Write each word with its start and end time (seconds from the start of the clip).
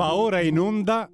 Va 0.00 0.14
ora 0.14 0.40
in 0.40 0.58
onda 0.58 1.10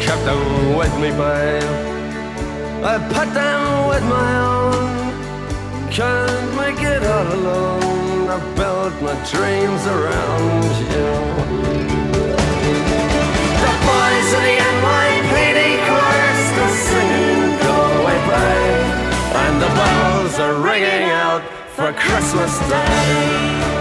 kept 0.00 0.24
them 0.24 0.76
with 0.76 0.94
me, 1.02 1.10
babe. 1.10 1.62
I 2.82 2.96
put 3.14 3.28
them 3.34 3.88
with 3.90 4.04
my 4.04 4.30
own. 4.56 5.90
Can't 5.90 6.50
make 6.56 6.80
it 6.80 7.02
all 7.04 7.28
alone. 7.38 8.28
I 8.36 8.38
built 8.56 8.94
my 9.02 9.16
dreams 9.32 9.82
around 9.96 10.70
you. 10.94 11.10
The 13.62 13.72
boys 13.86 14.30
in 14.38 14.42
the 14.48 14.56
NYPD 14.74 15.60
chorus 15.86 16.42
are 16.64 16.76
singing 16.88 17.44
"Go 17.64 17.76
Away, 17.98 18.18
Babe," 18.30 18.86
and 19.42 19.54
the 19.64 19.70
bells 19.78 20.34
are 20.44 20.56
ringing 20.70 21.10
out 21.10 21.42
for 21.76 21.92
Christmas 21.92 22.52
Day. 22.70 23.79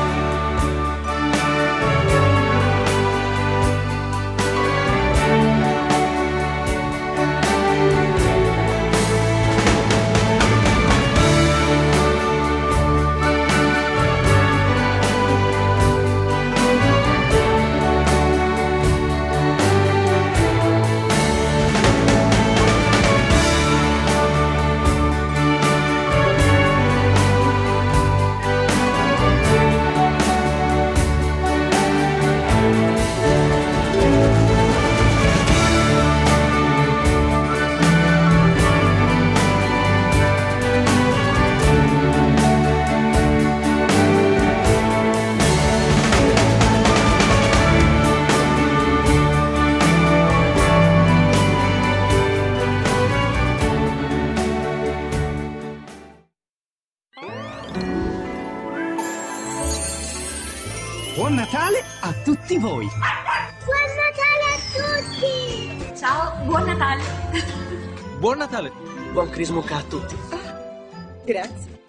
Chris 69.40 69.52
a 69.52 69.84
tutti. 69.88 70.16
Oh, 70.32 71.24
grazie. 71.24 71.82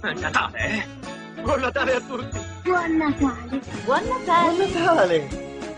È 0.00 0.12
Natale, 0.14 0.58
eh? 0.58 1.42
Buon 1.42 1.60
Natale 1.60 1.94
a 1.94 2.00
tutti! 2.00 2.40
Buon 2.62 2.96
Natale! 2.96 3.60
Buon 3.84 4.02
Natale! 4.06 4.56
Buon 4.56 4.72
Natale! 4.72 5.28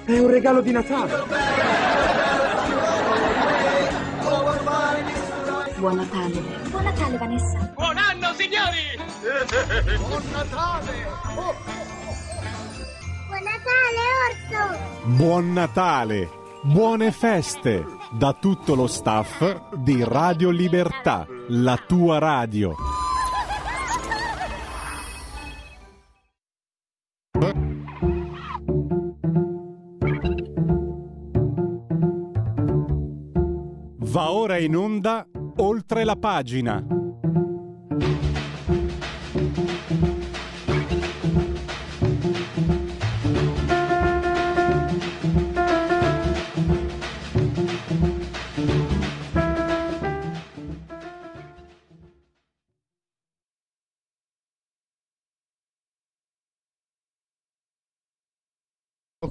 È 0.04 0.18
un 0.20 0.30
regalo 0.30 0.60
di 0.60 0.70
Natale! 0.70 1.24
Buon 5.76 5.96
Natale! 5.96 6.40
Buon 6.70 6.84
Natale, 6.84 7.18
Vanessa! 7.18 7.72
Buon 7.74 7.96
anno, 7.98 8.32
signori! 8.34 8.96
Buon 9.98 10.22
Natale! 10.30 11.06
Buon 13.26 13.42
Natale, 13.42 14.02
Orso! 14.28 14.78
Buon 15.16 15.52
Natale! 15.52 16.30
Buone 16.62 17.10
feste! 17.10 17.95
Da 18.12 18.32
tutto 18.32 18.74
lo 18.74 18.86
staff 18.86 19.74
di 19.76 20.02
Radio 20.04 20.50
Libertà, 20.50 21.26
la 21.48 21.76
tua 21.86 22.18
radio. 22.18 22.74
Va 33.98 34.32
ora 34.32 34.56
in 34.58 34.76
onda 34.76 35.26
oltre 35.56 36.04
la 36.04 36.16
pagina. 36.16 36.95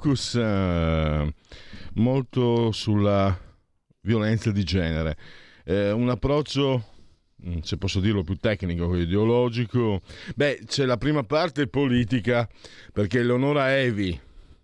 Focus 0.06 0.36
eh, 0.36 1.34
molto 1.94 2.72
sulla 2.72 3.36
violenza 4.02 4.52
di 4.52 4.64
genere. 4.64 5.18
Eh, 5.64 5.92
un 5.92 6.10
approccio, 6.10 6.86
mm, 7.44 7.60
se 7.62 7.78
posso 7.78 8.00
dirlo, 8.00 8.24
più 8.24 8.36
tecnico 8.36 8.90
che 8.92 9.00
ideologico. 9.00 10.02
Beh, 10.36 10.62
c'è 10.68 10.86
la 10.86 10.98
prima 10.98 11.24
parte 11.24 11.68
politica, 11.68 12.48
perché 12.94 13.24
Leonora 13.24 13.76
Evi, 13.76 14.20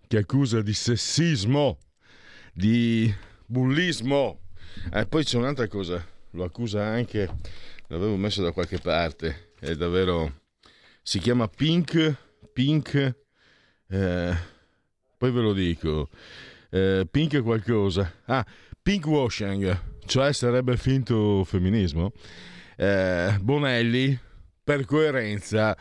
che 0.06 0.18
accusa 0.18 0.62
di 0.62 0.72
sessismo, 0.72 1.78
di 2.54 3.12
bullismo, 3.44 4.42
eh, 4.92 5.06
poi 5.06 5.24
c'è 5.24 5.38
un'altra 5.38 5.66
cosa, 5.66 6.06
lo 6.30 6.44
accusa 6.44 6.84
anche, 6.84 7.28
l'avevo 7.88 8.16
messo 8.16 8.42
da 8.42 8.52
qualche 8.52 8.78
parte, 8.78 9.54
è 9.58 9.74
davvero... 9.74 10.40
Si 11.02 11.18
chiama 11.18 11.48
Pink, 11.48 12.16
Pink... 12.52 13.16
Eh, 13.88 14.50
poi 15.22 15.30
ve 15.30 15.40
lo 15.40 15.52
dico. 15.52 16.08
Eh, 16.68 17.06
pink 17.08 17.42
qualcosa. 17.42 18.12
Ah, 18.24 18.44
pink 18.82 19.06
washing, 19.06 19.80
cioè 20.04 20.32
sarebbe 20.32 20.76
finto 20.76 21.44
femminismo. 21.44 22.10
Eh, 22.76 23.38
Bonelli, 23.40 24.18
per 24.64 24.84
coerenza, 24.84 25.76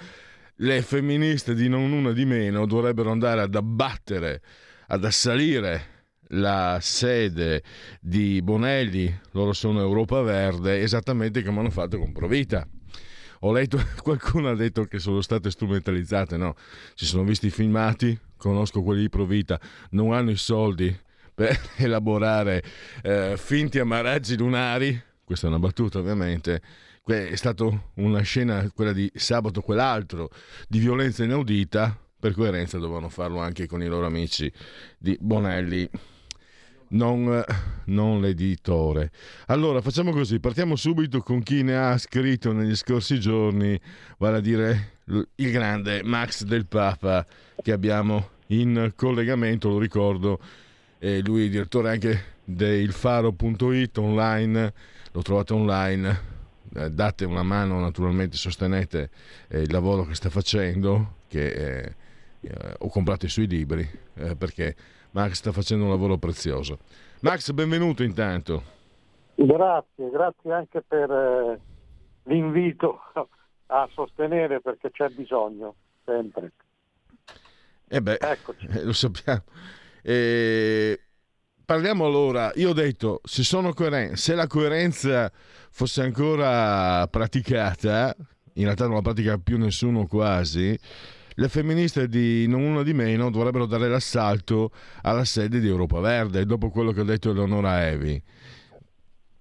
le 0.57 0.81
femministe 0.83 1.55
di 1.55 1.67
non 1.69 1.91
una 1.91 2.11
di 2.11 2.23
meno 2.23 2.67
dovrebbero 2.67 3.09
andare 3.09 3.41
ad 3.41 3.55
abbattere, 3.55 4.43
ad 4.85 5.05
assalire 5.05 5.85
la 6.33 6.77
sede 6.79 7.63
di 7.99 8.43
Bonelli, 8.43 9.11
loro 9.31 9.53
sono 9.53 9.79
Europa 9.79 10.21
Verde, 10.21 10.81
esattamente 10.81 11.43
come 11.43 11.61
hanno 11.61 11.71
fatto 11.71 11.97
con 11.97 12.11
Provita. 12.11 12.67
Ho 13.39 13.51
letto, 13.51 13.81
qualcuno 14.03 14.49
ha 14.49 14.55
detto 14.55 14.83
che 14.85 14.99
sono 14.99 15.19
state 15.21 15.49
strumentalizzate, 15.49 16.37
no, 16.37 16.53
si 16.93 17.07
sono 17.07 17.23
visti 17.23 17.47
i 17.47 17.49
filmati, 17.49 18.15
conosco 18.41 18.81
quelli 18.81 19.01
di 19.01 19.09
Provita, 19.09 19.59
non 19.91 20.13
hanno 20.13 20.31
i 20.31 20.35
soldi 20.35 20.93
per 21.33 21.59
elaborare 21.77 22.63
eh, 23.03 23.35
finti 23.37 23.77
amaraggi 23.77 24.35
lunari, 24.35 24.99
questa 25.23 25.45
è 25.45 25.49
una 25.49 25.59
battuta 25.59 25.99
ovviamente, 25.99 26.61
è 27.05 27.35
stata 27.35 27.65
una 27.95 28.21
scena, 28.21 28.69
quella 28.73 28.93
di 28.93 29.11
sabato, 29.13 29.61
quell'altro, 29.61 30.29
di 30.67 30.79
violenza 30.79 31.23
inaudita, 31.23 31.95
per 32.19 32.33
coerenza 32.33 32.77
dovevano 32.79 33.09
farlo 33.09 33.39
anche 33.39 33.67
con 33.67 33.81
i 33.83 33.87
loro 33.87 34.07
amici 34.07 34.51
di 34.97 35.17
Bonelli. 35.19 35.89
Non, 36.89 37.41
non, 37.85 38.19
l'editore. 38.19 39.11
Allora 39.47 39.81
facciamo 39.81 40.11
così: 40.11 40.41
partiamo 40.41 40.75
subito 40.75 41.21
con 41.21 41.41
chi 41.41 41.63
ne 41.63 41.77
ha 41.77 41.97
scritto 41.97 42.51
negli 42.51 42.75
scorsi 42.75 43.17
giorni, 43.17 43.79
vale 44.17 44.37
a 44.37 44.41
dire 44.41 44.99
il 45.35 45.51
grande 45.51 46.03
Max 46.03 46.43
del 46.43 46.65
Papa 46.65 47.25
che 47.61 47.71
abbiamo 47.71 48.29
in 48.47 48.93
collegamento, 48.95 49.69
lo 49.69 49.79
ricordo, 49.79 50.39
eh, 50.99 51.21
lui 51.21 51.45
è 51.45 51.49
direttore 51.49 51.89
anche 51.89 52.23
del 52.43 52.91
faro.it 52.91 53.97
online, 53.97 54.73
lo 55.11 55.21
trovate 55.21 55.53
online, 55.53 56.19
eh, 56.75 56.89
date 56.89 57.25
una 57.25 57.43
mano 57.43 57.79
naturalmente, 57.79 58.37
sostenete 58.37 59.09
eh, 59.47 59.61
il 59.61 59.71
lavoro 59.71 60.05
che 60.05 60.15
sta 60.15 60.29
facendo, 60.29 61.15
che 61.27 61.47
eh, 61.47 61.95
ho 62.79 62.89
comprato 62.89 63.25
i 63.25 63.29
suoi 63.29 63.45
libri 63.45 63.87
perché 64.35 64.75
Max 65.11 65.33
sta 65.33 65.51
facendo 65.51 65.83
un 65.83 65.91
lavoro 65.91 66.17
prezioso. 66.17 66.79
Max, 67.19 67.51
benvenuto 67.51 68.01
intanto. 68.01 68.63
Grazie, 69.35 70.09
grazie 70.09 70.51
anche 70.51 70.81
per 70.81 71.59
l'invito 72.23 72.99
a 73.73 73.89
sostenere 73.93 74.59
perché 74.59 74.91
c'è 74.91 75.07
bisogno 75.09 75.75
sempre. 76.03 76.51
Eh 77.87 78.01
beh, 78.01 78.17
eh, 78.19 78.83
lo 78.83 78.93
sappiamo. 78.93 79.43
Eh, 80.01 80.99
parliamo 81.63 82.05
allora, 82.05 82.51
io 82.55 82.69
ho 82.69 82.73
detto, 82.73 83.21
se, 83.23 83.43
coeren- 83.73 84.15
se, 84.15 84.35
la 84.35 84.47
coerenza 84.47 85.31
fosse 85.33 86.01
ancora 86.01 87.07
praticata, 87.07 88.15
in 88.53 88.63
realtà 88.63 88.85
non 88.85 88.95
la 88.95 89.01
pratica 89.01 89.37
più 89.37 89.57
nessuno 89.57 90.05
quasi, 90.05 90.77
le 91.35 91.47
femministe 91.47 92.09
di 92.09 92.45
non 92.47 92.61
uno 92.61 92.83
di 92.83 92.93
meno 92.93 93.29
dovrebbero 93.29 93.65
dare 93.65 93.87
l'assalto 93.87 94.71
alla 95.03 95.23
sede 95.23 95.61
di 95.61 95.67
Europa 95.67 95.99
Verde, 96.01 96.45
dopo 96.45 96.69
quello 96.69 96.91
che 96.91 97.01
ha 97.01 97.05
detto 97.05 97.31
Eleonora 97.31 97.87
Evi. 97.87 98.21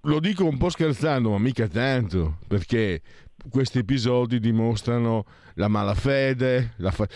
Lo 0.05 0.19
dico 0.19 0.47
un 0.47 0.57
po' 0.57 0.71
scherzando, 0.71 1.31
ma 1.31 1.39
mica 1.39 1.69
tanto, 1.69 2.39
perché 2.47 3.03
questi 3.49 3.79
episodi 3.79 4.39
dimostrano 4.39 5.25
la 5.55 5.69
malafede. 5.69 6.75
La 6.77 6.91
fa... 6.91 7.07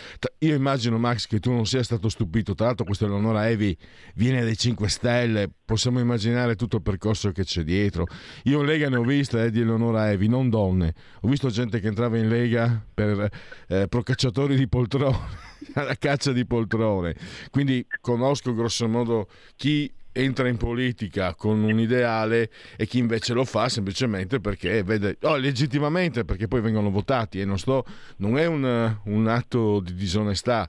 Io 0.41 0.55
immagino, 0.55 0.99
Max, 0.99 1.27
che 1.27 1.41
tu 1.41 1.51
non 1.51 1.67
sia 1.67 1.83
stato 1.83 2.09
stupito. 2.09 2.55
Tra 2.55 2.67
l'altro, 2.67 2.85
questa 2.85 3.07
Eleonora 3.07 3.49
Evi 3.49 3.77
viene 4.15 4.43
dai 4.43 4.57
5 4.57 4.89
Stelle. 4.89 5.51
Possiamo 5.65 5.99
immaginare 5.99 6.57
tutto 6.57 6.77
il 6.77 6.83
percorso 6.83 7.33
che 7.33 7.45
c'è 7.45 7.63
dietro. 7.63 8.07
Io 8.45 8.61
in 8.61 8.67
Lega 8.67 8.89
ne 8.89 8.97
ho 8.97 9.03
viste 9.03 9.43
eh, 9.43 9.51
di 9.51 9.61
Eleonora 9.61 10.11
Evi, 10.11 10.29
non 10.29 10.49
donne. 10.51 10.95
Ho 11.23 11.29
visto 11.29 11.49
gente 11.49 11.81
che 11.81 11.89
entrava 11.89 12.19
in 12.19 12.29
Lega 12.29 12.85
per 12.93 13.31
eh, 13.69 13.89
procacciatori 13.89 14.57
di 14.57 14.69
poltrone, 14.69 15.19
alla 15.75 15.97
caccia 15.97 16.33
di 16.33 16.45
poltrone. 16.47 17.15
Quindi 17.51 17.87
conosco 18.01 18.55
grossomodo 18.55 19.29
chi 19.57 19.91
entra 20.17 20.49
in 20.49 20.57
politica 20.57 21.35
con 21.35 21.63
un 21.63 21.79
ideale 21.79 22.51
e 22.77 22.87
chi 22.87 22.99
invece 22.99 23.35
lo 23.35 23.45
fa 23.45 23.69
semplicemente 23.69 24.39
perché 24.39 24.85
vede, 24.85 25.19
oh, 25.23 25.37
legittimamente 25.37 26.25
perché 26.25 26.47
poi 26.47 26.61
vengono 26.61 26.91
votati 26.91 27.41
e 27.41 27.45
non, 27.45 27.59
sto, 27.59 27.85
non 28.19 28.39
è 28.39 28.47
un, 28.47 28.97
un 29.05 29.27
atto 29.27 29.81
di 29.81 29.95
disonestà. 29.95 30.69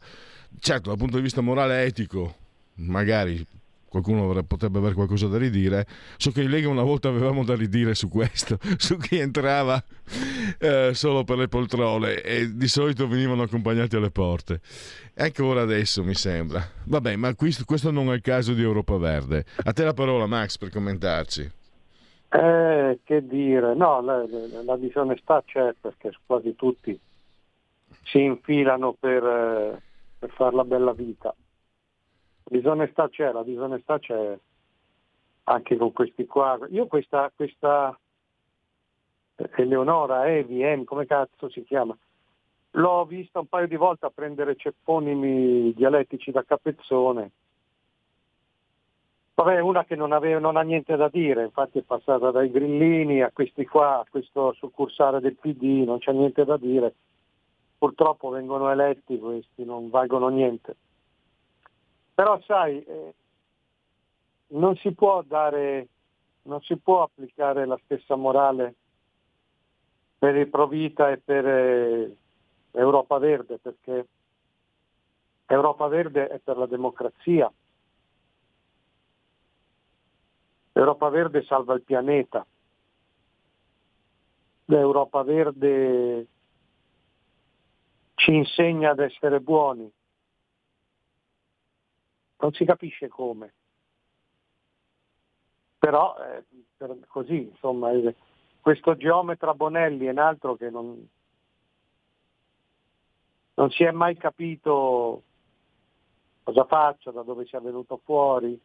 Certo, 0.60 0.90
dal 0.90 0.98
punto 0.98 1.18
di 1.18 1.22
vista 1.22 1.42
morale 1.42 1.84
e 1.84 1.86
etico, 1.86 2.36
magari 2.76 3.46
qualcuno 3.88 4.44
potrebbe 4.44 4.78
avere 4.78 4.94
qualcosa 4.94 5.28
da 5.28 5.38
ridire. 5.38 5.86
So 6.18 6.32
che 6.32 6.42
in 6.42 6.50
Lega 6.50 6.70
una 6.70 6.84
volta 6.84 7.08
avevamo 7.08 7.44
da 7.44 7.56
ridire 7.56 7.96
su 7.96 8.10
questo, 8.10 8.58
su 8.78 8.98
chi 8.98 9.18
entrava 9.18 9.82
eh, 10.60 10.92
solo 10.94 11.24
per 11.24 11.38
le 11.38 11.48
poltrone 11.48 12.22
e 12.22 12.56
di 12.56 12.68
solito 12.68 13.08
venivano 13.08 13.44
accompagnati 13.44 13.96
alle 13.96 14.12
porte. 14.12 14.62
Anche 15.16 15.42
ora 15.42 15.62
adesso 15.62 16.04
mi 16.04 16.14
sembra. 16.14 16.62
Vabbè, 16.84 17.16
ma 17.16 17.34
questo, 17.36 17.64
questo 17.66 17.92
non 17.92 18.12
è 18.12 18.16
il 18.16 18.22
caso 18.22 18.54
di 18.54 18.62
Europa 18.62 18.98
Verde. 18.98 19.46
A 19.64 19.72
te 19.72 19.84
la 19.84 19.94
parola, 19.94 20.26
Max, 20.26 20.58
per 20.58 20.70
commentarci. 20.70 21.52
Eh, 22.30 23.00
che 23.04 23.26
dire, 23.26 23.76
no, 23.76 24.02
la, 24.02 24.26
la, 24.28 24.64
la 24.66 24.78
disonestà 24.78 25.42
c'è 25.46 25.74
perché 25.80 26.12
quasi 26.26 26.54
tutti 26.56 27.00
si 28.04 28.22
infilano 28.22 28.94
per, 29.00 29.24
eh, 29.24 29.82
per 30.20 30.30
fare 30.32 30.56
la 30.56 30.64
bella 30.64 30.94
vita. 30.94 31.34
Disonestà 32.48 33.10
c'è, 33.10 33.32
la 33.32 33.44
disonestà 33.44 34.00
c'è 34.00 34.38
anche 35.46 35.78
con 35.78 35.92
questi 35.92 36.26
qua. 36.26 36.60
Io 36.70 36.88
questa, 36.88 37.32
questa 37.36 37.98
Eleonora, 39.36 40.28
Evi, 40.30 40.62
Em, 40.62 40.84
come 40.84 41.06
cazzo 41.06 41.50
si 41.50 41.64
chiama? 41.64 41.98
L'ho 42.72 43.06
vista 43.06 43.40
un 43.40 43.48
paio 43.48 43.68
di 43.68 43.76
volte 43.76 44.06
a 44.06 44.12
prendere 44.14 44.56
cepponimi 44.56 45.74
dialettici 45.74 46.32
da 46.32 46.44
capezzone. 46.44 47.32
Vabbè, 49.34 49.60
una 49.60 49.84
che 49.84 49.96
non, 49.96 50.14
aveva, 50.14 50.40
non 50.40 50.56
ha 50.56 50.62
niente 50.62 50.96
da 50.96 51.10
dire, 51.10 51.44
infatti 51.44 51.80
è 51.80 51.82
passata 51.82 52.32
dai 52.32 52.50
grillini 52.50 53.22
a 53.22 53.32
questi 53.34 53.66
qua, 53.66 54.00
a 54.00 54.06
questo 54.10 54.54
succursale 54.54 55.20
del 55.20 55.36
PD, 55.36 55.84
non 55.86 56.00
c'è 56.00 56.14
niente 56.14 56.46
da 56.46 56.58
dire. 56.58 56.94
Purtroppo 57.78 58.30
vengono 58.30 58.70
eletti 58.70 59.20
questi, 59.20 59.66
non 59.66 59.90
valgono 59.90 60.30
niente. 60.30 60.76
Però 62.16 62.42
sai, 62.42 62.82
eh, 62.82 63.14
non 64.48 64.76
si 64.78 64.94
può 64.94 65.22
dare, 65.22 65.88
non 66.44 66.62
si 66.62 66.78
può 66.78 67.04
applicare 67.04 67.66
la 67.66 67.80
stessa 67.84 68.16
morale 68.16 68.76
per 70.18 70.36
il 70.36 70.48
Provita 70.48 71.12
e 71.12 71.18
per 71.18 71.46
eh, 71.46 72.18
Europa 72.72 73.18
Verde 73.18 73.58
perché 73.58 74.08
Europa 75.48 75.88
Verde 75.88 76.28
è 76.28 76.40
per 76.40 76.58
la 76.58 76.66
democrazia. 76.66 77.52
Europa 80.72 81.10
Verde 81.10 81.44
salva 81.44 81.74
il 81.76 81.84
pianeta. 81.84 82.46
L'Europa 84.66 85.22
Verde 85.22 86.28
ci 88.16 88.34
insegna 88.34 88.92
ad 88.92 89.00
essere 89.00 89.40
buoni. 89.40 89.90
Non 92.46 92.54
si 92.54 92.64
capisce 92.64 93.08
come. 93.08 93.54
Però 95.80 96.16
eh, 96.18 96.44
così, 97.08 97.50
insomma, 97.50 97.90
questo 98.62 98.96
geometra 98.96 99.56
Bonelli 99.56 100.06
è 100.06 100.12
un 100.12 100.20
altro 100.20 100.56
che 100.56 100.70
non, 100.70 101.10
non 103.56 103.72
si 103.72 103.84
è 103.84 103.90
mai 103.90 104.16
capito 104.16 105.24
cosa 106.44 106.66
faccio, 106.66 107.10
da 107.10 107.24
dove 107.24 107.46
sia 107.46 107.60
venuto 107.60 108.00
fuori. 108.04 108.62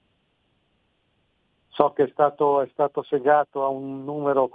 So 1.70 1.94
che 1.94 2.02
è 2.02 2.08
stato, 2.10 2.60
è 2.60 2.68
stato 2.72 3.02
segato 3.02 3.64
a 3.64 3.68
un 3.68 4.04
numero, 4.04 4.50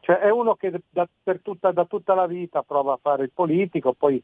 cioè 0.00 0.20
è 0.20 0.30
uno 0.30 0.54
che 0.54 0.72
da, 0.88 1.06
tutta, 1.42 1.70
da 1.70 1.84
tutta 1.84 2.14
la 2.14 2.26
vita 2.26 2.62
prova 2.62 2.94
a 2.94 2.98
fare 3.02 3.24
il 3.24 3.30
politico, 3.30 3.92
poi 3.92 4.22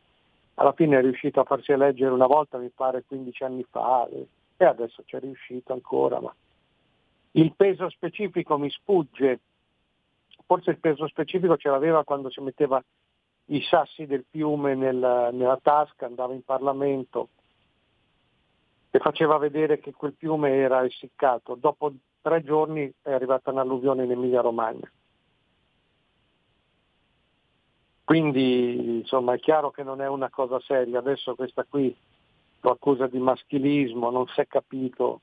alla 0.61 0.73
fine 0.73 0.99
è 0.99 1.01
riuscito 1.01 1.41
a 1.41 1.45
farsi 1.45 1.73
eleggere 1.73 2.13
una 2.13 2.27
volta, 2.27 2.59
mi 2.59 2.69
pare 2.69 3.03
15 3.07 3.45
anni 3.45 3.65
fa, 3.69 4.07
e 4.07 4.65
adesso 4.65 5.03
c'è 5.07 5.19
riuscito 5.19 5.73
ancora, 5.73 6.21
ma 6.21 6.35
il 7.33 7.55
peso 7.55 7.89
specifico 7.89 8.59
mi 8.59 8.69
sfugge, 8.69 9.41
forse 10.45 10.71
il 10.71 10.79
peso 10.79 11.07
specifico 11.09 11.57
ce 11.57 11.71
l'aveva 11.71 12.05
quando 12.05 12.29
si 12.29 12.43
metteva 12.43 12.83
i 13.47 13.63
sassi 13.63 14.05
del 14.05 14.27
piume 14.29 14.75
nel, 14.75 15.31
nella 15.33 15.59
tasca, 15.63 16.05
andava 16.05 16.35
in 16.35 16.45
Parlamento 16.45 17.29
e 18.91 18.99
faceva 18.99 19.39
vedere 19.39 19.79
che 19.79 19.95
quel 19.95 20.13
piume 20.13 20.57
era 20.57 20.85
essiccato. 20.85 21.55
Dopo 21.55 21.91
tre 22.21 22.43
giorni 22.43 22.93
è 23.01 23.13
arrivata 23.13 23.51
un'alluvione 23.51 24.05
in 24.05 24.11
Emilia 24.11 24.43
Romagna. 24.43 24.91
Quindi 28.11 28.99
insomma 28.99 29.35
è 29.35 29.39
chiaro 29.39 29.71
che 29.71 29.85
non 29.85 30.01
è 30.01 30.09
una 30.09 30.31
cosa 30.31 30.59
seria, 30.59 30.99
adesso 30.99 31.37
questa 31.37 31.63
qui 31.63 31.97
lo 32.63 32.71
accusa 32.73 33.07
di 33.07 33.21
maschilismo, 33.21 34.11
non 34.11 34.27
si 34.27 34.41
è 34.41 34.49
capito. 34.49 35.21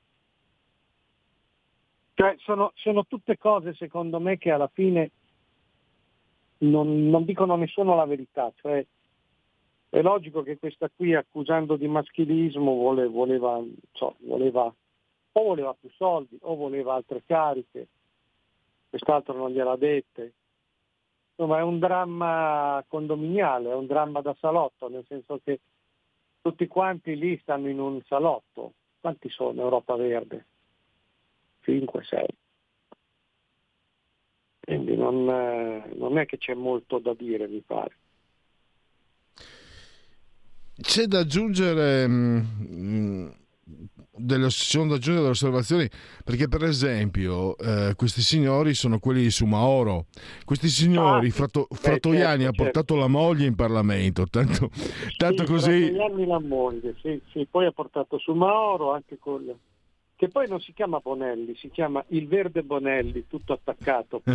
Cioè 2.14 2.36
sono, 2.38 2.72
sono 2.76 3.04
tutte 3.04 3.36
cose 3.36 3.74
secondo 3.74 4.18
me 4.20 4.38
che 4.38 4.52
alla 4.52 4.70
fine 4.72 5.10
non, 6.60 7.10
non 7.10 7.26
dicono 7.26 7.52
a 7.52 7.56
nessuno 7.58 7.94
la 7.94 8.06
verità, 8.06 8.50
cioè, 8.56 8.82
è 9.90 10.00
logico 10.00 10.40
che 10.40 10.58
questa 10.58 10.88
qui 10.88 11.14
accusando 11.14 11.76
di 11.76 11.88
maschilismo 11.88 12.74
vole, 12.74 13.06
voleva, 13.06 13.62
so, 13.92 14.14
voleva, 14.20 14.64
o 14.64 15.42
voleva 15.42 15.76
più 15.78 15.90
soldi 15.90 16.38
o 16.40 16.54
voleva 16.54 16.94
altre 16.94 17.22
cariche, 17.26 17.86
quest'altro 18.88 19.34
non 19.34 19.50
gliel'ha 19.50 19.76
dette. 19.76 20.32
Insomma 21.38 21.60
è 21.60 21.62
un 21.62 21.78
dramma 21.78 22.84
condominiale, 22.88 23.70
è 23.70 23.74
un 23.74 23.86
dramma 23.86 24.20
da 24.20 24.34
salotto, 24.40 24.88
nel 24.88 25.04
senso 25.06 25.38
che 25.44 25.60
tutti 26.40 26.66
quanti 26.66 27.16
lì 27.16 27.38
stanno 27.42 27.68
in 27.68 27.78
un 27.78 28.02
salotto. 28.08 28.72
Quanti 28.98 29.30
sono 29.30 29.60
Europa 29.60 29.94
Verde? 29.94 30.46
5, 31.60 32.02
6. 32.02 32.26
Quindi 34.58 34.96
non, 34.96 35.24
non 35.94 36.18
è 36.18 36.26
che 36.26 36.38
c'è 36.38 36.54
molto 36.54 36.98
da 36.98 37.14
dire, 37.14 37.46
mi 37.46 37.60
pare. 37.60 37.96
C'è 40.74 41.04
da 41.04 41.20
aggiungere 41.20 42.04
mm, 42.08 43.28
delle, 44.18 44.50
sono 44.50 44.88
da 44.88 44.94
aggiungere 44.94 45.18
delle 45.18 45.30
osservazioni 45.30 45.88
perché 46.24 46.48
per 46.48 46.64
esempio 46.64 47.56
eh, 47.58 47.94
questi 47.96 48.20
signori 48.20 48.74
sono 48.74 48.98
quelli 48.98 49.22
di 49.22 49.30
Sumaoro 49.30 50.06
questi 50.44 50.68
signori 50.68 51.28
ah, 51.28 51.32
Fratto, 51.32 51.66
Frattoiani 51.70 52.42
certo, 52.44 52.62
ha 52.62 52.64
portato 52.64 52.94
certo. 52.94 52.96
la 52.96 53.06
moglie 53.08 53.46
in 53.46 53.54
Parlamento 53.54 54.26
tanto, 54.26 54.70
tanto 55.16 55.44
sì, 55.44 55.50
così 55.50 55.86
Frattoiani 55.86 56.26
la 56.26 56.40
moglie 56.40 56.94
sì, 57.00 57.20
sì, 57.32 57.46
poi 57.50 57.66
ha 57.66 57.72
portato 57.72 58.18
Sumaoro 58.18 58.92
anche 58.92 59.18
con 59.18 59.44
che 60.18 60.28
poi 60.28 60.48
non 60.48 60.60
si 60.60 60.72
chiama 60.72 60.98
Bonelli, 60.98 61.54
si 61.54 61.70
chiama 61.70 62.04
il 62.08 62.26
verde 62.26 62.64
Bonelli, 62.64 63.28
tutto 63.28 63.52
attaccato. 63.52 64.20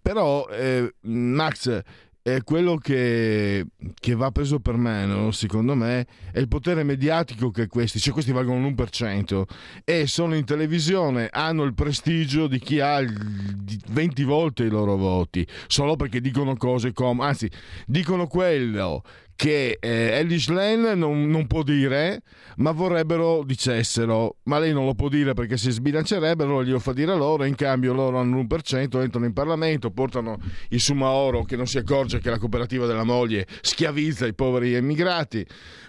Però, 0.00 0.48
eh, 0.48 0.94
Max, 1.02 1.82
è 2.22 2.42
quello 2.44 2.76
che, 2.76 3.66
che, 3.98 4.14
va 4.14 4.30
preso 4.30 4.60
per 4.60 4.76
meno, 4.76 5.32
secondo 5.32 5.74
me, 5.74 6.06
è 6.30 6.38
il 6.38 6.46
potere 6.46 6.84
mediatico 6.84 7.50
che 7.50 7.66
questi, 7.66 7.98
cioè 7.98 8.12
questi 8.12 8.30
valgono 8.30 8.68
l'1% 8.68 9.42
e 9.84 10.06
sono 10.06 10.36
in 10.36 10.44
televisione, 10.44 11.28
hanno 11.32 11.64
il 11.64 11.74
prestigio 11.74 12.46
di 12.46 12.60
chi 12.60 12.78
ha 12.78 13.00
20 13.00 14.22
volte 14.22 14.62
i 14.62 14.68
loro 14.68 14.96
voti, 14.96 15.44
solo 15.66 15.96
perché 15.96 16.20
dicono 16.20 16.56
cose 16.56 16.92
come, 16.92 17.24
anzi, 17.24 17.50
dicono 17.86 18.28
quello 18.28 19.02
che 19.42 19.76
eh, 19.80 20.18
Elish 20.20 20.46
Lane 20.50 20.94
non, 20.94 21.26
non, 21.26 21.48
può 21.48 21.64
dire, 21.64 22.22
ma 22.58 22.70
vorrebbero 22.70 23.42
dicessero, 23.42 24.36
ma 24.44 24.60
lei 24.60 24.72
non 24.72 24.84
lo 24.84 24.94
può 24.94 25.08
dire 25.08 25.34
perché 25.34 25.56
si 25.56 25.72
sbilancerebbero, 25.72 26.62
glielo 26.62 26.78
fa 26.78 26.92
dire 26.92 27.16
loro, 27.16 27.42
in 27.42 27.56
cambio 27.56 27.92
loro 27.92 28.20
hanno 28.20 28.40
l'1%, 28.40 29.00
entrano 29.00 29.26
in 29.26 29.32
Parlamento, 29.32 29.90
portano 29.90 30.38
il 30.68 30.80
Sumaoro 30.80 31.42
che 31.42 31.56
non 31.56 31.66
si 31.66 31.78
accorge 31.78 32.20
che 32.20 32.30
la 32.30 32.38
cooperativa 32.38 32.86
della 32.86 33.02
moglie 33.02 33.48
schiavizza 33.62 34.26
i 34.26 34.32
poveri 34.32 34.74
emigrati 34.74 35.44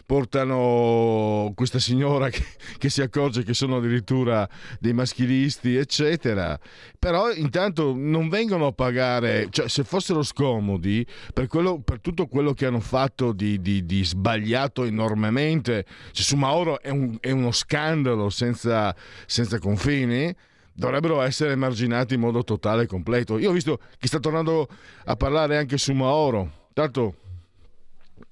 portano 0.05 1.51
questa 1.55 1.79
signora 1.79 2.29
che, 2.29 2.43
che, 2.77 2.89
si 2.89 3.01
accorge 3.01 3.43
che 3.43 3.53
sono 3.53 3.77
addirittura 3.77 4.47
dei 4.79 4.93
maschilisti, 4.93 5.75
eccetera. 5.75 6.59
Però 6.99 7.31
intanto 7.31 7.93
non 7.95 8.29
vengono 8.29 8.67
a 8.67 8.71
pagare, 8.71 9.47
cioè 9.49 9.67
se 9.67 9.83
fossero 9.83 10.23
scomodi 10.23 11.05
per, 11.33 11.47
quello, 11.47 11.79
per 11.79 11.99
tutto 11.99 12.27
quello 12.27 12.53
che 12.53 12.65
hanno 12.65 12.79
fatto 12.79 13.31
di, 13.31 13.61
di, 13.61 13.85
di 13.85 14.03
sbagliato 14.03 14.83
enormemente, 14.83 15.85
cioè, 16.11 16.23
su 16.23 16.35
Mauro 16.35 16.81
è, 16.81 16.89
un, 16.89 17.17
è 17.19 17.31
uno 17.31 17.51
scandalo 17.51 18.29
senza, 18.29 18.95
senza 19.25 19.59
confini 19.59 20.33
dovrebbero 20.75 21.21
essere 21.21 21.51
emarginati 21.51 22.15
in 22.15 22.19
modo 22.19 22.43
totale 22.43 22.83
e 22.83 22.87
completo. 22.87 23.37
Io 23.37 23.51
ho 23.51 23.53
visto 23.53 23.79
che 23.97 24.07
sta 24.07 24.19
tornando 24.19 24.67
a 25.05 25.15
parlare 25.15 25.57
anche 25.57 25.77
su 25.77 25.93
Mauro. 25.93 26.61
Tanto 26.73 27.15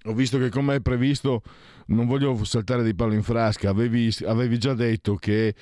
ho 0.06 0.14
visto 0.14 0.38
che 0.38 0.50
come 0.50 0.76
è 0.76 0.80
previsto 0.82 1.42
non 1.88 2.08
voglio 2.08 2.44
saltare 2.44 2.84
di 2.84 2.94
palo 2.94 3.14
in 3.14 3.24
frasca, 3.24 3.70
avevi, 3.70 4.14
avevi, 4.26 4.58
già 4.58 4.74
detto 4.74 5.16
che 5.16 5.54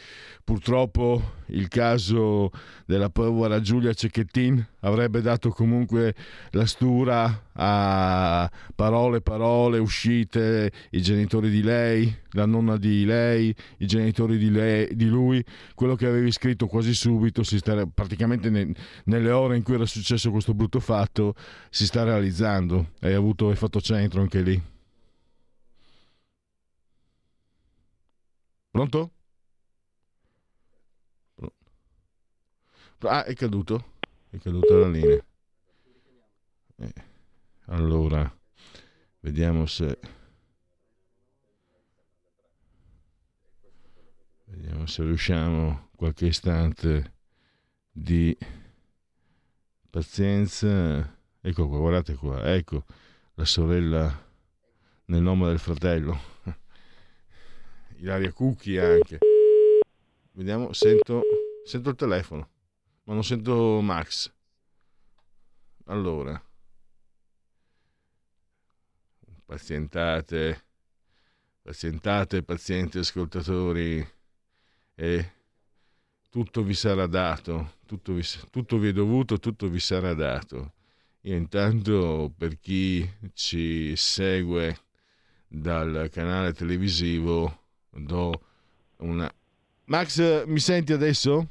purtroppo 0.44 1.38
il 1.48 1.68
caso 1.68 2.52
della 2.86 3.10
povera 3.10 3.62
Giulia 3.62 3.94
Cecchettin 3.94 4.66
avrebbe 4.82 5.22
dato 5.22 5.50
comunque 5.50 6.16
la 6.52 6.66
stura 6.66 7.48
a 7.54 8.50
parole, 8.76 9.22
parole, 9.22 9.80
uscite, 9.80 10.72
i 10.92 11.02
genitori 11.02 11.50
di 11.50 11.62
lei, 11.62 12.14
la 12.32 12.46
nonna 12.46 12.78
di 12.78 13.06
lei, 13.06 13.54
i 13.78 13.86
genitori 13.86 14.38
di, 14.38 14.50
lei, 14.50 14.96
di 14.96 15.08
lui, 15.08 15.44
quello 15.76 15.96
che 15.96 16.06
avevi 16.08 16.32
scritto 16.32 16.68
quasi 16.68 16.94
subito, 16.94 17.44
sta, 17.44 17.86
praticamente 17.86 18.50
ne, 18.50 18.74
nelle 19.06 19.32
ore 19.32 19.58
in 19.58 19.64
cui 19.64 19.76
era 19.76 19.86
successo 19.86 20.32
questo 20.32 20.54
brutto 20.54 20.80
fatto, 20.80 21.36
si 21.70 21.86
sta 21.86 22.04
realizzando. 22.04 22.92
Hai 23.02 23.14
avuto, 23.14 23.50
hai 23.50 23.56
fatto 23.56 23.82
centro 23.82 24.22
anche 24.22 24.42
lì. 24.42 24.62
Pronto? 28.72 29.12
Ah, 33.02 33.24
è 33.24 33.34
caduto? 33.34 33.94
È 34.30 34.38
caduta 34.38 34.74
la 34.76 34.90
linea. 34.90 35.24
Eh, 36.76 36.94
allora, 37.68 38.32
vediamo 39.22 39.66
se... 39.66 40.00
Vediamo 44.46 44.86
se 44.86 45.04
riusciamo 45.04 45.90
qualche 45.96 46.26
istante 46.26 47.14
di 47.92 48.38
pazienza. 49.90 51.18
Ecco 51.42 51.68
qua, 51.70 51.78
guardate 51.78 52.16
qua, 52.16 52.54
ecco 52.54 52.84
la 53.36 53.46
sorella 53.46 54.28
nel 55.06 55.22
nome 55.22 55.48
del 55.48 55.60
fratello. 55.60 56.20
Ilaria 58.00 58.32
Cucchi 58.32 58.78
anche. 58.78 59.20
Vediamo, 60.32 60.72
sento, 60.72 61.22
sento 61.66 61.90
il 61.90 61.96
telefono, 61.96 62.50
ma 63.04 63.14
non 63.14 63.24
sento 63.24 63.82
Max. 63.82 64.32
Allora, 65.86 66.42
pazientate, 69.44 70.66
pazientate, 71.62 72.44
pazienti 72.44 73.00
ascoltatori, 73.00 74.08
e 74.96 75.32
tutto 76.30 76.64
vi 76.64 76.74
sarà 76.74 77.06
dato, 77.06 77.78
tutto 77.86 78.14
vi, 78.14 78.24
tutto 78.50 78.78
vi 78.78 78.90
è 78.90 78.94
dovuto, 78.94 79.40
tutto 79.40 79.68
vi 79.68 79.80
sarà 79.80 80.14
dato. 80.14 80.74
Io 81.22 81.36
intanto 81.36 82.34
per 82.38 82.60
chi 82.60 83.10
ci 83.34 83.94
segue 83.98 84.78
dal 85.48 86.08
canale 86.10 86.54
televisivo 86.54 87.68
do 87.92 88.42
una... 88.98 89.32
Max, 89.86 90.46
mi 90.46 90.60
senti 90.60 90.94
adesso? 90.94 91.48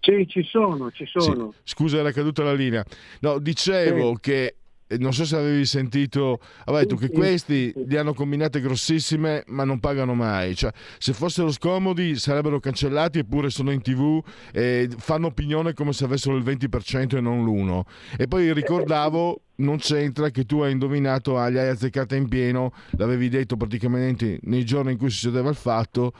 Sì, 0.00 0.26
ci 0.28 0.42
sono, 0.42 0.90
ci 0.90 1.06
sono. 1.06 1.52
Sì. 1.52 1.58
Scusa, 1.64 1.98
era 1.98 2.12
caduta 2.12 2.42
la 2.42 2.54
linea. 2.54 2.84
No, 3.20 3.38
dicevo 3.38 4.14
sì. 4.14 4.20
che 4.20 4.56
non 4.98 5.12
so 5.12 5.24
se 5.24 5.36
avevi 5.36 5.64
sentito, 5.66 6.40
avevi 6.64 6.86
detto 6.86 6.96
che 6.96 7.10
questi 7.10 7.72
li 7.86 7.96
hanno 7.96 8.14
combinate 8.14 8.60
grossissime 8.60 9.44
ma 9.48 9.64
non 9.64 9.80
pagano 9.80 10.14
mai, 10.14 10.54
cioè, 10.54 10.70
se 10.98 11.12
fossero 11.12 11.50
scomodi 11.50 12.16
sarebbero 12.16 12.58
cancellati 12.60 13.18
eppure 13.18 13.50
sono 13.50 13.70
in 13.70 13.82
tv 13.82 14.22
e 14.52 14.88
fanno 14.96 15.26
opinione 15.26 15.74
come 15.74 15.92
se 15.92 16.04
avessero 16.04 16.36
il 16.36 16.44
20% 16.44 17.16
e 17.16 17.20
non 17.20 17.44
l'1. 17.44 17.80
E 18.16 18.26
poi 18.26 18.52
ricordavo, 18.52 19.42
non 19.56 19.78
c'entra 19.78 20.30
che 20.30 20.44
tu 20.44 20.60
hai 20.60 20.72
indovinato, 20.72 21.38
ah, 21.38 21.48
li 21.48 21.58
hai 21.58 21.68
azzeccate 21.68 22.16
in 22.16 22.28
pieno, 22.28 22.72
l'avevi 22.92 23.28
detto 23.28 23.56
praticamente 23.56 24.38
nei 24.42 24.64
giorni 24.64 24.92
in 24.92 24.98
cui 24.98 25.10
succedeva 25.10 25.50
il 25.50 25.56
fatto, 25.56 26.12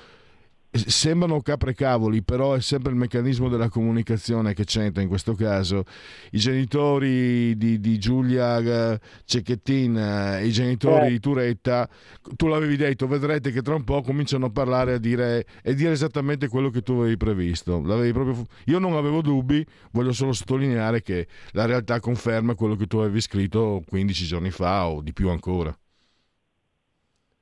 sembrano 0.71 1.41
caprecavoli, 1.41 2.23
però 2.23 2.55
è 2.55 2.61
sempre 2.61 2.93
il 2.93 2.99
meccanismo 2.99 3.49
della 3.49 3.69
comunicazione 3.69 4.53
che 4.53 4.65
c'entra 4.65 5.03
in 5.03 5.09
questo 5.09 5.35
caso. 5.35 5.85
I 6.33 6.39
genitori 6.39 7.57
di, 7.57 7.81
di 7.81 7.99
Giulia 7.99 8.59
eh, 8.59 9.01
Cecchettin, 9.25 9.97
eh, 9.97 10.47
i 10.47 10.51
genitori 10.51 11.07
eh. 11.07 11.11
di 11.11 11.21
Turetta, 11.21 11.89
tu 12.37 12.47
l'avevi 12.47 12.77
detto, 12.77 13.07
vedrete 13.07 13.51
che 13.51 13.63
tra 13.63 13.75
un 13.75 13.85
po' 13.85 14.03
cominciano 14.03 14.47
a 14.47 14.51
parlare 14.51 14.95
a 14.95 14.99
dire, 14.99 15.47
e 15.63 15.75
dire 15.75 15.93
esattamente 15.93 16.49
quello 16.49 16.71
che 16.71 16.83
tu 16.83 16.93
avevi 16.93 17.17
previsto. 17.17 17.81
L'avevi 17.83 18.13
proprio... 18.13 18.45
Io 18.67 18.79
non 18.79 18.95
avevo 18.95 19.23
dubbi, 19.23 19.65
voglio 19.93 20.13
solo 20.13 20.33
sottolineare 20.33 21.03
che 21.03 21.27
la 21.53 21.65
realtà 21.65 21.99
conferma 22.01 22.55
quello 22.55 22.77
che 22.77 22.87
tu 22.87 22.99
avevi 22.99 23.21
scritto 23.21 23.83
15 23.87 24.25
giorni 24.27 24.51
fa 24.51 24.89
o 24.89 25.01
di 25.01 25.13
più 25.13 25.29
ancora. 25.31 25.77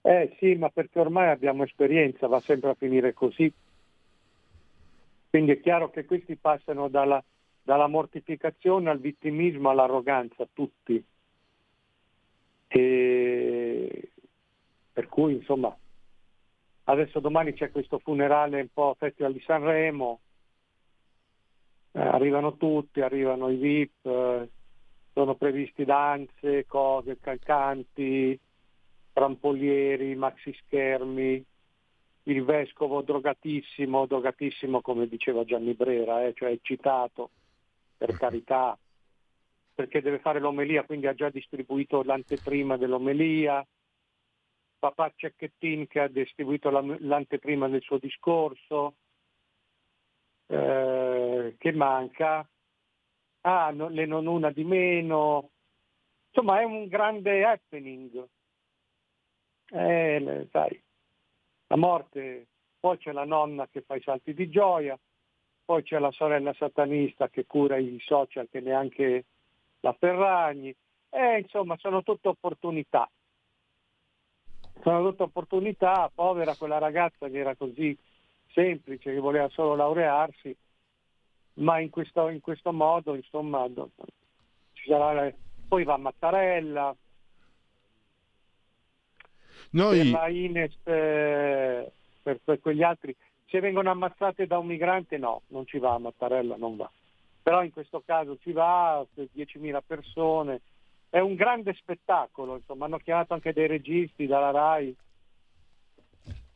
Eh 0.07 0.37
sì, 0.39 0.55
ma 0.55 0.69
perché 0.69 1.01
ormai 1.01 1.31
abbiamo 1.31 1.65
esperienza, 1.65 2.29
va 2.29 2.39
sempre 2.39 2.71
a 2.71 2.75
finire 2.75 3.13
così. 3.13 3.53
Quindi 5.29 5.51
è 5.51 5.61
chiaro 5.61 5.91
che 5.91 6.05
questi 6.05 6.37
passano 6.37 6.87
dalla, 6.87 7.21
dalla 7.61 7.89
mortificazione 7.89 8.89
al 8.89 9.01
vittimismo 9.01 9.69
all'arroganza, 9.69 10.47
tutti. 10.53 11.05
E 12.69 14.11
per 14.93 15.09
cui 15.09 15.35
insomma 15.35 15.77
adesso 16.85 17.19
domani 17.19 17.55
c'è 17.55 17.73
questo 17.73 17.99
funerale 17.99 18.61
un 18.61 18.69
po' 18.73 18.95
Festival 18.97 19.33
di 19.33 19.41
Sanremo, 19.41 20.21
eh, 21.91 22.01
arrivano 22.01 22.57
tutti, 22.57 23.01
arrivano 23.01 23.51
i 23.51 23.57
VIP, 23.57 24.07
eh, 24.07 24.49
sono 25.13 25.35
previsti 25.35 25.85
danze, 25.85 26.65
cose, 26.67 27.19
cantanti, 27.19 28.39
trampolieri, 29.17 30.15
maxi 30.15 30.55
schermi, 30.67 31.43
il 32.25 32.45
vescovo 32.45 33.01
drogatissimo, 33.01 34.05
drogatissimo 34.05 34.83
come 34.83 35.09
diceva 35.09 35.47
Gianni 35.47 35.73
Brera, 35.73 36.27
eh, 36.27 36.35
cioè 36.35 36.51
eccitato, 36.51 37.31
per 37.97 38.15
carità, 38.19 38.79
perché 39.75 40.03
deve 40.03 40.19
fare 40.19 40.39
l'omelia, 40.39 40.85
quindi 40.85 41.07
ha 41.07 41.15
già 41.15 41.31
distribuito 41.31 42.03
l'anteprima 42.03 42.77
dell'omelia, 42.77 43.67
papà 44.79 45.11
Cecchettin 45.17 45.87
che 45.87 46.01
ha 46.01 46.09
distribuito 46.09 46.69
l'anteprima 46.69 47.69
del 47.69 47.81
suo 47.81 47.97
discorso, 47.97 48.97
eh, 50.49 51.55
che 51.57 51.73
manca, 51.73 52.47
ah, 53.41 53.71
no, 53.71 53.89
le 53.89 54.05
non 54.05 54.27
una 54.27 54.51
di 54.51 54.65
meno, 54.65 55.53
insomma 56.29 56.61
è 56.61 56.65
un 56.65 56.87
grande 56.87 57.47
happening 57.47 58.29
eh, 59.71 60.49
sai, 60.51 60.83
la 61.69 61.77
morte, 61.77 62.47
poi 62.79 62.99
c'è 62.99 63.13
la 63.13 63.25
nonna 63.25 63.67
che 63.69 63.83
fa 63.83 63.97
i 63.97 64.03
salti 64.03 64.35
di 64.35 64.49
gioia, 64.49 64.99
poi 65.65 65.83
c'è 65.83 65.99
la 65.99 66.13
sorella 66.13 66.55
satanista 66.55 67.29
che 67.29 67.45
cura 67.47 67.77
i 67.77 67.99
social 68.01 68.49
che 68.51 68.61
neanche 68.61 69.25
la 69.81 69.93
Ferragni, 69.99 70.75
eh, 71.11 71.39
insomma 71.39 71.77
sono 71.79 72.03
tutte 72.03 72.29
opportunità. 72.29 73.11
Sono 74.83 75.09
tutte 75.09 75.25
opportunità, 75.25 76.11
povera 76.15 76.55
quella 76.55 76.79
ragazza 76.79 77.29
che 77.29 77.39
era 77.39 77.57
così 77.57 77.97
semplice, 78.53 79.13
che 79.13 79.19
voleva 79.19 79.49
solo 79.49 79.75
laurearsi, 79.75 80.57
ma 81.55 81.81
in 81.81 81.91
questo, 81.91 82.29
in 82.29 82.41
questo 82.41 82.73
modo, 82.73 83.15
insomma, 83.15 83.67
ci 84.75 84.89
sarà, 84.89 85.33
poi 85.67 85.85
va 85.85 85.97
Mattarella, 85.97 86.95
noi... 89.71 89.99
per 89.99 90.11
la 90.11 90.29
Ines, 90.29 90.77
eh, 90.85 91.93
per, 92.23 92.41
per, 92.43 92.61
quegli 92.61 92.83
altri. 92.83 93.15
Se 93.47 93.61
vengono 93.61 93.91
ammazzate 93.91 94.47
da 94.47 94.59
un 94.59 94.67
migrante 94.67 95.19
no, 95.19 95.43
non 95.49 95.67
ci 95.67 95.79
va 95.79 95.95
a 95.95 95.99
Mattarella, 95.99 96.57
non 96.57 96.77
va. 96.77 96.91
Però 97.43 97.63
in 97.63 97.73
questo 97.73 98.03
caso 98.05 98.37
ci 98.41 98.53
va, 98.53 99.07
10.000 99.17 99.79
persone, 99.87 100.61
è 101.09 101.21
un 101.21 101.35
grande 101.35 101.73
spettacolo, 101.75 102.57
insomma, 102.57 102.87
hanno 102.87 102.99
chiamato 102.99 103.35
anche 103.35 103.53
dei 103.53 103.67
registi 103.69 104.27
dalla 104.27 104.51
RAI. 104.51 104.97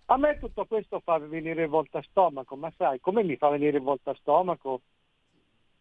A 0.06 0.16
me 0.16 0.38
tutto 0.40 0.64
questo 0.64 1.00
fa 1.00 1.18
venire 1.18 1.66
volta 1.66 2.02
stomaco, 2.02 2.56
ma 2.56 2.72
sai, 2.76 2.98
come 3.00 3.22
mi 3.22 3.36
fa 3.36 3.48
venire 3.48 3.78
volta 3.78 4.12
stomaco 4.14 4.80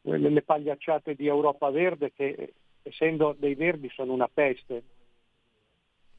le, 0.01 0.17
le 0.17 0.41
pagliacciate 0.43 1.15
di 1.15 1.25
Europa 1.25 1.69
Verde 1.71 2.13
che 2.13 2.53
essendo 2.83 3.35
dei 3.37 3.55
verdi 3.55 3.89
sono 3.89 4.13
una 4.13 4.29
peste 4.31 4.83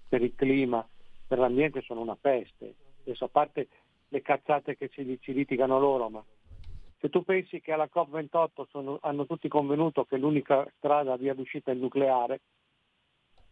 per 0.08 0.22
il 0.22 0.34
clima, 0.34 0.86
per 1.30 1.38
l'ambiente 1.38 1.80
sono 1.82 2.00
una 2.00 2.16
peste. 2.20 2.74
Adesso 3.02 3.26
a 3.26 3.28
parte 3.28 3.68
le 4.08 4.20
cazzate 4.20 4.76
che 4.76 4.88
ci, 4.88 5.16
ci 5.20 5.32
litigano 5.32 5.78
loro, 5.78 6.08
ma 6.08 6.24
se 6.98 7.08
tu 7.08 7.22
pensi 7.22 7.60
che 7.60 7.70
alla 7.70 7.88
COP28 7.88 8.66
sono, 8.68 8.98
hanno 9.02 9.26
tutti 9.26 9.46
convenuto 9.46 10.04
che 10.04 10.16
l'unica 10.16 10.66
strada 10.76 11.14
via 11.14 11.32
d'uscita 11.32 11.70
è 11.70 11.74
il 11.74 11.80
nucleare, 11.80 12.40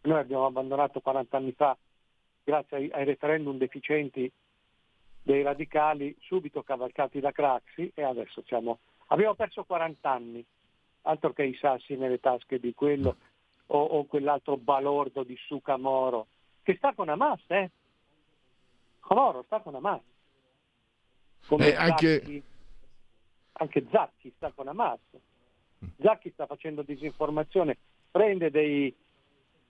noi 0.01 0.19
abbiamo 0.19 0.45
abbandonato 0.45 0.99
40 0.99 1.37
anni 1.37 1.53
fa, 1.53 1.77
grazie 2.43 2.75
ai, 2.75 2.89
ai 2.91 3.05
referendum 3.05 3.57
deficienti 3.57 4.29
dei 5.23 5.41
radicali, 5.41 6.13
subito 6.19 6.63
cavalcati 6.63 7.21
da 7.21 7.31
Craxi 7.31 7.89
e 7.95 8.03
adesso 8.03 8.43
siamo, 8.45 8.79
abbiamo 9.07 9.35
perso 9.35 9.63
40 9.63 10.11
anni, 10.11 10.45
altro 11.03 11.31
che 11.31 11.43
i 11.43 11.55
sassi 11.55 11.95
nelle 11.95 12.19
tasche 12.19 12.59
di 12.59 12.73
quello 12.73 13.15
o, 13.67 13.81
o 13.81 14.03
quell'altro 14.03 14.57
balordo 14.57 15.23
di 15.23 15.37
Sucamoro 15.37 16.27
che 16.69 16.75
sta 16.77 16.93
con 16.93 17.09
Hamas, 17.09 17.41
eh? 17.47 17.71
Comoro 18.99 19.41
sta 19.47 19.59
con 19.59 19.73
Hamas. 19.73 20.01
Come 21.47 21.71
eh, 21.71 21.75
anche... 21.75 22.19
Zacchi, 22.19 22.43
anche 23.53 23.85
Zacchi 23.89 24.33
sta 24.35 24.51
con 24.53 24.67
Hamas. 24.67 24.99
Zacchi 25.99 26.29
sta 26.31 26.45
facendo 26.45 26.83
disinformazione, 26.83 27.77
prende 28.11 28.51
dei, 28.51 28.93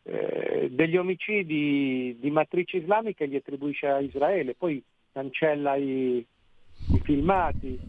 eh, 0.04 0.68
degli 0.72 0.98
omicidi 0.98 2.18
di 2.20 2.32
matrice 2.32 2.78
islamica 2.78 3.24
e 3.24 3.28
li 3.28 3.38
attribuisce 3.38 3.88
a 3.88 4.00
Israele, 4.00 4.56
poi 4.56 4.84
cancella 5.14 5.76
i, 5.76 6.18
i 6.18 7.00
filmati. 7.04 7.80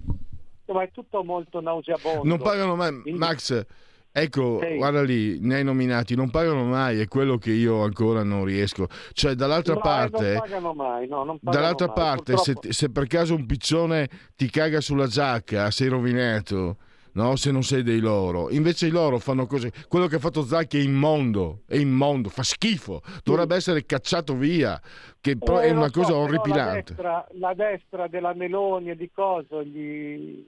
Insomma 0.60 0.84
è 0.84 0.90
tutto 0.92 1.24
molto 1.24 1.60
nauseabondo. 1.60 2.28
Non 2.28 2.38
pagano 2.38 2.76
mai, 2.76 3.00
Quindi... 3.00 3.18
Max 3.18 3.66
Ecco, 4.12 4.60
hey. 4.60 4.76
guarda 4.76 5.02
lì, 5.02 5.38
ne 5.40 5.56
hai 5.56 5.64
nominati, 5.64 6.16
non 6.16 6.30
pagano 6.30 6.64
mai, 6.64 6.98
è 6.98 7.06
quello 7.06 7.38
che 7.38 7.52
io 7.52 7.84
ancora 7.84 8.24
non 8.24 8.44
riesco. 8.44 8.88
Cioè, 9.12 9.34
dall'altra 9.34 9.74
no, 9.74 9.80
parte, 9.80 10.32
non 10.32 10.40
pagano 10.40 10.72
mai, 10.74 11.06
no, 11.06 11.24
non 11.24 11.38
pagano 11.38 11.62
dall'altra 11.62 11.86
mai, 11.86 11.94
parte 11.94 12.36
se, 12.38 12.54
se, 12.70 12.90
per 12.90 13.06
caso 13.06 13.36
un 13.36 13.46
piccione 13.46 14.08
ti 14.34 14.50
caga 14.50 14.80
sulla 14.80 15.06
giacca, 15.06 15.70
sei 15.70 15.86
rovinato, 15.86 16.78
no? 17.12 17.36
Se 17.36 17.52
non 17.52 17.62
sei 17.62 17.84
dei 17.84 18.00
loro. 18.00 18.50
Invece 18.50 18.88
i 18.88 18.90
loro 18.90 19.20
fanno 19.20 19.46
cose. 19.46 19.72
Quello 19.86 20.08
che 20.08 20.16
ha 20.16 20.20
fatto 20.20 20.42
Zacchi 20.42 20.78
è 20.78 20.82
immondo, 20.82 21.62
è 21.66 21.76
immondo, 21.76 22.30
fa 22.30 22.42
schifo, 22.42 23.02
dovrebbe 23.22 23.54
essere 23.54 23.86
cacciato 23.86 24.34
via, 24.34 24.80
che 25.20 25.36
eh, 25.40 25.60
è 25.60 25.70
una 25.70 25.90
cosa 25.90 26.12
so, 26.12 26.16
orripilante. 26.16 26.94
La 26.96 27.04
destra, 27.04 27.26
la 27.34 27.54
destra, 27.54 28.08
della 28.08 28.34
Meloni 28.34 28.90
e 28.90 28.96
di 28.96 29.08
Coso 29.12 29.62
gli 29.62 30.44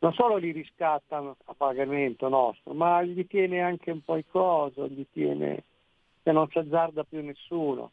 non 0.00 0.12
solo 0.14 0.36
li 0.36 0.50
riscatta 0.50 1.18
a 1.18 1.54
pagamento 1.54 2.28
nostro, 2.28 2.72
ma 2.72 3.02
gli 3.02 3.26
tiene 3.26 3.60
anche 3.60 3.90
un 3.90 4.02
po' 4.02 4.16
i 4.16 4.24
coso, 4.26 4.88
gli 4.88 5.04
tiene 5.12 5.64
che 6.22 6.32
non 6.32 6.48
si 6.48 6.58
azzarda 6.58 7.04
più 7.04 7.22
nessuno. 7.22 7.92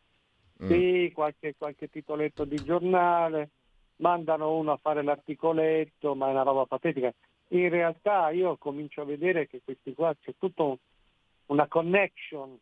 Mm. 0.64 0.68
Sì, 0.68 1.12
qualche, 1.14 1.56
qualche 1.58 1.90
titoletto 1.90 2.46
di 2.46 2.56
giornale, 2.64 3.50
mandano 3.98 4.56
uno 4.56 4.72
a 4.72 4.78
fare 4.78 5.04
l'articoletto, 5.04 6.16
ma 6.16 6.28
è 6.28 6.32
una 6.32 6.44
roba 6.44 6.66
patetica. 6.66 7.14
In 7.50 7.70
realtà 7.70 8.30
io 8.30 8.58
comincio 8.58 9.02
a 9.02 9.06
vedere 9.06 9.48
che 9.48 9.62
questi 9.64 9.94
qua 9.94 10.16
c'è 10.16 10.34
tutta 10.38 10.76
una 11.48 11.68
connection. 11.68 12.58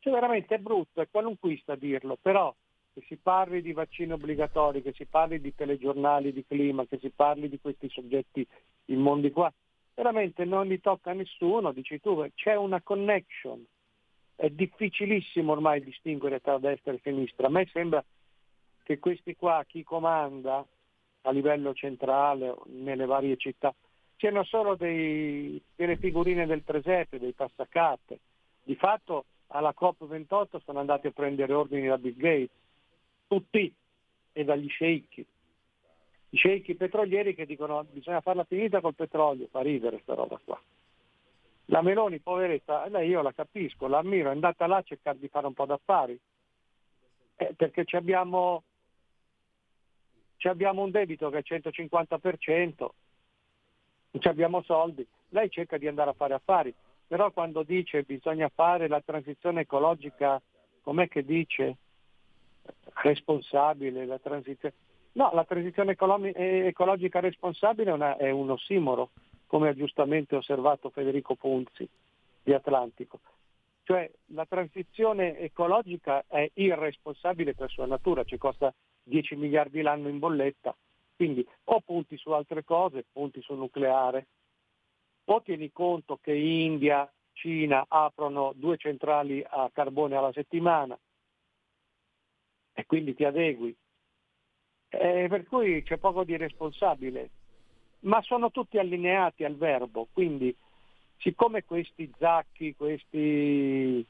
Cioè 0.00 0.12
veramente 0.12 0.56
è 0.56 0.58
brutto, 0.58 1.00
è 1.00 1.08
qualunquista 1.10 1.74
dirlo, 1.74 2.16
però 2.20 2.54
che 2.98 3.04
si 3.06 3.16
parli 3.16 3.62
di 3.62 3.72
vaccini 3.72 4.12
obbligatori, 4.12 4.82
che 4.82 4.92
si 4.92 5.04
parli 5.04 5.40
di 5.40 5.54
telegiornali 5.54 6.32
di 6.32 6.44
clima, 6.44 6.86
che 6.86 6.98
si 6.98 7.10
parli 7.10 7.48
di 7.48 7.60
questi 7.60 7.88
soggetti 7.88 8.46
in 8.86 8.98
mondi 8.98 9.30
qua, 9.30 9.52
veramente 9.94 10.44
non 10.44 10.66
li 10.66 10.80
tocca 10.80 11.10
a 11.10 11.14
nessuno, 11.14 11.72
dici 11.72 12.00
tu, 12.00 12.26
c'è 12.34 12.56
una 12.56 12.80
connection. 12.82 13.64
è 14.34 14.50
difficilissimo 14.50 15.52
ormai 15.52 15.82
distinguere 15.82 16.40
tra 16.40 16.58
destra 16.58 16.92
e 16.92 17.00
sinistra. 17.02 17.46
A 17.46 17.50
me 17.50 17.66
sembra 17.72 18.04
che 18.82 18.98
questi 18.98 19.36
qua, 19.36 19.64
chi 19.66 19.82
comanda 19.84 20.64
a 21.22 21.30
livello 21.30 21.74
centrale 21.74 22.54
nelle 22.66 23.04
varie 23.04 23.36
città, 23.36 23.74
siano 24.16 24.42
solo 24.44 24.74
dei, 24.74 25.60
delle 25.74 25.96
figurine 25.96 26.46
del 26.46 26.62
presepe, 26.62 27.18
dei 27.18 27.32
passacarte. 27.32 28.18
Di 28.62 28.74
fatto 28.76 29.24
alla 29.48 29.74
COP28 29.78 30.62
sono 30.64 30.80
andati 30.80 31.06
a 31.06 31.12
prendere 31.12 31.52
ordini 31.52 31.86
da 31.86 31.98
Bill 31.98 32.16
Gates, 32.16 32.66
tutti, 33.28 33.72
e 34.32 34.44
dagli 34.44 34.68
sceicchi. 34.68 35.26
I 36.30 36.36
sceicchi 36.36 36.74
petrolieri 36.74 37.34
che 37.34 37.46
dicono 37.46 37.84
bisogna 37.84 38.20
farla 38.20 38.44
finita 38.44 38.80
col 38.80 38.94
petrolio, 38.94 39.48
fa 39.48 39.60
ridere 39.60 39.96
questa 39.96 40.14
roba 40.14 40.40
qua. 40.44 40.60
La 41.66 41.82
Meloni, 41.82 42.20
poveretta, 42.20 42.86
lei 42.88 43.08
io 43.08 43.20
la 43.20 43.32
capisco, 43.32 43.88
la 43.88 43.98
ammiro, 43.98 44.28
è 44.28 44.32
andata 44.32 44.66
là 44.66 44.76
a 44.76 44.82
cercare 44.82 45.18
di 45.18 45.28
fare 45.28 45.46
un 45.46 45.54
po' 45.54 45.66
d'affari, 45.66 46.18
eh, 47.36 47.54
perché 47.54 47.84
ci 47.84 47.96
abbiamo, 47.96 48.62
ci 50.36 50.48
abbiamo 50.48 50.82
un 50.82 50.90
debito 50.90 51.28
che 51.30 51.38
è 51.38 51.42
il 51.44 51.62
150%, 51.62 52.88
non 54.10 54.22
abbiamo 54.22 54.62
soldi, 54.62 55.06
lei 55.30 55.50
cerca 55.50 55.76
di 55.76 55.86
andare 55.86 56.10
a 56.10 56.14
fare 56.14 56.34
affari, 56.34 56.74
però 57.06 57.30
quando 57.32 57.62
dice 57.64 58.02
bisogna 58.02 58.48
fare 58.48 58.88
la 58.88 59.00
transizione 59.00 59.62
ecologica, 59.62 60.40
com'è 60.82 61.08
che 61.08 61.24
dice? 61.24 61.76
Responsabile, 63.02 64.06
la 64.06 64.18
transizione... 64.18 64.74
No, 65.12 65.30
la 65.32 65.44
transizione 65.44 65.96
ecologica 65.96 67.20
responsabile 67.20 67.92
è, 67.92 68.16
è 68.16 68.30
un 68.30 68.50
ossimoro 68.50 69.10
come 69.46 69.68
ha 69.68 69.74
giustamente 69.74 70.36
osservato 70.36 70.90
Federico 70.90 71.34
Punzi 71.34 71.88
di 72.42 72.52
Atlantico. 72.52 73.18
Cioè 73.82 74.08
la 74.34 74.44
transizione 74.44 75.38
ecologica 75.38 76.24
è 76.28 76.48
irresponsabile 76.54 77.54
per 77.54 77.70
sua 77.70 77.86
natura, 77.86 78.24
ci 78.24 78.36
costa 78.36 78.72
10 79.02 79.36
miliardi 79.36 79.80
l'anno 79.80 80.08
in 80.08 80.18
bolletta, 80.18 80.76
quindi 81.16 81.44
o 81.64 81.80
punti 81.80 82.16
su 82.18 82.30
altre 82.30 82.64
cose, 82.64 83.06
punti 83.10 83.40
sul 83.40 83.56
nucleare, 83.56 84.26
o 85.24 85.42
tieni 85.42 85.72
conto 85.72 86.18
che 86.22 86.34
India, 86.34 87.10
Cina 87.32 87.86
aprono 87.88 88.52
due 88.54 88.76
centrali 88.76 89.44
a 89.48 89.70
carbone 89.72 90.16
alla 90.16 90.32
settimana 90.32 90.98
e 92.78 92.86
quindi 92.86 93.14
ti 93.14 93.24
adegui. 93.24 93.74
Eh, 94.90 95.26
per 95.28 95.44
cui 95.46 95.82
c'è 95.82 95.96
poco 95.98 96.22
di 96.22 96.36
responsabile 96.36 97.30
ma 98.00 98.22
sono 98.22 98.52
tutti 98.52 98.78
allineati 98.78 99.42
al 99.42 99.56
verbo, 99.56 100.06
quindi 100.12 100.54
siccome 101.18 101.64
questi 101.64 102.08
Zacchi, 102.16 102.76
questi 102.76 104.06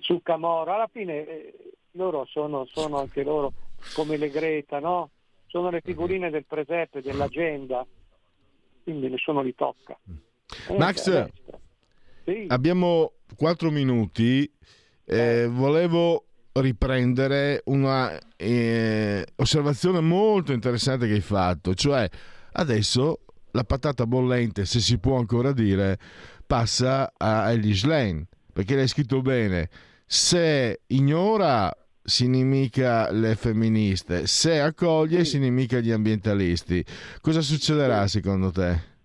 Zuccamoro, 0.00 0.74
alla 0.74 0.90
fine 0.92 1.26
eh, 1.26 1.54
loro 1.92 2.26
sono, 2.26 2.66
sono, 2.66 2.98
anche 2.98 3.22
loro 3.22 3.52
come 3.94 4.18
le 4.18 4.28
Greta, 4.28 4.78
no? 4.78 5.10
Sono 5.46 5.70
le 5.70 5.80
figurine 5.80 6.28
del 6.28 6.44
presepe, 6.44 7.00
dell'agenda, 7.00 7.86
quindi 8.82 9.08
nessuno 9.08 9.40
li 9.40 9.54
tocca. 9.54 9.98
Eh, 10.68 10.76
Max, 10.76 11.30
sì. 12.24 12.44
abbiamo 12.48 13.12
quattro 13.34 13.70
minuti, 13.70 14.50
eh, 15.06 15.46
volevo 15.46 16.27
riprendere 16.52 17.62
una 17.66 18.18
eh, 18.36 19.26
osservazione 19.36 20.00
molto 20.00 20.52
interessante 20.52 21.06
che 21.06 21.14
hai 21.14 21.20
fatto, 21.20 21.74
cioè 21.74 22.08
Adesso 22.58 23.20
la 23.52 23.62
patata 23.62 24.04
bollente, 24.04 24.64
se 24.64 24.80
si 24.80 24.98
può 24.98 25.16
ancora 25.16 25.52
dire, 25.52 25.96
passa 26.44 27.12
a 27.16 27.52
Elish 27.52 27.84
Lane, 27.84 28.26
perché 28.52 28.74
l'hai 28.74 28.88
scritto 28.88 29.20
bene. 29.22 29.68
Se 30.04 30.80
ignora 30.88 31.72
si 32.02 32.24
inimica 32.24 33.12
le 33.12 33.36
femministe, 33.36 34.26
se 34.26 34.60
accoglie 34.60 35.24
si 35.24 35.36
inimica 35.36 35.78
gli 35.78 35.92
ambientalisti. 35.92 36.84
Cosa 37.20 37.42
succederà 37.42 38.08
secondo 38.08 38.50
te? 38.50 38.96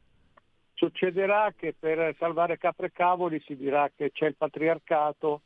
Succederà 0.73 1.53
che 1.55 1.75
per 1.77 2.15
salvare 2.17 2.57
capre 2.57 2.87
e 2.87 2.91
cavoli 2.91 3.41
si 3.45 3.55
dirà 3.55 3.91
che 3.95 4.11
c'è 4.11 4.25
il 4.25 4.35
patriarcato 4.35 5.41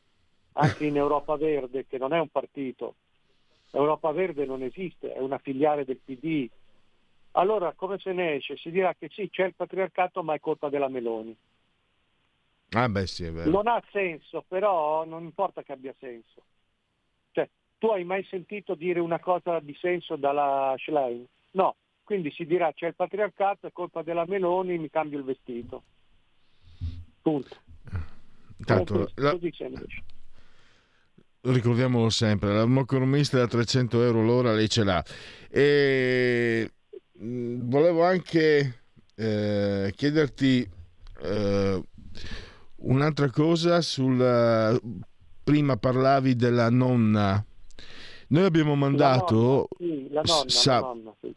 anche 0.58 0.86
in 0.86 0.98
Europa 0.98 1.36
Verde, 1.36 1.86
che 1.88 1.98
non 1.98 2.14
è 2.14 2.20
un 2.20 2.30
partito. 2.30 2.96
Europa 3.72 4.12
Verde 4.12 4.46
non 4.46 4.64
esiste, 4.64 5.14
è 5.14 5.20
una 5.20 5.38
filiale 5.38 5.86
del 5.86 6.00
PD, 6.04 6.50
allora 7.32 7.74
come 7.74 8.00
se 8.00 8.14
ne 8.14 8.36
esce? 8.36 8.58
Si 8.58 8.72
dirà 8.72 8.96
che 8.96 9.10
sì, 9.12 9.30
c'è 9.30 9.46
il 9.46 9.56
patriarcato, 9.56 10.24
ma 10.24 10.34
è 10.34 10.40
colpa 10.40 10.70
della 10.70 10.88
Meloni. 10.88 11.36
Ah 12.72 12.90
beh 12.90 13.08
sì, 13.08 13.26
è 13.26 13.32
vero. 13.32 13.50
Non 13.50 13.68
ha 13.68 13.82
senso, 13.92 14.44
però 14.48 15.06
non 15.06 15.24
importa 15.24 15.62
che 15.62 15.72
abbia 15.72 15.94
senso. 16.00 16.42
Cioè, 17.32 17.48
tu 17.78 17.88
hai 17.88 18.04
mai 18.04 18.26
sentito 18.26 18.74
dire 18.74 19.00
una 19.00 19.20
cosa 19.20 19.60
di 19.60 19.76
senso 19.80 20.16
dalla 20.16 20.74
Schlein? 20.78 21.26
No, 21.52 21.76
quindi 22.04 22.32
si 22.32 22.46
dirà 22.46 22.74
c'è 22.74 22.88
il 22.88 22.96
patriarcato, 22.96 23.68
è 23.68 23.72
colpa 23.72 24.02
della 24.02 24.26
Meloni, 24.26 24.80
mi 24.80 24.90
cambio 24.90 25.20
il 25.20 25.26
vestito. 25.26 25.84
Punto. 27.22 27.56
Tanto, 28.66 29.12
la... 29.16 29.38
Ricordiamolo 31.42 32.10
sempre, 32.10 32.54
la 32.54 32.66
l'economista 32.66 33.38
da 33.38 33.48
300 33.48 34.02
euro 34.04 34.24
l'ora 34.24 34.54
lei 34.54 34.70
ce 34.70 34.84
l'ha. 34.84 35.04
E 35.50 36.72
Mm, 37.24 37.62
volevo 37.68 38.04
anche 38.04 38.82
eh, 39.16 39.92
chiederti 39.96 40.70
eh, 41.24 41.84
un'altra 42.76 43.30
cosa 43.32 43.82
sul 43.82 44.80
prima 45.44 45.78
parlavi 45.78 46.36
della 46.36 46.70
nonna 46.70 47.44
noi 48.30 48.44
abbiamo 48.44 48.76
mandato 48.76 49.36
la 49.36 49.42
nonna, 49.42 49.66
sì, 49.78 50.08
la 50.12 50.22
nonna, 50.26 50.50
sa- 50.50 50.74
la 50.74 50.80
nonna, 50.82 51.16
sì. 51.22 51.36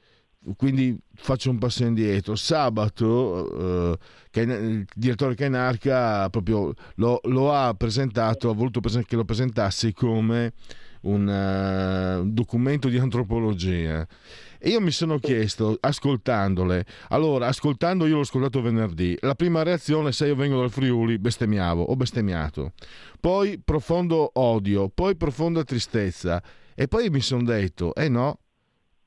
Quindi 0.56 0.98
faccio 1.14 1.50
un 1.50 1.58
passo 1.58 1.84
indietro 1.84 2.34
sabato 2.34 3.92
eh, 3.92 4.42
il 4.42 4.86
direttore 4.94 5.34
Cainarca 5.34 6.30
proprio 6.30 6.72
lo, 6.94 7.20
lo, 7.24 7.52
ha 7.52 7.74
presentato 7.74 8.48
ha 8.48 8.54
voluto 8.54 8.80
che 8.80 9.16
lo 9.16 9.24
presentassi 9.24 9.92
come 9.92 10.52
un 11.02 11.26
uh, 11.26 12.30
documento 12.30 12.88
di 12.88 12.98
antropologia 12.98 14.06
e 14.62 14.68
io 14.68 14.80
mi 14.82 14.90
sono 14.90 15.18
chiesto, 15.18 15.78
ascoltandole, 15.80 16.84
allora, 17.08 17.46
ascoltando, 17.46 18.04
io 18.04 18.16
l'ho 18.16 18.20
ascoltato 18.20 18.60
venerdì, 18.60 19.16
la 19.22 19.34
prima 19.34 19.62
reazione, 19.62 20.12
se 20.12 20.26
io 20.26 20.34
vengo 20.34 20.60
dal 20.60 20.70
Friuli, 20.70 21.18
bestemmiavo, 21.18 21.82
ho 21.82 21.96
bestemmiato. 21.96 22.74
Poi 23.18 23.58
profondo 23.64 24.30
odio, 24.34 24.90
poi 24.90 25.16
profonda 25.16 25.64
tristezza. 25.64 26.42
E 26.74 26.88
poi 26.88 27.08
mi 27.08 27.20
sono 27.20 27.42
detto, 27.42 27.94
eh 27.94 28.10
no, 28.10 28.40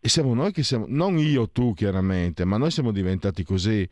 e 0.06 0.10
siamo 0.10 0.34
noi 0.34 0.52
che 0.52 0.64
siamo, 0.64 0.84
non 0.90 1.18
io, 1.18 1.50
tu 1.50 1.74
chiaramente, 1.74 2.44
ma 2.44 2.58
noi 2.58 2.72
siamo 2.72 2.92
diventati 2.92 3.46
così. 3.46 3.88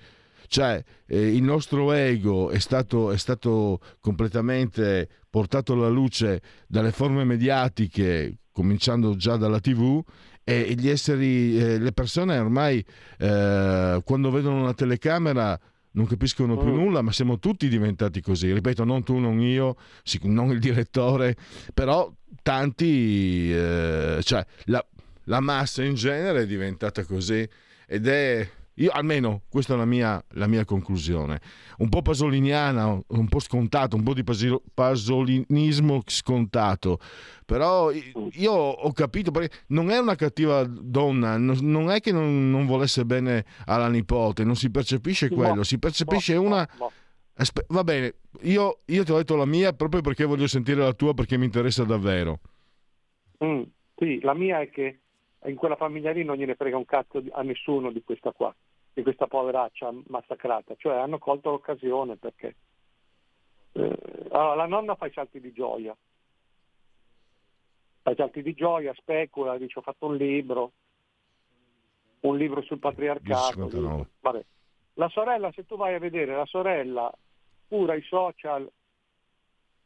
Cioè, 0.46 0.84
eh, 1.06 1.34
il 1.34 1.42
nostro 1.42 1.94
ego 1.94 2.50
è 2.50 2.60
stato, 2.60 3.12
è 3.12 3.18
stato 3.18 3.80
completamente 4.02 5.08
portato 5.30 5.72
alla 5.72 5.88
luce 5.88 6.42
dalle 6.68 6.92
forme 6.92 7.24
mediatiche, 7.24 8.40
cominciando 8.52 9.16
già 9.16 9.38
dalla 9.38 9.62
TV, 9.62 10.04
e 10.44 10.76
gli 10.78 10.90
esseri, 10.90 11.58
eh, 11.58 11.80
le 11.80 11.94
persone 11.94 12.38
ormai 12.38 12.84
eh, 13.18 14.02
quando 14.04 14.32
vedono 14.32 14.64
una 14.64 14.74
telecamera 14.74 15.58
non 15.92 16.08
capiscono 16.08 16.58
più 16.58 16.72
mm. 16.72 16.76
nulla, 16.76 17.02
ma 17.02 17.14
siamo 17.14 17.40
tutti 17.40 17.70
diventati 17.70 18.20
così. 18.20 18.52
Ripeto, 18.52 18.84
non 18.84 19.04
tu, 19.04 19.18
non 19.18 19.40
io, 19.40 19.78
non 20.24 20.52
il 20.52 20.60
direttore, 20.60 21.38
però 21.74 22.14
tanti, 22.42 23.50
eh, 23.50 24.20
cioè 24.24 24.46
la, 24.66 24.86
la, 25.26 25.40
massa 25.40 25.84
in 25.84 25.96
genere 25.96 26.42
è 26.42 26.46
diventata 26.46 27.04
così 27.06 27.48
ed 27.88 28.08
è 28.08 28.50
io, 28.76 28.90
almeno 28.90 29.44
questa 29.50 29.74
è 29.74 29.78
la 29.78 29.86
mia, 29.86 30.24
la 30.30 30.48
mia, 30.48 30.64
conclusione. 30.66 31.40
Un 31.80 31.90
po' 31.90 32.02
pasoliniana, 32.02 33.00
un 33.06 33.28
po' 33.28 33.40
scontato, 33.40 33.96
un 33.96 34.04
po' 34.04 34.14
di 34.14 34.24
pasolinismo 34.24 36.02
scontato. 36.06 36.98
Però 37.46 37.92
io 37.92 38.52
ho 38.52 38.92
capito, 38.94 39.32
perché 39.32 39.64
non 39.68 39.92
è 39.92 39.98
una 39.98 40.16
cattiva 40.16 40.64
donna, 40.64 41.38
non 41.38 41.92
è 41.92 42.00
che 42.00 42.12
non, 42.12 42.50
non 42.50 42.66
volesse 42.66 43.06
bene 43.06 43.46
alla 43.66 43.90
nipote, 43.90 44.44
non 44.46 44.56
si 44.56 44.72
percepisce 44.72 45.30
quello, 45.30 45.56
no, 45.56 45.64
si 45.64 45.78
percepisce 45.78 46.36
no, 46.36 46.42
una... 46.42 46.70
No, 46.80 46.92
va 47.68 47.84
bene, 47.84 48.16
io, 48.42 48.82
io, 48.86 49.04
ti 49.04 49.12
ho 49.12 49.18
detto 49.18 49.36
la 49.36 49.46
mia 49.46 49.74
proprio 49.74 50.02
perché 50.02 50.26
voglio 50.26 50.48
sentire 50.48 50.82
la 50.82 50.94
tua 50.94 51.14
perché 51.14 51.38
mi 51.38 51.46
interessa 51.46 51.84
davvero. 51.84 52.40
Mm, 53.44 53.64
sì, 53.96 54.20
la 54.22 54.34
mia 54.34 54.62
è 54.62 54.70
che 54.70 55.00
in 55.46 55.56
quella 55.56 55.76
famiglia 55.76 56.12
lì 56.12 56.24
non 56.24 56.36
gliene 56.36 56.56
frega 56.56 56.78
un 56.78 56.86
cazzo 56.86 57.22
a 57.32 57.42
nessuno 57.42 57.92
di 57.92 58.04
questa 58.04 58.32
qua 58.32 58.54
di 58.94 59.04
questa 59.04 59.28
poveraccia 59.28 59.90
massacrata, 60.08 60.76
cioè 60.78 60.98
hanno 60.98 61.18
colto 61.18 61.50
l'occasione 61.50 62.18
perché 62.18 62.56
eh, 63.74 63.98
allora, 64.32 64.56
la 64.56 64.66
nonna 64.66 64.96
fa 64.96 65.06
i 65.06 65.12
salti 65.14 65.40
di 65.40 65.54
gioia, 65.54 65.96
fa 68.02 68.12
i 68.12 68.16
salti 68.16 68.42
di 68.42 68.54
gioia, 68.54 68.94
specula, 68.96 69.58
dice 69.58 69.80
ho 69.80 69.82
fatto 69.82 70.08
un 70.08 70.18
libro, 70.18 70.72
un 72.22 72.38
libro 72.38 72.62
sul 72.64 72.80
patriarcato. 72.80 74.08
Vabbè. 74.20 74.46
La 74.96 75.08
sorella, 75.08 75.52
se 75.54 75.66
tu 75.66 75.78
vai 75.78 75.94
a 75.94 76.00
vedere, 76.00 76.36
la 76.36 76.46
sorella 76.46 77.12
cura 77.70 77.96
i 77.96 78.02
social 78.02 78.70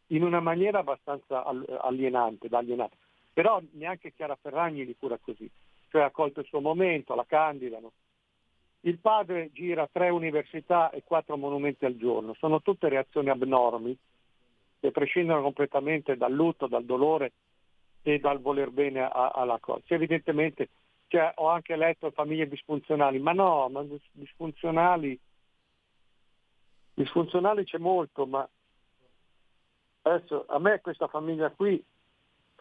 in 0.08 0.24
una 0.24 0.40
maniera 0.40 0.80
abbastanza 0.80 1.44
alienante, 1.44 2.50
da 2.50 2.58
alienante. 2.58 2.98
Però 3.36 3.62
neanche 3.72 4.14
Chiara 4.14 4.38
Ferragni 4.42 4.86
li 4.86 4.96
cura 4.98 5.18
così, 5.18 5.52
cioè 5.90 6.04
ha 6.04 6.10
colto 6.10 6.40
il 6.40 6.46
suo 6.46 6.62
momento, 6.62 7.16
la 7.16 7.26
candidano. 7.28 7.92
Il 8.80 8.98
padre 8.98 9.52
gira 9.52 9.90
tre 9.92 10.08
università 10.08 10.90
e 10.90 11.04
quattro 11.04 11.36
monumenti 11.36 11.84
al 11.84 11.98
giorno, 11.98 12.34
sono 12.36 12.62
tutte 12.62 12.88
reazioni 12.88 13.28
abnormi 13.28 13.98
che 14.80 14.92
prescindono 14.92 15.42
completamente 15.42 16.16
dal 16.16 16.32
lutto, 16.32 16.68
dal 16.68 16.86
dolore 16.86 17.34
e 18.04 18.20
dal 18.20 18.40
voler 18.40 18.70
bene 18.70 19.02
a, 19.02 19.32
alla 19.36 19.60
cosa. 19.60 19.84
Evidentemente 19.88 20.70
cioè, 21.08 21.34
ho 21.36 21.50
anche 21.50 21.76
letto 21.76 22.12
famiglie 22.12 22.48
disfunzionali, 22.48 23.20
ma 23.20 23.34
no, 23.34 23.68
ma 23.68 23.84
disfunzionali, 24.14 25.20
disfunzionali 26.94 27.66
c'è 27.66 27.80
molto, 27.80 28.26
ma 28.26 28.48
adesso 30.04 30.46
a 30.48 30.58
me 30.58 30.80
questa 30.80 31.08
famiglia 31.08 31.50
qui 31.50 31.84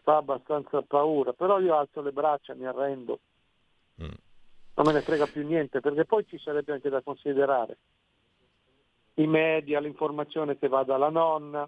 fa 0.05 0.17
abbastanza 0.17 0.83
paura, 0.83 1.33
però 1.33 1.59
io 1.59 1.75
alzo 1.75 1.99
le 2.03 2.11
braccia, 2.11 2.53
mi 2.53 2.67
arrendo, 2.67 3.19
mm. 4.03 4.13
non 4.75 4.85
me 4.85 4.93
ne 4.93 5.01
frega 5.01 5.25
più 5.25 5.43
niente, 5.43 5.79
perché 5.79 6.05
poi 6.05 6.23
ci 6.27 6.37
sarebbe 6.37 6.73
anche 6.73 6.89
da 6.89 7.01
considerare. 7.01 7.77
I 9.15 9.25
media, 9.25 9.79
l'informazione 9.79 10.59
che 10.59 10.67
va 10.67 10.83
dalla 10.83 11.09
nonna, 11.09 11.67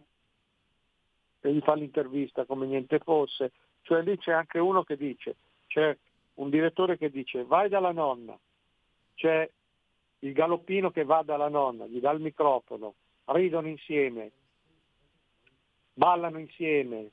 che 1.40 1.52
gli 1.52 1.60
fa 1.62 1.74
l'intervista 1.74 2.46
come 2.46 2.68
niente 2.68 3.00
fosse, 3.00 3.54
cioè 3.82 4.04
lì 4.04 4.16
c'è 4.20 4.34
anche 4.34 4.60
uno 4.60 4.84
che 4.84 4.98
dice, 4.98 5.36
c'è 5.66 5.98
un 6.36 6.52
direttore 6.52 6.96
che 6.96 7.10
dice 7.10 7.44
vai 7.44 7.70
dalla 7.70 7.92
nonna, 7.92 8.38
c'è 9.16 9.50
il 10.20 10.34
galoppino 10.34 10.92
che 10.92 11.06
va 11.06 11.24
dalla 11.24 11.50
nonna, 11.50 11.88
gli 11.88 12.00
dà 12.00 12.12
il 12.12 12.22
microfono, 12.22 12.94
ridono 13.26 13.68
insieme, 13.68 14.32
ballano 15.94 16.38
insieme, 16.38 17.10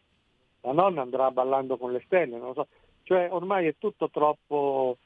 la 0.65 0.73
nonna 0.73 1.03
andrà 1.03 1.31
ballando 1.31 1.77
con 1.77 1.93
le 1.93 2.03
stelle, 2.07 2.39
non 2.39 2.49
lo 2.49 2.55
so. 2.55 2.67
Cioè 3.03 3.29
ormai 3.31 3.67
è 3.67 3.75
tutto 3.79 4.09
troppo... 4.11 4.99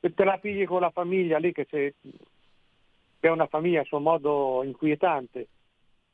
Se 0.00 0.14
te 0.14 0.24
la 0.24 0.38
pigli 0.38 0.64
con 0.64 0.80
la 0.80 0.90
famiglia 0.90 1.38
lì 1.38 1.52
che, 1.52 1.66
se... 1.68 1.94
che 2.00 3.28
è 3.28 3.30
una 3.30 3.46
famiglia 3.46 3.82
a 3.82 3.84
suo 3.84 3.98
modo 3.98 4.62
inquietante, 4.64 5.46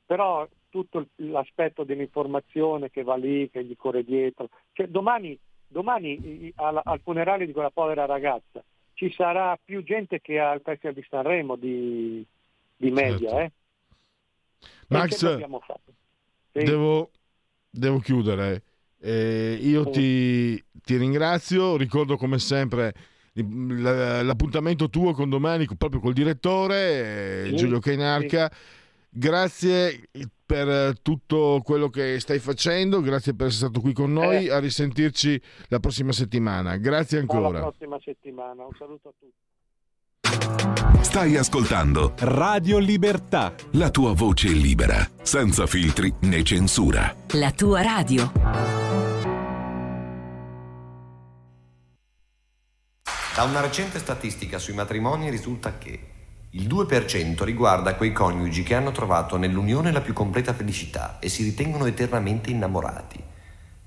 però 0.04 0.46
tutto 0.70 1.06
l'aspetto 1.16 1.84
dell'informazione 1.84 2.90
che 2.90 3.02
va 3.02 3.16
lì, 3.16 3.48
che 3.50 3.64
gli 3.64 3.76
corre 3.76 4.04
dietro. 4.04 4.48
Cioè, 4.72 4.88
domani, 4.88 5.38
domani 5.66 6.52
al, 6.56 6.80
al, 6.82 7.00
funerale 7.00 7.46
di 7.46 7.52
quella 7.52 7.70
povera 7.70 8.06
ragazza 8.06 8.62
ci 8.98 9.12
sarà 9.12 9.56
più 9.64 9.84
gente 9.84 10.20
che 10.20 10.40
al 10.40 10.60
Festival 10.60 10.94
di 10.96 11.06
Sanremo 11.08 11.54
di, 11.54 12.26
di 12.74 12.90
media. 12.90 13.30
Certo. 13.30 13.36
Eh? 13.38 13.52
Max, 14.88 15.38
devo, 16.50 17.10
devo, 17.70 17.98
chiudere. 18.00 18.62
Eh, 19.00 19.58
io 19.60 19.84
sì. 19.84 19.90
ti, 19.90 20.64
ti, 20.82 20.96
ringrazio, 20.96 21.76
ricordo 21.76 22.16
come 22.16 22.38
sempre 22.38 22.94
l'appuntamento 23.34 24.90
tuo 24.90 25.12
con 25.12 25.28
domani 25.28 25.66
proprio 25.76 26.00
col 26.00 26.12
direttore 26.12 27.46
sì. 27.46 27.56
Giulio 27.56 27.78
Cainarca. 27.78 28.50
Grazie 29.10 30.08
per 30.44 31.00
tutto 31.00 31.60
quello 31.62 31.88
che 31.88 32.18
stai 32.20 32.38
facendo, 32.38 33.00
grazie 33.00 33.34
per 33.34 33.48
essere 33.48 33.66
stato 33.66 33.80
qui 33.80 33.92
con 33.92 34.12
noi, 34.12 34.46
eh. 34.46 34.52
a 34.52 34.58
risentirci 34.58 35.40
la 35.68 35.78
prossima 35.78 36.12
settimana. 36.12 36.76
Grazie 36.76 37.18
ancora. 37.18 37.50
La 37.50 37.60
prossima 37.60 37.98
settimana, 38.02 38.64
un 38.64 38.72
saluto 38.78 39.08
a 39.08 39.12
tutti. 39.18 39.46
Stai 41.02 41.36
ascoltando 41.36 42.14
Radio 42.18 42.78
Libertà. 42.78 43.54
La 43.72 43.90
tua 43.90 44.12
voce 44.14 44.48
libera, 44.48 45.06
senza 45.22 45.66
filtri 45.66 46.12
né 46.22 46.42
censura. 46.42 47.14
La 47.32 47.50
tua 47.50 47.82
radio. 47.82 48.77
Da 53.38 53.44
una 53.44 53.60
recente 53.60 54.00
statistica 54.00 54.58
sui 54.58 54.74
matrimoni 54.74 55.30
risulta 55.30 55.78
che 55.78 56.00
il 56.50 56.66
2% 56.66 57.44
riguarda 57.44 57.94
quei 57.94 58.10
coniugi 58.10 58.64
che 58.64 58.74
hanno 58.74 58.90
trovato 58.90 59.36
nell'unione 59.36 59.92
la 59.92 60.00
più 60.00 60.12
completa 60.12 60.52
felicità 60.52 61.20
e 61.20 61.28
si 61.28 61.44
ritengono 61.44 61.86
eternamente 61.86 62.50
innamorati. 62.50 63.22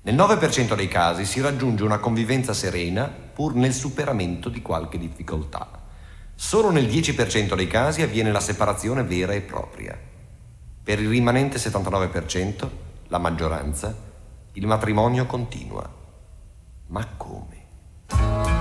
Nel 0.04 0.14
9% 0.14 0.74
dei 0.74 0.88
casi 0.88 1.26
si 1.26 1.42
raggiunge 1.42 1.84
una 1.84 1.98
convivenza 1.98 2.54
serena 2.54 3.04
pur 3.04 3.54
nel 3.54 3.74
superamento 3.74 4.48
di 4.48 4.62
qualche 4.62 4.96
difficoltà. 4.96 5.82
Solo 6.34 6.70
nel 6.70 6.86
10% 6.86 7.54
dei 7.54 7.66
casi 7.66 8.00
avviene 8.00 8.32
la 8.32 8.40
separazione 8.40 9.02
vera 9.02 9.34
e 9.34 9.42
propria. 9.42 9.94
Per 10.82 10.98
il 10.98 11.10
rimanente 11.10 11.58
79%, 11.58 12.70
la 13.08 13.18
maggioranza, 13.18 13.94
il 14.54 14.66
matrimonio 14.66 15.26
continua. 15.26 15.86
Ma 16.86 17.06
come? 17.18 18.51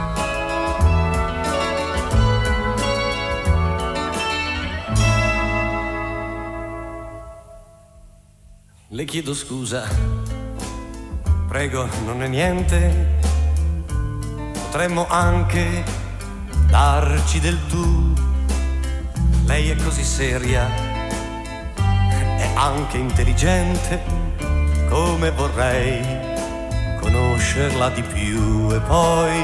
Le 8.93 9.06
chiedo 9.06 9.34
scusa, 9.34 9.88
prego, 11.47 11.88
non 12.04 12.21
è 12.23 12.27
niente. 12.27 13.19
Potremmo 14.51 15.08
anche 15.08 15.82
darci 16.67 17.39
del 17.39 17.58
tu. 17.67 18.13
Lei 19.45 19.69
è 19.69 19.77
così 19.77 20.04
seria, 20.04 20.67
è 21.77 22.51
anche 22.56 22.97
intelligente, 22.97 24.01
come 24.89 25.32
vorrei 25.32 26.01
conoscerla 26.99 27.91
di 27.91 28.01
più. 28.01 28.73
E 28.73 28.80
poi, 28.82 29.39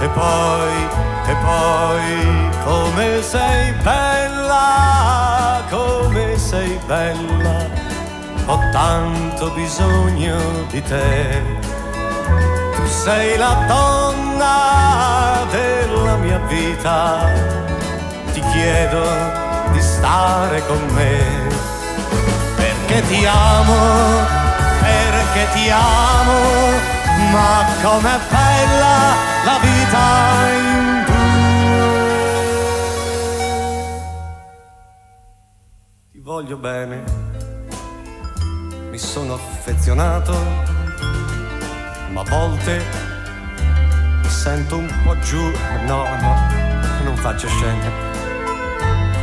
e 0.00 0.08
poi, 0.08 0.88
e 1.26 1.36
poi, 1.44 2.48
come 2.64 3.20
sei 3.20 3.70
bella, 3.82 5.62
come 5.68 6.38
sei 6.38 6.78
bella 6.86 7.77
ho 8.48 8.58
tanto 8.72 9.50
bisogno 9.50 10.38
di 10.70 10.82
te. 10.82 11.42
Tu 12.74 12.86
sei 12.86 13.36
la 13.36 13.64
donna 13.66 15.44
della 15.50 16.16
mia 16.16 16.38
vita, 16.38 17.30
ti 18.32 18.40
chiedo 18.40 19.04
di 19.72 19.80
stare 19.80 20.66
con 20.66 20.82
me, 20.94 21.46
perché 22.56 23.02
ti 23.06 23.26
amo, 23.26 23.76
perché 24.80 25.46
ti 25.52 25.68
amo, 25.70 26.40
ma 27.32 27.66
com'è 27.82 28.18
bella 28.30 29.14
la 29.44 29.58
vita 29.60 30.06
in 30.52 31.04
due. 31.04 31.16
Ti 36.12 36.18
voglio 36.20 36.56
bene 36.56 37.28
mi 38.98 39.04
sono 39.04 39.34
affezionato, 39.34 40.32
ma 42.10 42.20
a 42.20 42.24
volte 42.24 42.82
mi 44.22 44.28
sento 44.28 44.78
un 44.78 44.92
po' 45.04 45.16
giù. 45.20 45.40
No, 45.86 46.02
no, 46.02 46.34
non 47.04 47.16
faccio 47.16 47.46
scene. 47.46 47.92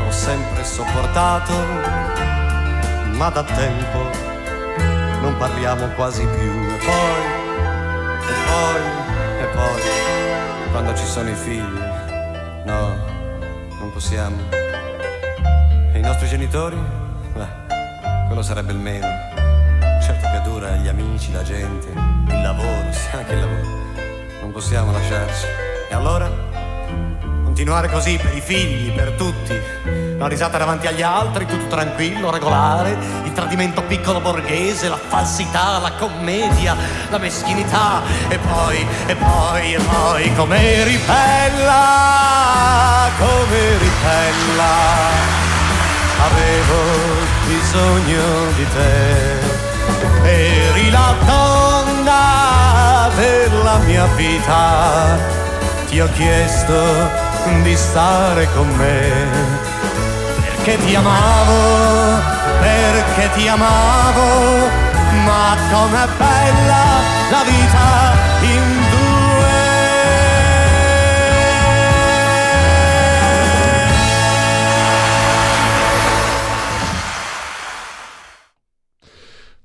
Ho 0.08 0.12
sempre 0.12 0.64
sopportato, 0.64 1.54
ma 3.18 3.30
da 3.30 3.44
tempo 3.44 4.10
non 5.20 5.36
parliamo 5.38 5.88
quasi 5.88 6.26
più. 6.26 6.52
E 6.52 6.78
poi, 6.86 7.22
e 8.30 8.34
poi, 8.46 9.42
e 9.42 9.46
poi, 9.56 10.72
quando 10.72 10.96
ci 10.96 11.06
sono 11.06 11.30
i 11.30 11.36
figli, 11.36 11.80
no, 12.64 12.96
non 13.78 13.92
possiamo. 13.92 14.38
E 15.92 16.00
i 16.00 16.02
nostri 16.02 16.30
genitori? 16.30 16.78
Beh, 17.34 18.28
quello 18.28 18.42
sarebbe 18.42 18.72
il 18.72 18.80
meno 18.80 19.35
dura 20.56 20.76
gli 20.78 20.88
amici, 20.88 21.34
la 21.34 21.44
gente, 21.44 21.90
il 21.90 22.42
lavoro, 22.42 22.90
sì, 22.92 23.14
anche 23.14 23.34
il 23.34 23.40
lavoro. 23.42 23.68
Non 24.40 24.52
possiamo 24.54 24.94
lasciarci. 24.94 25.46
E 25.90 25.94
allora? 25.94 26.32
Continuare 27.44 27.90
così 27.90 28.18
per 28.18 28.34
i 28.34 28.40
figli, 28.40 28.94
per 28.94 29.12
tutti. 29.12 29.54
La 30.18 30.28
risata 30.28 30.58
davanti 30.58 30.88
agli 30.88 31.02
altri, 31.02 31.46
tutto 31.46 31.68
tranquillo, 31.68 32.32
regolare. 32.32 32.98
Il 33.26 33.34
tradimento 33.34 33.84
piccolo 33.84 34.22
borghese, 34.22 34.88
la 34.88 34.96
falsità, 34.98 35.78
la 35.80 35.92
commedia, 35.92 36.74
la 37.10 37.18
meschinità. 37.18 38.02
E 38.30 38.38
poi, 38.38 38.88
e 39.08 39.16
poi, 39.16 39.74
e 39.74 39.80
poi, 39.80 40.36
come 40.36 40.84
ripella, 40.86 42.30
come 43.18 43.78
ripella. 43.78 44.74
Avevo 46.18 46.80
bisogno 47.46 48.52
di 48.56 48.66
te 48.70 49.55
eri 50.24 50.90
la 50.90 51.14
donna 51.26 53.10
della 53.16 53.78
mia 53.86 54.06
vita, 54.16 55.18
ti 55.88 56.00
ho 56.00 56.10
chiesto 56.14 57.24
di 57.62 57.76
stare 57.76 58.48
con 58.54 58.68
me, 58.76 59.12
perché 60.42 60.78
ti 60.86 60.96
amavo, 60.96 62.22
perché 62.60 63.30
ti 63.36 63.48
amavo, 63.48 64.70
ma 65.26 65.56
com'è 65.72 66.08
bella 66.18 66.84
la 67.30 67.44
vita 67.44 68.14
in 68.42 68.75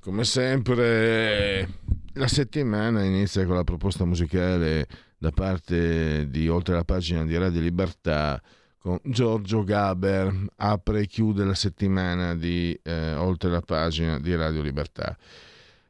Come 0.00 0.24
sempre, 0.24 1.68
la 2.14 2.26
settimana 2.26 3.04
inizia 3.04 3.44
con 3.44 3.56
la 3.56 3.64
proposta 3.64 4.06
musicale 4.06 4.86
da 5.18 5.30
parte 5.30 6.26
di 6.30 6.48
Oltre 6.48 6.74
la 6.74 6.84
pagina 6.84 7.26
di 7.26 7.36
Radio 7.36 7.60
Libertà 7.60 8.40
con 8.78 8.98
Giorgio 9.02 9.62
Gaber, 9.62 10.46
apre 10.56 11.00
e 11.00 11.06
chiude 11.06 11.44
la 11.44 11.54
settimana 11.54 12.34
di 12.34 12.74
eh, 12.82 13.14
Oltre 13.16 13.50
la 13.50 13.60
pagina 13.60 14.18
di 14.18 14.34
Radio 14.34 14.62
Libertà. 14.62 15.14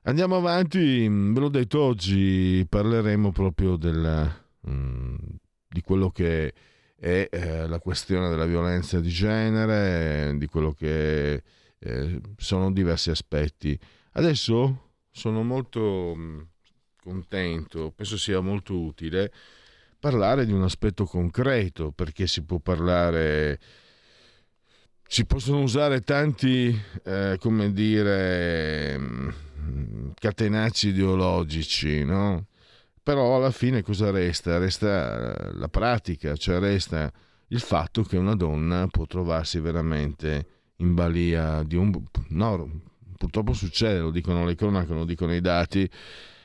Andiamo 0.02 0.38
avanti, 0.38 1.06
ve 1.06 1.38
l'ho 1.38 1.48
detto 1.48 1.80
oggi, 1.80 2.66
parleremo 2.68 3.30
proprio 3.30 3.76
della, 3.76 4.24
mh, 4.62 4.72
mm, 4.72 5.14
di 5.68 5.82
quello 5.82 6.10
che 6.10 6.52
è 6.96 7.28
eh, 7.30 7.68
la 7.68 7.78
questione 7.78 8.28
della 8.28 8.46
violenza 8.46 8.98
di 8.98 9.08
genere, 9.08 10.34
di 10.36 10.46
quello 10.46 10.72
che 10.72 11.44
eh, 11.78 12.20
sono 12.36 12.72
diversi 12.72 13.10
aspetti 13.10 13.78
Adesso 14.12 14.92
sono 15.10 15.42
molto 15.42 16.14
mm, 16.16 16.40
contento, 17.02 17.92
penso 17.94 18.18
sia 18.18 18.40
molto 18.40 18.78
utile 18.78 19.32
parlare 20.00 20.46
di 20.46 20.52
un 20.52 20.62
aspetto 20.62 21.04
concreto, 21.04 21.92
perché 21.92 22.26
si 22.26 22.42
può 22.42 22.58
parlare, 22.58 23.60
si 25.06 25.26
possono 25.26 25.62
usare 25.62 26.00
tanti, 26.00 26.76
eh, 27.04 27.36
come 27.38 27.72
dire, 27.72 28.98
mm, 28.98 29.28
catenacci 30.14 30.88
ideologici, 30.88 32.02
no? 32.04 32.46
Però 33.02 33.36
alla 33.36 33.50
fine 33.50 33.82
cosa 33.82 34.10
resta? 34.10 34.58
Resta 34.58 35.52
la 35.52 35.68
pratica, 35.68 36.34
cioè 36.36 36.58
resta 36.58 37.12
il 37.48 37.60
fatto 37.60 38.02
che 38.02 38.16
una 38.16 38.34
donna 38.34 38.86
può 38.88 39.06
trovarsi 39.06 39.60
veramente 39.60 40.46
in 40.76 40.94
balia 40.94 41.62
di 41.62 41.76
un... 41.76 41.92
No, 42.28 42.80
purtroppo 43.20 43.52
succede, 43.52 43.98
lo 43.98 44.10
dicono 44.10 44.46
le 44.46 44.54
cronache, 44.54 44.94
lo 44.94 45.04
dicono 45.04 45.34
i 45.34 45.42
dati. 45.42 45.82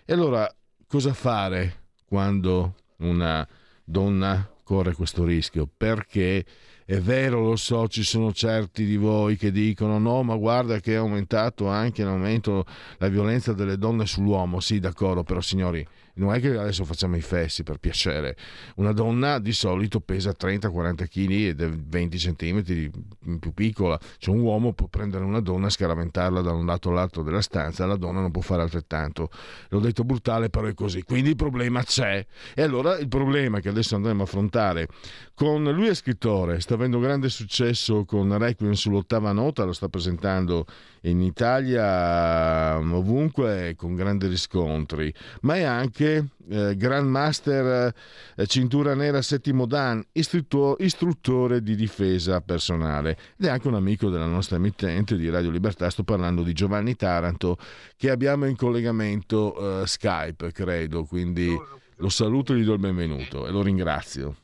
E 0.04 0.14
allora 0.14 0.54
cosa 0.86 1.14
fare 1.14 1.84
quando 2.06 2.76
una 2.98 3.48
donna 3.86 4.46
corre 4.62 4.94
questo 4.94 5.24
rischio? 5.24 5.70
Perché 5.78 6.44
è 6.84 7.00
vero, 7.00 7.40
lo 7.40 7.56
so, 7.56 7.88
ci 7.88 8.04
sono 8.04 8.34
certi 8.34 8.84
di 8.84 8.98
voi 8.98 9.38
che 9.38 9.54
dicono 9.54 10.00
no, 10.00 10.22
ma 10.24 10.36
guarda 10.36 10.82
che 10.82 10.96
è 10.96 10.98
aumentato 10.98 11.70
anche 11.70 12.04
l'aumento 12.04 12.66
la 12.98 13.08
violenza 13.08 13.54
delle 13.54 13.78
donne 13.78 14.06
sull'uomo. 14.06 14.60
Sì, 14.60 14.80
d'accordo, 14.80 15.24
però 15.24 15.40
signori, 15.40 15.88
non 16.16 16.34
è 16.34 16.40
che 16.40 16.58
adesso 16.58 16.86
facciamo 16.86 17.16
i 17.16 17.22
fessi 17.22 17.64
per 17.64 17.78
piacere. 17.78 18.36
Una 18.76 18.92
donna 18.92 19.40
di 19.40 19.54
solito 19.54 20.00
pesa 20.00 20.34
30-40 20.38 21.08
kg 21.08 21.32
ed 21.32 21.62
è 21.62 21.70
20 21.70 22.18
cm 22.18 23.40
più 23.40 23.54
piccola. 23.54 24.00
Cioè 24.18 24.36
un 24.36 24.42
uomo 24.42 24.74
può 24.74 24.88
prendere 24.88 25.24
una 25.24 25.42
donna 25.42 25.70
scaraventarla 25.70 26.42
da 26.42 26.52
un 26.52 26.66
lato 26.66 26.90
all'altro 26.90 27.24
della 27.24 27.42
stanza, 27.42 27.86
la 27.86 27.98
donna 27.98 28.22
non 28.22 28.32
può 28.32 28.42
fare 28.42 28.62
altrettanto. 28.62 29.30
L'ho 29.70 29.80
detto 29.80 30.04
brutale, 30.04 30.50
però 30.50 30.68
è 30.68 30.74
così. 30.74 31.04
Quindi 31.04 31.30
il 31.32 31.36
problema 31.36 31.84
c'è. 31.84 32.26
E 32.54 32.62
allora 32.62 32.98
il 32.98 33.08
problema 33.08 33.60
che 33.60 33.70
adesso 33.70 33.96
andremo 33.96 34.22
a 34.22 34.26
affrontare 34.26 34.88
con 35.34 35.64
lui 35.64 35.88
è 35.88 35.94
scrittore, 35.94 36.62
sta 36.62 36.76
avendo 36.76 36.98
grande 37.00 37.28
successo 37.28 38.06
con 38.06 38.38
Requiem 38.38 38.72
sull'ottava 38.72 39.34
nota, 39.34 39.66
lo 39.66 39.74
sta 39.74 39.90
presentando 39.90 40.66
in 41.06 41.22
Italia 41.22 42.78
ovunque 42.78 43.76
con 43.78 43.96
grandi 43.96 44.28
riscontri, 44.28 45.14
ma 45.42 45.56
è 45.56 45.64
anche 45.64 46.30
eh, 46.48 46.76
Grandmaster 46.76 47.94
eh, 48.36 48.46
cintura 48.48 48.96
nera 48.96 49.22
settimo 49.22 49.66
Dan, 49.66 50.04
istruttore, 50.14 50.84
istruttore 50.84 51.62
di 51.62 51.76
difesa 51.76 52.42
personale. 52.42 53.18
Ed 53.38 53.46
è 53.46 53.50
anche 53.50 53.68
un 53.68 53.76
amico 53.76 54.10
della 54.10 54.26
nostra 54.26 54.56
emittente 54.56 55.16
di 55.18 55.30
Radio 55.30 55.52
Libertà, 55.52 55.90
sto 55.90 56.04
parlando 56.04 56.44
di 56.44 56.54
Giovanni 56.54 56.96
Taranto 56.96 57.58
che 57.96 58.10
abbiamo 58.10 58.46
in 58.46 58.56
collegamento 58.56 59.82
eh, 59.82 59.88
Skype, 59.88 60.52
credo, 60.52 61.06
quindi 61.06 61.56
lo 61.98 62.10
saluto 62.10 62.54
e 62.54 62.58
gli 62.58 62.66
do 62.66 62.74
il 62.74 62.80
benvenuto 62.80 63.48
e 63.48 63.52
lo 63.52 63.62
ringrazio. 63.62 64.36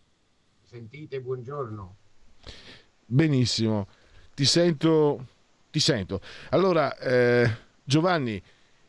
Sentite, 0.64 1.20
buongiorno. 1.20 1.96
Benissimo, 3.06 3.88
ti 4.34 4.46
sento 4.46 5.26
ti 5.72 5.80
sento. 5.80 6.22
Allora, 6.50 6.96
eh, 6.98 7.50
Giovanni, 7.84 8.42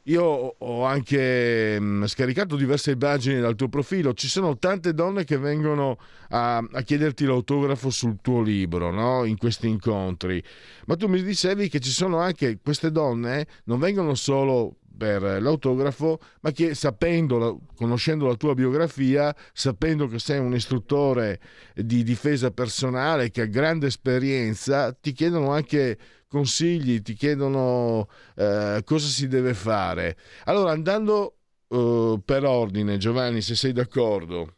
io 0.07 0.25
ho 0.25 0.85
anche 0.85 1.79
mh, 1.79 1.85
mm, 1.85 2.05
scaricato 2.05 2.57
diverse 2.57 2.93
immagini 2.93 3.41
dal 3.41 3.55
tuo 3.55 3.69
profilo. 3.69 4.13
Ci 4.15 4.29
sono 4.29 4.59
tante 4.59 4.95
donne 4.95 5.25
che 5.25 5.39
vengono 5.39 5.99
a, 6.31 6.57
a 6.57 6.83
chiederti 6.83 7.25
l'autografo 7.25 7.91
sul 7.91 8.19
tuo 8.21 8.43
libro, 8.43 8.91
no? 8.91 9.25
in 9.25 9.37
questi 9.37 9.69
incontri. 9.69 10.43
Ma 10.87 10.97
tu 10.97 11.07
mi 11.07 11.23
dicevi 11.23 11.69
che 11.69 11.79
ci 11.79 11.91
sono 11.91 12.19
anche 12.19 12.59
queste 12.63 12.91
donne, 12.91 13.47
non 13.65 13.79
vengono 13.79 14.15
solo 14.15 14.77
per 14.97 15.23
l'autografo, 15.41 16.21
ma 16.41 16.51
che 16.51 16.75
sapendo, 16.75 17.61
conoscendo 17.75 18.27
la 18.27 18.35
tua 18.35 18.55
biografia, 18.55 19.35
sapendo 19.53 20.07
che 20.07 20.19
sei 20.19 20.39
un 20.39 20.55
istruttore 20.55 21.41
di 21.75 22.03
difesa 22.03 22.51
personale, 22.51 23.31
che 23.31 23.43
ha 23.43 23.47
grande 23.47 23.87
esperienza, 23.87 24.93
ti 24.93 25.13
chiedono 25.13 25.51
anche 25.51 25.99
consigli, 26.33 27.03
ti 27.03 27.13
chiedono 27.13 28.09
eh, 28.37 28.81
cosa 28.87 29.07
si 29.07 29.29
deve 29.29 29.53
fare. 29.53 30.17
Allora, 30.47 30.73
andando 30.73 31.37
eh, 31.69 32.19
per 32.25 32.45
ordine, 32.45 32.97
Giovanni, 32.97 33.43
se 33.43 33.55
sei 33.55 33.73
d'accordo, 33.73 34.57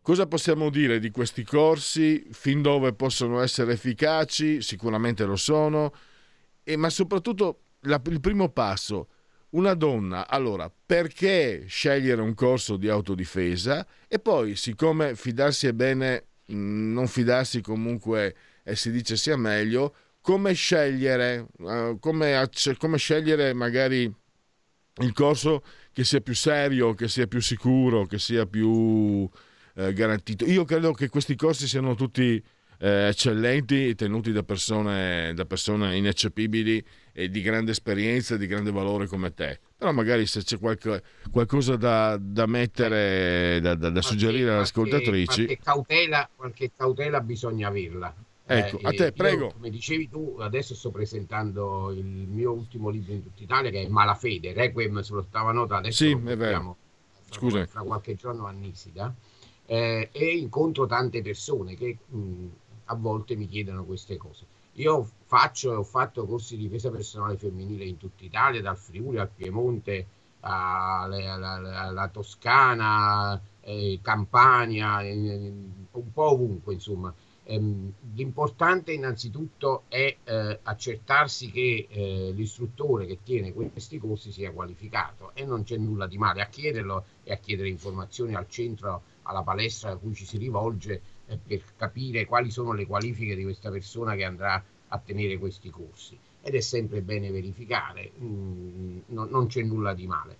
cosa 0.00 0.26
possiamo 0.26 0.70
dire 0.70 0.98
di 0.98 1.10
questi 1.10 1.44
corsi, 1.44 2.26
fin 2.30 2.62
dove 2.62 2.94
possono 2.94 3.42
essere 3.42 3.74
efficaci? 3.74 4.62
Sicuramente 4.62 5.26
lo 5.26 5.36
sono, 5.36 5.92
e, 6.64 6.76
ma 6.76 6.88
soprattutto 6.88 7.60
la, 7.80 8.00
il 8.06 8.20
primo 8.20 8.48
passo. 8.48 9.08
Una 9.50 9.74
donna, 9.74 10.26
allora, 10.26 10.72
perché 10.86 11.66
scegliere 11.68 12.22
un 12.22 12.32
corso 12.32 12.78
di 12.78 12.88
autodifesa? 12.88 13.86
E 14.08 14.18
poi, 14.18 14.56
siccome 14.56 15.14
fidarsi 15.14 15.66
è 15.66 15.74
bene, 15.74 16.28
non 16.46 17.06
fidarsi 17.06 17.60
comunque 17.60 18.34
eh, 18.64 18.74
si 18.74 18.90
dice 18.90 19.14
sia 19.18 19.36
meglio, 19.36 19.94
come 20.22 20.54
scegliere, 20.54 21.46
uh, 21.58 21.98
come, 21.98 22.48
come 22.78 22.96
scegliere 22.96 23.52
magari 23.52 24.10
il 25.00 25.12
corso 25.12 25.62
che 25.92 26.04
sia 26.04 26.20
più 26.20 26.34
serio, 26.34 26.94
che 26.94 27.08
sia 27.08 27.26
più 27.26 27.40
sicuro, 27.40 28.06
che 28.06 28.18
sia 28.18 28.46
più 28.46 29.28
eh, 29.74 29.92
garantito. 29.92 30.44
Io 30.46 30.64
credo 30.64 30.92
che 30.92 31.08
questi 31.08 31.34
corsi 31.34 31.66
siano 31.66 31.94
tutti 31.94 32.42
eh, 32.78 33.08
eccellenti, 33.08 33.94
tenuti 33.94 34.32
da 34.32 34.42
persone, 34.42 35.32
da 35.34 35.44
persone 35.44 35.96
ineccepibili 35.96 36.84
e 37.12 37.28
di 37.28 37.42
grande 37.42 37.72
esperienza, 37.72 38.36
di 38.36 38.46
grande 38.46 38.70
valore 38.70 39.06
come 39.06 39.34
te. 39.34 39.60
Però 39.76 39.92
magari 39.92 40.26
se 40.26 40.42
c'è 40.42 40.58
qualche, 40.58 41.02
qualcosa 41.30 41.76
da, 41.76 42.16
da 42.20 42.46
mettere, 42.46 43.58
da, 43.60 43.74
da, 43.74 43.90
da 43.90 44.02
suggerire 44.02 44.50
alle 44.50 44.60
ascoltatrici... 44.60 45.44
Qualche 45.46 45.58
cautela, 45.62 46.30
qualche 46.34 46.70
cautela 46.76 47.20
bisogna 47.20 47.68
averla 47.68 48.14
Ecco, 48.44 48.78
eh, 48.78 48.86
a 48.86 48.90
te, 48.90 49.12
prego. 49.12 49.46
Io, 49.46 49.52
come 49.52 49.70
dicevi 49.70 50.08
tu, 50.08 50.36
adesso 50.40 50.74
sto 50.74 50.90
presentando 50.90 51.90
il 51.92 52.04
mio 52.04 52.52
ultimo 52.52 52.88
libro 52.88 53.12
in 53.12 53.22
tutta 53.22 53.42
Italia 53.42 53.70
che 53.70 53.82
è 53.82 53.88
Malafede, 53.88 54.52
Requiem 54.52 55.00
sull'ottava 55.00 55.52
nota, 55.52 55.76
adesso 55.76 56.04
sì, 56.04 56.10
è 56.10 56.36
vero. 56.36 56.76
Scusa. 57.30 57.64
Fra 57.66 57.82
qualche 57.82 58.14
giorno 58.14 58.46
a 58.46 58.50
Nisida, 58.50 59.14
eh, 59.66 60.10
e 60.12 60.36
incontro 60.36 60.86
tante 60.86 61.22
persone 61.22 61.76
che 61.76 61.96
mh, 62.06 62.46
a 62.86 62.94
volte 62.94 63.36
mi 63.36 63.46
chiedono 63.46 63.84
queste 63.84 64.16
cose. 64.16 64.44
Io 64.74 65.08
faccio 65.24 65.72
e 65.72 65.76
ho 65.76 65.82
fatto 65.82 66.26
corsi 66.26 66.56
di 66.56 66.62
difesa 66.62 66.90
personale 66.90 67.36
femminile 67.36 67.84
in 67.84 67.96
tutta 67.96 68.24
Italia, 68.24 68.60
dal 68.60 68.76
Friuli 68.76 69.18
al 69.18 69.30
Piemonte, 69.34 70.06
alla 70.40 72.08
Toscana, 72.12 73.40
eh, 73.60 74.00
Campania, 74.02 75.00
eh, 75.02 75.52
un 75.92 76.12
po' 76.12 76.32
ovunque, 76.32 76.74
insomma 76.74 77.14
Ehm, 77.44 77.92
l'importante 78.14 78.92
innanzitutto 78.92 79.84
è 79.88 80.16
eh, 80.22 80.58
accertarsi 80.62 81.50
che 81.50 81.88
eh, 81.90 82.30
l'istruttore 82.32 83.06
che 83.06 83.18
tiene 83.24 83.52
questi 83.52 83.98
corsi 83.98 84.30
sia 84.30 84.52
qualificato 84.52 85.32
e 85.34 85.44
non 85.44 85.64
c'è 85.64 85.76
nulla 85.76 86.06
di 86.06 86.18
male 86.18 86.40
a 86.40 86.46
chiederlo 86.46 87.04
e 87.24 87.32
a 87.32 87.36
chiedere 87.36 87.68
informazioni 87.68 88.34
al 88.34 88.48
centro, 88.48 89.02
alla 89.22 89.42
palestra 89.42 89.90
a 89.90 89.96
cui 89.96 90.14
ci 90.14 90.24
si 90.24 90.38
rivolge 90.38 91.00
eh, 91.26 91.36
per 91.36 91.62
capire 91.76 92.26
quali 92.26 92.50
sono 92.50 92.72
le 92.72 92.86
qualifiche 92.86 93.34
di 93.34 93.42
questa 93.42 93.70
persona 93.70 94.14
che 94.14 94.24
andrà 94.24 94.62
a 94.88 94.98
tenere 94.98 95.36
questi 95.38 95.68
corsi. 95.70 96.16
Ed 96.42 96.54
è 96.54 96.60
sempre 96.60 97.02
bene 97.02 97.30
verificare, 97.30 98.12
mm, 98.20 98.98
no, 99.06 99.24
non 99.24 99.46
c'è 99.46 99.62
nulla 99.62 99.94
di 99.94 100.06
male. 100.06 100.36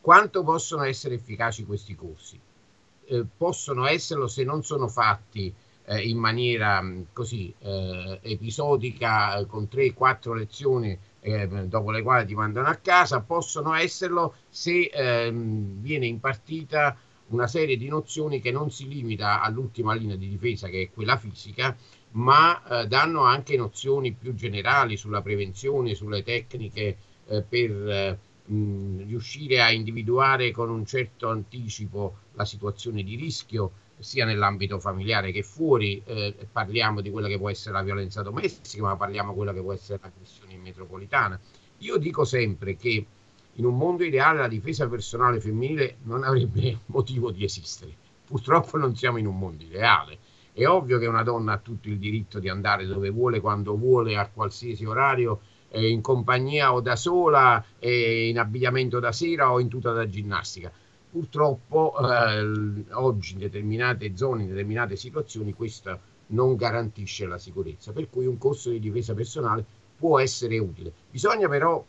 Quanto 0.00 0.42
possono 0.44 0.84
essere 0.84 1.16
efficaci 1.16 1.64
questi 1.66 1.94
corsi? 1.94 2.40
Eh, 3.04 3.24
possono 3.36 3.86
esserlo 3.86 4.28
se 4.28 4.44
non 4.44 4.62
sono 4.62 4.88
fatti 4.88 5.54
eh, 5.88 6.06
in 6.06 6.18
maniera 6.18 6.84
così 7.12 7.52
eh, 7.60 8.18
episodica 8.22 9.44
con 9.46 9.68
3-4 9.70 10.34
lezioni 10.34 10.96
eh, 11.20 11.48
dopo 11.66 11.90
le 11.90 12.02
quali 12.02 12.26
ti 12.26 12.34
mandano 12.34 12.68
a 12.68 12.74
casa, 12.76 13.20
possono 13.20 13.74
esserlo 13.74 14.34
se 14.48 14.90
ehm, 14.92 15.80
viene 15.80 16.06
impartita 16.06 16.96
una 17.28 17.46
serie 17.46 17.76
di 17.76 17.88
nozioni 17.88 18.40
che 18.40 18.50
non 18.50 18.70
si 18.70 18.88
limita 18.88 19.42
all'ultima 19.42 19.94
linea 19.94 20.16
di 20.16 20.28
difesa, 20.28 20.68
che 20.68 20.82
è 20.82 20.90
quella 20.90 21.16
fisica, 21.16 21.76
ma 22.12 22.82
eh, 22.82 22.86
danno 22.86 23.22
anche 23.22 23.56
nozioni 23.56 24.12
più 24.12 24.34
generali 24.34 24.96
sulla 24.96 25.20
prevenzione, 25.20 25.94
sulle 25.94 26.22
tecniche 26.22 26.96
eh, 27.26 27.42
per 27.42 27.70
eh, 27.70 28.18
mh, 28.50 29.06
riuscire 29.06 29.60
a 29.60 29.70
individuare 29.70 30.50
con 30.50 30.70
un 30.70 30.86
certo 30.86 31.28
anticipo 31.28 32.16
la 32.32 32.44
situazione 32.44 33.02
di 33.02 33.16
rischio, 33.16 33.72
sia 33.98 34.24
nell'ambito 34.24 34.78
familiare 34.78 35.32
che 35.32 35.42
fuori. 35.42 36.02
Eh, 36.04 36.34
parliamo 36.50 37.00
di 37.00 37.10
quella 37.10 37.28
che 37.28 37.38
può 37.38 37.50
essere 37.50 37.74
la 37.74 37.82
violenza 37.82 38.22
domestica, 38.22 38.84
ma 38.84 38.96
parliamo 38.96 39.30
di 39.30 39.36
quella 39.36 39.52
che 39.52 39.60
può 39.60 39.72
essere 39.72 39.98
l'aggressione 40.02 40.56
metropolitana. 40.56 41.38
Io 41.78 41.96
dico 41.96 42.24
sempre 42.24 42.76
che 42.76 43.06
in 43.52 43.64
un 43.64 43.76
mondo 43.76 44.04
ideale 44.04 44.38
la 44.38 44.48
difesa 44.48 44.88
personale 44.88 45.40
femminile 45.40 45.96
non 46.04 46.22
avrebbe 46.24 46.80
motivo 46.86 47.30
di 47.30 47.44
esistere. 47.44 47.92
Purtroppo 48.24 48.76
non 48.76 48.94
siamo 48.94 49.18
in 49.18 49.26
un 49.26 49.38
mondo 49.38 49.64
ideale. 49.64 50.18
È 50.52 50.66
ovvio 50.66 50.98
che 50.98 51.06
una 51.06 51.22
donna 51.22 51.52
ha 51.52 51.58
tutto 51.58 51.88
il 51.88 51.98
diritto 51.98 52.40
di 52.40 52.48
andare 52.48 52.84
dove 52.86 53.10
vuole, 53.10 53.40
quando 53.40 53.76
vuole, 53.76 54.16
a 54.16 54.28
qualsiasi 54.28 54.84
orario, 54.84 55.40
eh, 55.70 55.88
in 55.88 56.00
compagnia 56.00 56.72
o 56.72 56.80
da 56.80 56.96
sola, 56.96 57.64
eh, 57.78 58.28
in 58.28 58.38
abbigliamento 58.38 58.98
da 58.98 59.12
sera 59.12 59.52
o 59.52 59.60
in 59.60 59.68
tuta 59.68 59.92
da 59.92 60.08
ginnastica. 60.08 60.72
Purtroppo 61.10 61.94
eh, 61.98 62.84
oggi 62.92 63.32
in 63.32 63.38
determinate 63.38 64.16
zone, 64.16 64.42
in 64.42 64.48
determinate 64.48 64.96
situazioni, 64.96 65.54
questo 65.54 65.98
non 66.28 66.56
garantisce 66.56 67.26
la 67.26 67.38
sicurezza, 67.38 67.92
per 67.92 68.10
cui 68.10 68.26
un 68.26 68.36
corso 68.38 68.70
di 68.70 68.78
difesa 68.78 69.14
personale 69.14 69.64
può 69.96 70.18
essere 70.18 70.58
utile. 70.58 70.92
Bisogna 71.10 71.48
però 71.48 71.82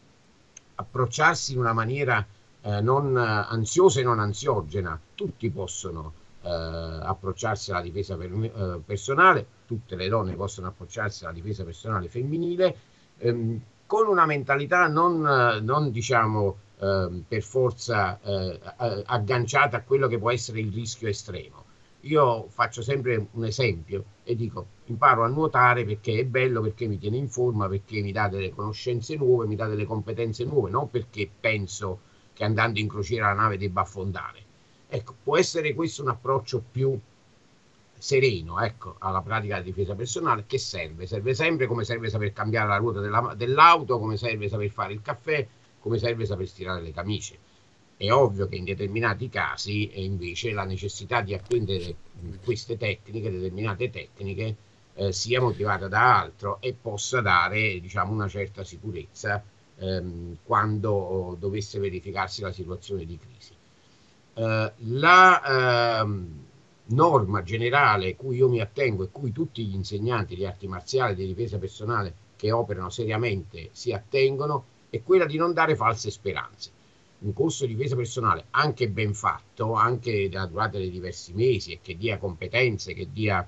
approcciarsi 0.75 1.53
in 1.53 1.59
una 1.59 1.73
maniera 1.73 2.25
eh, 2.61 2.81
non 2.81 3.17
ansiosa 3.17 3.99
e 3.99 4.03
non 4.03 4.19
ansiogena. 4.19 4.99
Tutti 5.15 5.49
possono 5.49 6.13
eh, 6.41 6.49
approcciarsi 6.49 7.71
alla 7.71 7.81
difesa 7.81 8.15
per, 8.15 8.31
eh, 8.31 8.81
personale, 8.85 9.45
tutte 9.65 9.95
le 9.95 10.07
donne 10.07 10.35
possono 10.35 10.67
approcciarsi 10.67 11.25
alla 11.25 11.33
difesa 11.33 11.63
personale 11.63 12.07
femminile 12.07 12.75
ehm, 13.17 13.61
con 13.85 14.07
una 14.07 14.25
mentalità 14.25 14.87
non, 14.87 15.19
non 15.19 15.91
diciamo 15.91 16.57
ehm, 16.79 17.25
per 17.27 17.41
forza 17.41 18.19
eh, 18.21 18.59
agganciata 19.05 19.77
a 19.77 19.81
quello 19.83 20.07
che 20.07 20.17
può 20.17 20.31
essere 20.31 20.59
il 20.59 20.71
rischio 20.71 21.07
estremo. 21.07 21.65
Io 22.03 22.47
faccio 22.49 22.81
sempre 22.81 23.27
un 23.31 23.43
esempio 23.45 24.05
e 24.23 24.35
dico 24.35 24.67
imparo 24.85 25.23
a 25.23 25.27
nuotare 25.27 25.83
perché 25.83 26.19
è 26.19 26.25
bello, 26.25 26.61
perché 26.61 26.87
mi 26.87 26.97
tiene 26.97 27.17
in 27.17 27.27
forma, 27.27 27.67
perché 27.67 28.01
mi 28.01 28.13
dà 28.13 28.29
delle 28.29 28.51
conoscenze 28.51 29.15
nuove, 29.17 29.47
mi 29.47 29.55
dà 29.55 29.67
delle 29.67 29.85
competenze 29.85 30.45
nuove, 30.45 30.69
non 30.69 30.89
perché 30.89 31.29
penso 31.39 31.99
che 32.33 32.45
andando 32.45 32.79
in 32.79 32.87
crociera 32.87 33.27
la 33.27 33.41
nave 33.41 33.57
debba 33.57 33.81
affondare. 33.81 34.39
Ecco, 34.87 35.13
può 35.23 35.37
essere 35.37 35.73
questo 35.73 36.01
un 36.01 36.09
approccio 36.09 36.63
più 36.71 36.97
sereno 37.99 38.61
ecco, 38.61 38.95
alla 38.99 39.21
pratica 39.21 39.55
della 39.55 39.65
difesa 39.65 39.93
personale 39.93 40.45
che 40.47 40.57
serve? 40.57 41.05
Serve 41.05 41.33
sempre 41.33 41.67
come 41.67 41.83
serve 41.83 42.09
saper 42.09 42.31
cambiare 42.31 42.69
la 42.69 42.77
ruota 42.77 43.01
della, 43.01 43.33
dell'auto, 43.35 43.99
come 43.99 44.15
serve 44.15 44.47
saper 44.47 44.69
fare 44.69 44.93
il 44.93 45.01
caffè, 45.01 45.45
come 45.89 45.97
serve 45.97 46.25
saper 46.25 46.47
stirare 46.47 46.81
le 46.81 46.93
camicie 46.93 47.37
è 47.97 48.11
ovvio 48.13 48.47
che 48.47 48.55
in 48.55 48.63
determinati 48.63 49.27
casi 49.27 50.05
invece 50.05 50.53
la 50.53 50.63
necessità 50.63 51.19
di 51.19 51.33
apprendere 51.33 51.95
queste 52.45 52.77
tecniche, 52.77 53.29
determinate 53.29 53.89
tecniche, 53.89 54.55
eh, 54.93 55.11
sia 55.11 55.41
motivata 55.41 55.89
da 55.89 56.17
altro 56.17 56.61
e 56.61 56.73
possa 56.81 57.19
dare 57.19 57.77
diciamo, 57.81 58.13
una 58.13 58.29
certa 58.29 58.63
sicurezza 58.63 59.43
ehm, 59.75 60.37
quando 60.45 61.35
dovesse 61.37 61.77
verificarsi 61.77 62.41
la 62.41 62.53
situazione 62.53 63.03
di 63.03 63.19
crisi. 63.19 63.51
Eh, 64.35 64.71
la 64.77 65.99
ehm, 65.99 66.45
norma 66.85 67.43
generale 67.43 68.15
cui 68.15 68.37
io 68.37 68.47
mi 68.47 68.61
attengo 68.61 69.03
e 69.03 69.09
cui 69.11 69.33
tutti 69.33 69.65
gli 69.65 69.75
insegnanti 69.75 70.35
di 70.35 70.45
arti 70.45 70.67
marziali 70.67 71.11
e 71.11 71.15
di 71.15 71.27
difesa 71.27 71.57
personale 71.57 72.13
che 72.37 72.53
operano 72.53 72.89
seriamente 72.89 73.71
si 73.73 73.91
attengono 73.91 74.77
è 74.89 75.01
quella 75.03 75.25
di 75.25 75.37
non 75.37 75.53
dare 75.53 75.75
false 75.75 76.11
speranze 76.11 76.71
un 77.19 77.33
corso 77.33 77.65
di 77.65 77.75
difesa 77.75 77.95
personale 77.95 78.45
anche 78.51 78.89
ben 78.89 79.13
fatto, 79.13 79.73
anche 79.73 80.29
della 80.29 80.45
durata 80.45 80.77
di 80.77 80.89
diversi 80.89 81.33
mesi 81.33 81.73
e 81.73 81.79
che 81.81 81.97
dia 81.97 82.17
competenze, 82.17 82.93
che 82.93 83.09
dia 83.11 83.47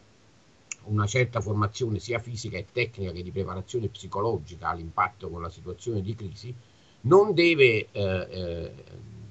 una 0.84 1.06
certa 1.06 1.40
formazione 1.42 2.00
sia 2.00 2.20
fisica 2.20 2.58
che 2.58 2.68
tecnica 2.72 3.12
che 3.12 3.24
di 3.24 3.32
preparazione 3.32 3.88
psicologica 3.88 4.70
all'impatto 4.70 5.30
con 5.30 5.42
la 5.42 5.50
situazione 5.50 6.02
di 6.02 6.16
crisi, 6.16 6.54
non 7.02 7.34
deve 7.34 7.88
eh, 7.92 8.28
eh, 8.30 8.72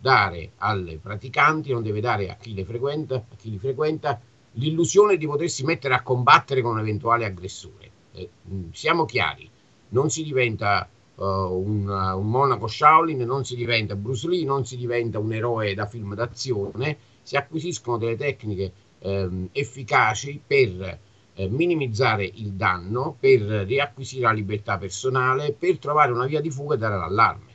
dare 0.01 0.53
alle 0.57 0.97
praticanti, 0.97 1.73
non 1.73 1.83
deve 1.83 2.01
dare 2.01 2.31
a 2.31 2.37
chi, 2.37 2.55
le 2.55 2.65
frequenta, 2.65 3.17
a 3.17 3.37
chi 3.37 3.51
li 3.51 3.59
frequenta 3.59 4.21
l'illusione 4.53 5.17
di 5.17 5.27
potersi 5.27 5.65
mettere 5.65 5.95
a 5.95 6.03
combattere 6.03 6.63
con 6.63 6.73
un 6.73 6.81
eventuale 6.81 7.25
aggressore. 7.25 7.91
Eh, 8.13 8.29
siamo 8.73 9.05
chiari, 9.05 9.49
non 9.91 10.09
si 10.09 10.23
diventa 10.23 10.89
uh, 11.21 11.25
un, 11.25 11.89
un, 11.89 12.31
monaco 12.31 12.67
Shaolin, 12.67 13.19
non 13.19 13.45
si 13.45 13.55
diventa 13.55 13.95
Bruce 13.95 14.29
Lee, 14.29 14.45
non 14.45 14.65
si 14.65 14.77
diventa 14.77 15.19
un 15.19 15.33
eroe 15.33 15.75
da 15.75 15.87
film 15.87 16.15
d'azione, 16.15 16.97
si 17.23 17.37
acquisiscono 17.37 17.99
delle 17.99 18.17
tecniche 18.17 18.73
ehm, 18.99 19.51
efficaci 19.53 20.41
per 20.45 20.99
eh, 21.35 21.49
minimizzare 21.49 22.25
il 22.25 22.53
danno, 22.53 23.17
per 23.19 23.41
riacquisire 23.41 24.23
la 24.23 24.33
libertà 24.33 24.79
personale, 24.79 25.53
per 25.53 25.79
trovare 25.79 26.13
una 26.13 26.27
via 26.27 26.41
di 26.41 26.51
fuga 26.51 26.75
e 26.75 26.79
dare 26.79 26.97
l'allarme. 26.97 27.49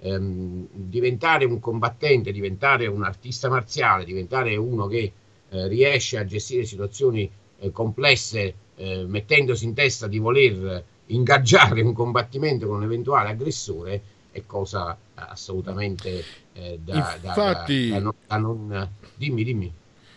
Ehm, 0.00 0.66
diventare 0.72 1.44
un 1.44 1.60
combattente, 1.60 2.32
diventare 2.32 2.86
un 2.86 3.02
artista 3.02 3.48
marziale, 3.48 4.04
diventare 4.04 4.56
uno 4.56 4.86
che 4.86 5.12
eh, 5.50 5.68
riesce 5.68 6.16
a 6.16 6.24
gestire 6.24 6.64
situazioni 6.64 7.30
eh, 7.58 7.70
complesse 7.70 8.54
eh, 8.76 9.04
mettendosi 9.06 9.66
in 9.66 9.74
testa 9.74 10.06
di 10.06 10.18
voler 10.18 10.84
ingaggiare 11.14 11.82
un 11.82 11.92
combattimento 11.92 12.66
con 12.66 12.76
un 12.76 12.82
eventuale 12.82 13.30
aggressore 13.30 14.02
è 14.32 14.42
cosa 14.46 14.96
assolutamente 15.14 16.24
eh, 16.52 16.78
da, 16.82 16.94
infatti, 16.94 17.88
da, 17.90 18.00
da, 18.00 18.14
da, 18.26 18.36
non... 18.36 18.88
Dimmi, 19.16 19.44
dimmi. 19.44 19.72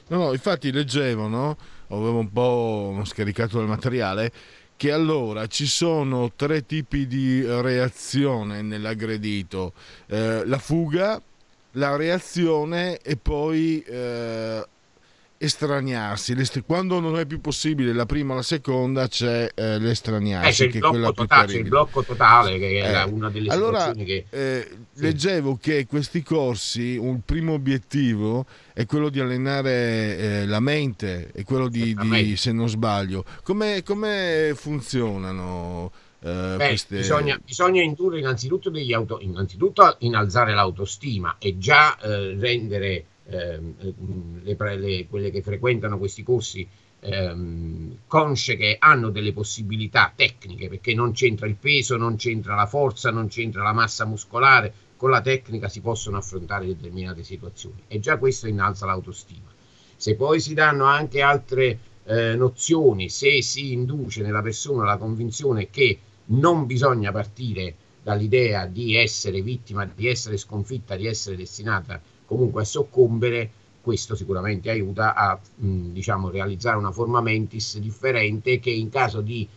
No, 0.08 0.18
no, 0.18 0.34
infatti 0.34 0.72
leggevo, 0.72 1.28
no? 1.28 1.58
avevo 1.88 2.20
un 2.20 2.32
po' 2.32 3.02
scaricato 3.06 3.58
del 3.58 3.68
materiale, 3.68 4.32
che 4.76 4.92
allora 4.92 5.48
ci 5.48 5.66
sono 5.66 6.32
tre 6.36 6.66
tipi 6.66 7.08
di 7.08 7.44
reazione 7.46 8.62
nell'aggredito, 8.62 9.74
eh, 10.08 10.46
la 10.46 10.58
fuga, 10.58 11.22
la 11.72 11.96
reazione 11.96 12.98
e 12.98 13.16
poi 13.16 13.82
eh, 13.82 14.68
estraniarsi. 15.38 16.36
Quando 16.66 17.00
non 17.00 17.18
è 17.18 17.26
più 17.26 17.42
possibile 17.42 17.94
la 17.94 18.06
prima 18.06 18.34
o 18.34 18.36
la 18.38 18.42
seconda 18.42 19.08
c'è 19.08 19.50
eh, 19.54 19.80
l'estraniarsi. 19.80 20.64
Eh, 20.64 20.68
c'è, 20.70 20.76
il 20.76 20.80
blocco 20.80 21.14
totale, 21.14 21.48
c'è 21.48 21.58
il 21.58 21.68
blocco 21.68 22.04
totale 22.04 22.58
che 22.58 22.82
è 22.82 22.98
eh, 22.98 23.04
una 23.04 23.30
delle 23.30 23.50
allora, 23.52 23.92
che... 23.92 24.26
Eh, 24.30 24.68
sì. 24.94 25.02
Leggevo 25.02 25.58
che 25.62 25.86
questi 25.86 26.24
corsi, 26.24 26.96
un 26.98 27.22
primo 27.26 27.54
obiettivo 27.54 28.46
è 28.74 28.86
quello 28.86 29.10
di 29.10 29.20
allenare 29.20 30.18
eh, 30.18 30.46
la 30.46 30.60
mente, 30.60 31.32
è 31.34 31.44
quello 31.44 31.68
di, 31.68 31.96
di, 31.96 32.36
se 32.36 32.52
non 32.52 32.70
sbaglio. 32.70 33.26
Come, 33.44 33.84
come 33.84 34.54
funzionano? 34.56 35.92
Uh, 36.24 36.56
Beh, 36.56 36.68
queste... 36.70 36.98
bisogna, 37.00 37.38
bisogna, 37.44 37.82
indurre 37.82 38.20
innanzitutto, 38.20 38.70
degli 38.70 38.94
auto, 38.94 39.20
innanzitutto 39.20 39.98
innalzare 40.00 40.54
l'autostima 40.54 41.36
e 41.38 41.58
già 41.58 42.00
eh, 42.00 42.38
rendere 42.40 43.06
le, 43.34 44.78
le, 44.78 45.08
quelle 45.08 45.32
che 45.32 45.42
frequentano 45.42 45.98
questi 45.98 46.24
corsi 46.24 46.68
ehm, 47.00 47.98
consce 48.08 48.56
che 48.56 48.78
hanno 48.80 49.10
delle 49.10 49.34
possibilità 49.34 50.12
tecniche 50.16 50.70
perché 50.70 50.94
non 50.94 51.12
c'entra 51.12 51.48
il 51.48 51.56
peso, 51.56 51.98
non 51.98 52.16
c'entra 52.16 52.56
la 52.56 52.66
forza, 52.66 53.12
non 53.12 53.28
c'entra 53.28 53.64
la 53.64 53.74
massa 53.74 54.06
muscolare, 54.06 54.74
con 54.96 55.10
la 55.10 55.22
tecnica 55.22 55.68
si 55.68 55.82
possono 55.82 56.18
affrontare 56.18 56.66
determinate 56.66 57.24
situazioni 57.24 57.84
e 57.88 58.00
già 58.00 58.18
questo 58.18 58.48
innalza 58.48 58.86
l'autostima. 58.86 59.52
Se 59.96 60.16
poi 60.16 60.40
si 60.40 60.54
danno 60.54 60.86
anche 60.86 61.22
altre 61.22 61.80
eh, 62.06 62.36
nozioni, 62.36 63.10
se 63.10 63.42
si 63.42 63.74
induce 63.74 64.22
nella 64.22 64.42
persona 64.42 64.86
la 64.86 64.98
convinzione 64.98 65.70
che 65.70 66.00
non 66.26 66.66
bisogna 66.66 67.12
partire 67.12 67.76
dall'idea 68.02 68.66
di 68.66 68.96
essere 68.96 69.42
vittima, 69.42 69.86
di 69.86 70.08
essere 70.08 70.38
sconfitta, 70.38 70.96
di 70.96 71.08
essere 71.08 71.36
destinata 71.36 72.02
comunque 72.26 72.62
a 72.62 72.66
soccombere, 72.66 73.52
questo 73.82 74.16
sicuramente 74.16 74.70
aiuta 74.70 75.14
a 75.14 75.38
mh, 75.56 75.92
diciamo, 75.92 76.30
realizzare 76.30 76.78
una 76.78 76.92
forma 76.92 77.22
mentis 77.22 77.78
differente 77.80 78.60
che 78.60 78.70
in 78.70 78.90
caso 78.90 79.22
di 79.22 79.48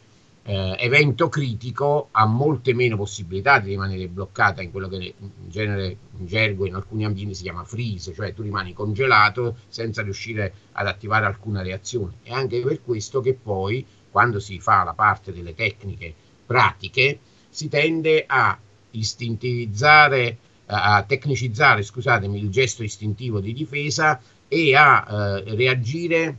eh, 0.49 0.77
evento 0.79 1.29
critico 1.29 2.09
ha 2.13 2.25
molte 2.25 2.73
meno 2.73 2.97
possibilità 2.97 3.59
di 3.59 3.71
rimanere 3.71 4.07
bloccata 4.09 4.63
in 4.63 4.71
quello 4.71 4.89
che 4.89 5.15
in 5.19 5.31
genere 5.49 5.97
in 6.19 6.27
gergo 6.27 6.67
in 6.67 6.75
alcuni 6.75 7.05
ambienti 7.05 7.35
si 7.35 7.43
chiama 7.43 7.65
freeze, 7.65 8.13
cioè 8.15 8.33
tu 8.33 8.43
rimani 8.43 8.73
congelato 8.73 9.57
senza 9.69 10.03
riuscire 10.03 10.53
ad 10.73 10.87
attivare 10.87 11.27
alcuna 11.27 11.63
reazione. 11.63 12.15
È 12.23 12.33
anche 12.33 12.61
per 12.61 12.83
questo 12.83 13.21
che 13.21 13.35
poi 13.35 13.85
quando 14.11 14.39
si 14.39 14.61
fa 14.61 14.85
la 14.85 14.95
parte 14.95 15.33
delle 15.33 15.55
tecniche 15.55 16.15
pratiche 16.47 17.19
si 17.49 17.69
tende 17.69 18.25
a 18.27 18.57
istintivizzare, 18.93 20.39
a 20.67 21.03
tecnicizzare, 21.07 21.83
scusatemi, 21.83 22.39
il 22.39 22.51
gesto 22.51 22.83
istintivo 22.83 23.41
di 23.41 23.53
difesa 23.53 24.21
e 24.49 24.75
a 24.75 25.07
eh, 25.09 25.55
reagire 25.55 26.37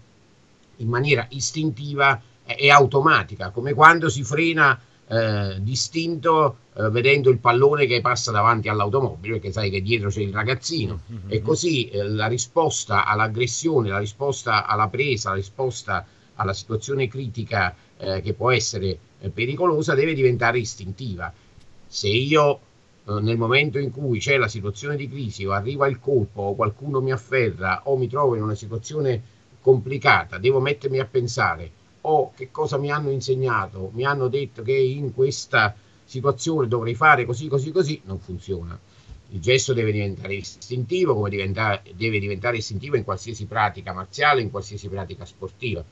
in 0.77 0.89
maniera 0.89 1.25
istintiva 1.29 2.21
e 2.45 2.69
automatica, 2.69 3.49
come 3.49 3.73
quando 3.73 4.09
si 4.09 4.23
frena 4.23 4.79
eh, 5.07 5.57
distinto 5.59 6.57
eh, 6.75 6.89
vedendo 6.89 7.29
il 7.29 7.39
pallone 7.39 7.85
che 7.85 8.01
passa 8.01 8.31
davanti 8.31 8.67
all'automobile, 8.67 9.35
perché 9.35 9.51
sai 9.51 9.69
che 9.69 9.81
dietro 9.81 10.09
c'è 10.09 10.21
il 10.21 10.33
ragazzino. 10.33 11.01
Mm-hmm. 11.11 11.21
E 11.27 11.41
così 11.41 11.89
eh, 11.89 12.03
la 12.03 12.27
risposta 12.27 13.05
all'aggressione, 13.05 13.89
la 13.89 13.99
risposta 13.99 14.65
alla 14.65 14.87
presa, 14.87 15.29
la 15.29 15.35
risposta 15.35 16.05
alla 16.35 16.53
situazione 16.53 17.07
critica 17.07 17.75
eh, 17.97 18.21
che 18.21 18.33
può 18.33 18.51
essere 18.51 18.97
eh, 19.19 19.29
pericolosa 19.29 19.95
deve 19.95 20.13
diventare 20.13 20.59
istintiva. 20.59 21.33
Se 21.87 22.07
io 22.07 22.59
nel 23.07 23.37
momento 23.37 23.79
in 23.79 23.91
cui 23.91 24.19
c'è 24.19 24.37
la 24.37 24.47
situazione 24.47 24.97
di 24.97 25.09
crisi 25.09 25.45
o 25.45 25.51
arriva 25.51 25.87
il 25.87 25.99
colpo 25.99 26.41
o 26.41 26.55
qualcuno 26.55 27.01
mi 27.01 27.11
afferra 27.11 27.81
o 27.85 27.95
mi 27.95 28.09
trovo 28.09 28.35
in 28.35 28.43
una 28.43 28.55
situazione 28.55 29.35
complicata, 29.61 30.37
devo 30.37 30.59
mettermi 30.59 30.99
a 30.99 31.05
pensare 31.05 31.71
o 32.01 32.33
che 32.35 32.51
cosa 32.51 32.77
mi 32.77 32.91
hanno 32.91 33.09
insegnato, 33.09 33.91
mi 33.93 34.05
hanno 34.05 34.27
detto 34.27 34.61
che 34.61 34.75
in 34.75 35.13
questa 35.13 35.75
situazione 36.03 36.67
dovrei 36.67 36.95
fare 36.95 37.25
così, 37.25 37.47
così, 37.47 37.71
così, 37.71 38.01
non 38.05 38.19
funziona. 38.19 38.79
Il 39.31 39.41
gesto 39.41 39.73
deve 39.73 39.91
diventare 39.91 40.35
istintivo, 40.35 41.13
come 41.13 41.29
diventa, 41.29 41.81
deve 41.95 42.19
diventare 42.19 42.57
istintivo 42.57 42.95
in 42.95 43.03
qualsiasi 43.03 43.45
pratica 43.45 43.91
marziale, 43.91 44.41
in 44.41 44.49
qualsiasi 44.49 44.87
pratica 44.87 45.25
sportiva. 45.25 45.83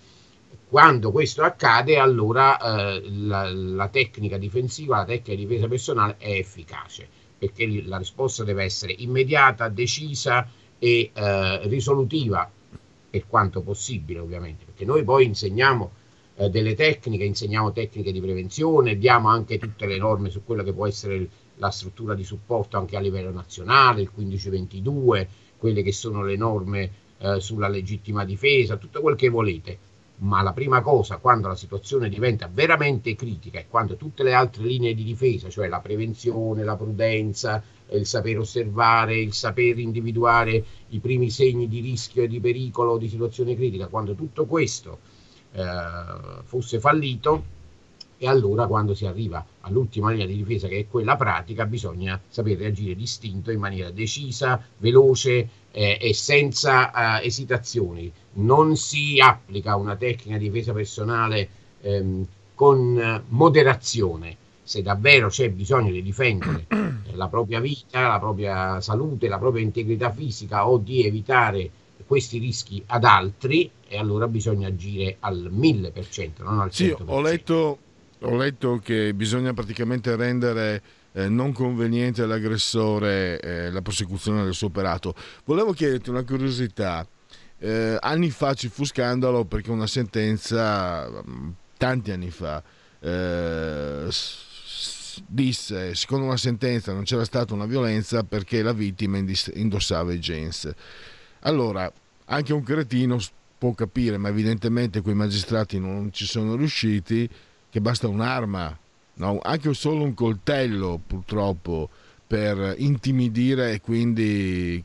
Quando 0.67 1.11
questo 1.11 1.43
accade, 1.43 1.97
allora 1.97 2.57
eh, 2.59 3.03
la, 3.09 3.49
la, 3.51 3.87
tecnica 3.89 4.37
difensiva, 4.37 4.97
la 4.97 5.05
tecnica 5.05 5.35
di 5.35 5.45
difesa 5.45 5.67
personale 5.67 6.15
è 6.17 6.31
efficace, 6.31 7.07
perché 7.37 7.83
la 7.83 7.97
risposta 7.97 8.43
deve 8.43 8.63
essere 8.63 8.93
immediata, 8.97 9.69
decisa 9.69 10.47
e 10.79 11.11
eh, 11.13 11.67
risolutiva, 11.67 12.49
per 13.09 13.27
quanto 13.27 13.61
possibile 13.61 14.19
ovviamente, 14.19 14.65
perché 14.65 14.85
noi 14.85 15.03
poi 15.03 15.25
insegniamo 15.25 15.91
eh, 16.35 16.49
delle 16.49 16.75
tecniche, 16.75 17.23
insegniamo 17.23 17.71
tecniche 17.71 18.11
di 18.11 18.19
prevenzione, 18.19 18.97
diamo 18.97 19.29
anche 19.29 19.57
tutte 19.57 19.85
le 19.85 19.97
norme 19.97 20.29
su 20.29 20.43
quello 20.43 20.63
che 20.63 20.73
può 20.73 20.85
essere 20.85 21.29
la 21.55 21.69
struttura 21.69 22.13
di 22.13 22.23
supporto 22.23 22.77
anche 22.77 22.97
a 22.97 22.99
livello 22.99 23.31
nazionale, 23.31 24.01
il 24.01 24.11
1522, 24.13 25.29
quelle 25.57 25.81
che 25.81 25.93
sono 25.93 26.23
le 26.23 26.35
norme 26.35 26.91
eh, 27.17 27.39
sulla 27.39 27.67
legittima 27.67 28.25
difesa, 28.25 28.77
tutto 28.77 29.01
quel 29.01 29.15
che 29.15 29.29
volete. 29.29 29.77
Ma 30.17 30.41
la 30.41 30.53
prima 30.53 30.81
cosa, 30.81 31.17
quando 31.17 31.49
la 31.49 31.55
situazione 31.55 32.07
diventa 32.07 32.49
veramente 32.51 33.15
critica 33.15 33.59
e 33.59 33.67
quando 33.67 33.97
tutte 33.97 34.23
le 34.23 34.33
altre 34.33 34.63
linee 34.63 34.93
di 34.93 35.03
difesa, 35.03 35.49
cioè 35.49 35.67
la 35.67 35.79
prevenzione, 35.79 36.63
la 36.63 36.77
prudenza, 36.77 37.61
il 37.91 38.05
saper 38.05 38.39
osservare, 38.39 39.19
il 39.19 39.33
saper 39.33 39.77
individuare 39.77 40.63
i 40.89 40.99
primi 40.99 41.29
segni 41.29 41.67
di 41.67 41.81
rischio 41.81 42.23
e 42.23 42.27
di 42.27 42.39
pericolo, 42.39 42.97
di 42.97 43.09
situazione 43.09 43.55
critica, 43.55 43.87
quando 43.87 44.15
tutto 44.15 44.45
questo 44.45 44.99
eh, 45.51 45.63
fosse 46.43 46.79
fallito 46.79 47.53
e 48.17 48.27
allora 48.27 48.65
quando 48.65 48.93
si 48.93 49.05
arriva 49.05 49.45
all'ultima 49.61 50.09
linea 50.09 50.25
di 50.25 50.35
difesa 50.35 50.67
che 50.67 50.79
è 50.79 50.87
quella 50.87 51.17
pratica 51.17 51.65
bisogna 51.65 52.19
saper 52.27 52.57
reagire 52.57 52.95
distinto 52.95 53.51
in 53.51 53.59
maniera 53.59 53.91
decisa, 53.91 54.61
veloce 54.77 55.49
eh, 55.77 55.97
e 55.99 56.13
senza 56.13 57.19
eh, 57.19 57.25
esitazioni. 57.25 58.09
Non 58.35 58.77
si 58.77 59.19
applica 59.19 59.75
una 59.75 59.97
tecnica 59.97 60.37
di 60.37 60.45
difesa 60.45 60.71
personale 60.71 61.49
ehm, 61.81 62.25
con 62.55 63.23
moderazione. 63.27 64.37
Se 64.63 64.81
davvero 64.81 65.27
c'è 65.27 65.49
bisogno 65.49 65.91
di 65.91 66.01
difendere 66.01 66.65
la 67.11 67.27
propria 67.27 67.59
vita, 67.59 68.07
la 68.07 68.19
propria 68.19 68.79
salute, 68.79 69.27
la 69.27 69.37
propria 69.37 69.61
integrità 69.63 70.11
fisica 70.11 70.67
o 70.67 70.77
di 70.77 71.05
evitare 71.05 71.69
questi 72.07 72.39
rischi 72.39 72.81
ad 72.87 73.03
altri 73.03 73.69
e 73.87 73.97
allora 73.97 74.27
bisogna 74.27 74.69
agire 74.69 75.17
al 75.19 75.51
1000%, 75.53 76.43
non 76.43 76.59
al 76.61 76.67
100%. 76.67 76.71
Sì, 76.71 76.95
ho 77.05 77.21
letto, 77.21 77.77
ho 78.21 78.35
letto 78.35 78.79
che 78.83 79.13
bisogna 79.13 79.53
praticamente 79.53 80.15
rendere 80.15 80.81
eh, 81.15 81.29
non 81.29 81.53
conveniente 81.53 82.21
all'aggressore 82.21 83.39
eh, 83.39 83.71
la 83.71 83.81
prosecuzione 83.81 84.43
del 84.43 84.53
suo 84.53 84.67
operato. 84.67 85.15
Volevo 85.45 85.71
chiederti 85.71 86.09
una 86.09 86.23
curiosità. 86.23 87.07
Eh, 87.57 87.97
anni 87.99 88.29
fa 88.31 88.53
ci 88.53 88.67
fu 88.67 88.83
scandalo 88.83 89.45
perché 89.45 89.71
una 89.71 89.87
sentenza, 89.87 91.09
mm, 91.09 91.49
tanti 91.77 92.11
anni 92.11 92.29
fa, 92.29 92.61
eh, 92.99 94.07
disse, 95.25 95.95
secondo 95.95 96.25
una 96.25 96.37
sentenza 96.37 96.91
non 96.91 97.03
c'era 97.03 97.23
stata 97.23 97.53
una 97.53 97.65
violenza 97.65 98.23
perché 98.23 98.61
la 98.61 98.73
vittima 98.73 99.17
indossava 99.53 100.11
i 100.11 100.19
jeans. 100.19 100.69
Allora, 101.41 101.89
anche 102.25 102.51
un 102.51 102.63
cretino 102.63 103.19
può 103.57 103.73
capire, 103.73 104.17
ma 104.17 104.27
evidentemente 104.27 104.99
quei 104.99 105.15
magistrati 105.15 105.79
non 105.79 106.11
ci 106.11 106.25
sono 106.25 106.57
riusciti, 106.57 107.29
che 107.69 107.79
basta 107.79 108.09
un'arma, 108.09 108.77
no? 109.15 109.39
anche 109.41 109.73
solo 109.73 110.03
un 110.03 110.13
coltello 110.13 110.99
purtroppo 111.05 111.89
per 112.27 112.75
intimidire 112.77 113.73
e 113.73 113.81
quindi, 113.81 114.83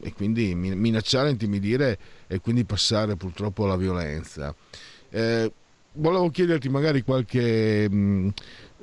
e 0.00 0.12
quindi 0.12 0.54
minacciare, 0.54 1.30
intimidire 1.30 1.98
e 2.26 2.40
quindi 2.40 2.64
passare 2.64 3.16
purtroppo 3.16 3.64
alla 3.64 3.76
violenza. 3.76 4.54
Eh, 5.10 5.52
volevo 5.92 6.30
chiederti 6.30 6.68
magari 6.68 7.02
qualche... 7.02 7.88
Mh, 7.88 8.28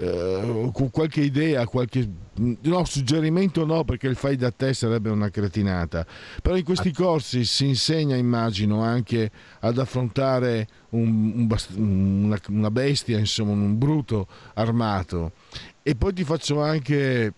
eh, 0.01 0.71
qualche 0.91 1.21
idea, 1.21 1.67
qualche 1.67 2.09
no, 2.33 2.85
suggerimento 2.85 3.65
no, 3.65 3.83
perché 3.83 4.07
il 4.07 4.15
fai 4.15 4.35
da 4.35 4.49
te 4.49 4.73
sarebbe 4.73 5.11
una 5.11 5.29
cretinata. 5.29 6.05
Però 6.41 6.55
in 6.55 6.63
questi 6.63 6.91
corsi 6.91 7.45
si 7.45 7.67
insegna, 7.67 8.15
immagino, 8.15 8.81
anche 8.81 9.29
ad 9.59 9.77
affrontare 9.77 10.67
un, 10.89 11.33
un 11.35 11.47
bast- 11.47 11.75
una, 11.77 12.39
una 12.47 12.71
bestia, 12.71 13.19
insomma, 13.19 13.51
un 13.51 13.77
bruto 13.77 14.27
armato. 14.55 15.33
E 15.83 15.95
poi 15.95 16.13
ti 16.13 16.23
faccio 16.23 16.61
anche. 16.61 17.33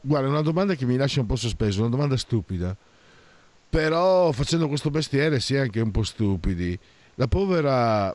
Guarda, 0.00 0.28
una 0.28 0.42
domanda 0.42 0.74
che 0.74 0.84
mi 0.84 0.96
lascia 0.96 1.20
un 1.20 1.26
po' 1.26 1.36
sospeso, 1.36 1.82
una 1.82 1.90
domanda 1.90 2.16
stupida. 2.16 2.76
Però 3.70 4.32
facendo 4.32 4.66
questo 4.66 4.90
bestiere 4.90 5.38
si 5.38 5.54
è 5.54 5.60
anche 5.60 5.80
un 5.80 5.92
po' 5.92 6.02
stupidi. 6.02 6.76
La 7.14 7.28
povera, 7.28 8.14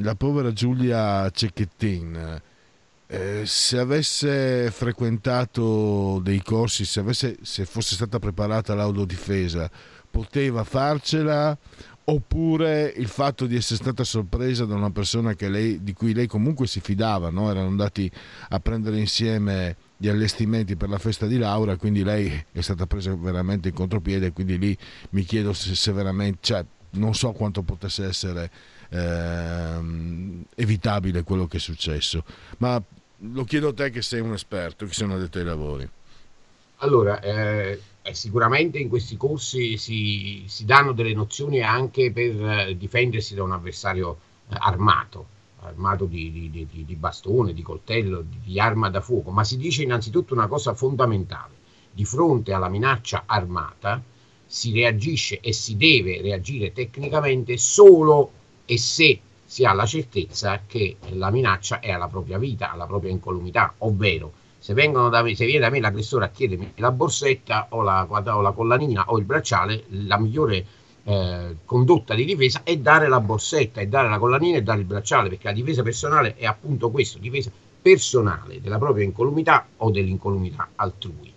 la 0.00 0.14
povera 0.14 0.52
Giulia 0.52 1.28
Cecchettin 1.30 2.42
eh, 3.14 3.46
se 3.46 3.78
avesse 3.78 4.70
frequentato 4.70 6.20
dei 6.22 6.42
corsi, 6.42 6.84
se, 6.84 7.00
avesse, 7.00 7.38
se 7.42 7.64
fosse 7.64 7.94
stata 7.94 8.18
preparata 8.18 8.74
l'autodifesa, 8.74 9.70
poteva 10.10 10.64
farcela 10.64 11.56
oppure 12.06 12.92
il 12.96 13.08
fatto 13.08 13.46
di 13.46 13.56
essere 13.56 13.76
stata 13.76 14.04
sorpresa 14.04 14.64
da 14.66 14.74
una 14.74 14.90
persona 14.90 15.34
lei, 15.38 15.82
di 15.82 15.92
cui 15.94 16.12
lei 16.12 16.26
comunque 16.26 16.66
si 16.66 16.80
fidava, 16.80 17.30
no? 17.30 17.50
erano 17.50 17.68
andati 17.68 18.10
a 18.50 18.60
prendere 18.60 18.98
insieme 18.98 19.76
gli 19.96 20.08
allestimenti 20.08 20.76
per 20.76 20.90
la 20.90 20.98
festa 20.98 21.26
di 21.26 21.38
Laura, 21.38 21.76
quindi 21.76 22.04
lei 22.04 22.44
è 22.52 22.60
stata 22.60 22.86
presa 22.86 23.14
veramente 23.14 23.68
in 23.68 23.74
contropiede, 23.74 24.32
quindi 24.32 24.58
lì 24.58 24.76
mi 25.10 25.22
chiedo 25.22 25.52
se, 25.52 25.74
se 25.74 25.92
veramente, 25.92 26.38
cioè, 26.42 26.64
non 26.90 27.14
so 27.14 27.32
quanto 27.32 27.62
potesse 27.62 28.04
essere 28.04 28.50
ehm, 28.90 30.44
evitabile 30.54 31.22
quello 31.22 31.46
che 31.46 31.56
è 31.56 31.60
successo. 31.60 32.24
Ma 32.58 32.82
lo 33.18 33.44
chiedo 33.44 33.68
a 33.68 33.74
te 33.74 33.90
che 33.90 34.02
sei 34.02 34.20
un 34.20 34.32
esperto, 34.32 34.86
che 34.86 34.92
sei 34.92 35.06
un 35.06 35.12
addetto 35.12 35.38
ai 35.38 35.44
lavori. 35.44 35.88
Allora, 36.78 37.20
eh, 37.20 37.80
eh, 38.02 38.14
sicuramente 38.14 38.78
in 38.78 38.88
questi 38.88 39.16
corsi 39.16 39.78
si, 39.78 40.44
si, 40.46 40.64
danno 40.64 40.92
delle 40.92 41.14
nozioni 41.14 41.62
anche 41.62 42.12
per 42.12 42.44
eh, 42.44 42.76
difendersi 42.76 43.34
da 43.34 43.42
un 43.42 43.52
avversario 43.52 44.18
eh, 44.48 44.56
armato, 44.58 45.26
armato 45.60 46.04
di, 46.04 46.30
di, 46.30 46.50
di, 46.50 46.84
di, 46.84 46.94
bastone, 46.96 47.54
di 47.54 47.62
coltello, 47.62 48.22
di 48.42 48.60
arma 48.60 48.90
da 48.90 49.00
fuoco, 49.00 49.30
ma 49.30 49.44
si 49.44 49.56
dice 49.56 49.82
innanzitutto 49.82 50.34
una 50.34 50.48
cosa 50.48 50.74
fondamentale. 50.74 51.62
Di 51.90 52.04
fronte 52.04 52.52
alla 52.52 52.68
minaccia 52.68 53.22
armata 53.24 54.02
si 54.44 54.72
reagisce 54.72 55.40
e 55.40 55.52
si 55.52 55.76
deve 55.76 56.20
reagire 56.20 56.72
tecnicamente 56.72 57.56
solo 57.56 58.32
e 58.66 58.76
se 58.76 59.20
si 59.44 59.64
ha 59.64 59.72
la 59.72 59.86
certezza 59.86 60.62
che 60.66 60.96
la 61.10 61.30
minaccia 61.30 61.80
è 61.80 61.90
alla 61.90 62.08
propria 62.08 62.38
vita, 62.38 62.70
alla 62.70 62.86
propria 62.86 63.10
incolumità, 63.10 63.74
ovvero 63.78 64.32
se, 64.64 64.72
me, 64.72 65.34
se 65.34 65.44
viene 65.44 65.60
da 65.60 65.68
me 65.68 65.78
l'aggressore 65.78 66.24
a 66.24 66.30
chiedermi 66.30 66.72
la 66.76 66.90
borsetta 66.90 67.66
o 67.70 67.82
la, 67.82 68.06
o 68.08 68.40
la 68.40 68.52
collanina 68.52 69.04
o 69.08 69.18
il 69.18 69.24
bracciale, 69.24 69.84
la 69.88 70.18
migliore 70.18 70.64
eh, 71.04 71.56
condotta 71.66 72.14
di 72.14 72.24
difesa 72.24 72.62
è 72.64 72.74
dare 72.78 73.08
la 73.08 73.20
borsetta, 73.20 73.82
è 73.82 73.86
dare 73.86 74.08
la 74.08 74.18
collanina 74.18 74.56
e 74.56 74.62
dare 74.62 74.80
il 74.80 74.86
bracciale, 74.86 75.28
perché 75.28 75.48
la 75.48 75.52
difesa 75.52 75.82
personale 75.82 76.34
è 76.36 76.46
appunto 76.46 76.90
questo, 76.90 77.18
difesa 77.18 77.50
personale 77.82 78.62
della 78.62 78.78
propria 78.78 79.04
incolumità 79.04 79.66
o 79.76 79.90
dell'incolumità 79.90 80.70
altrui. 80.76 81.30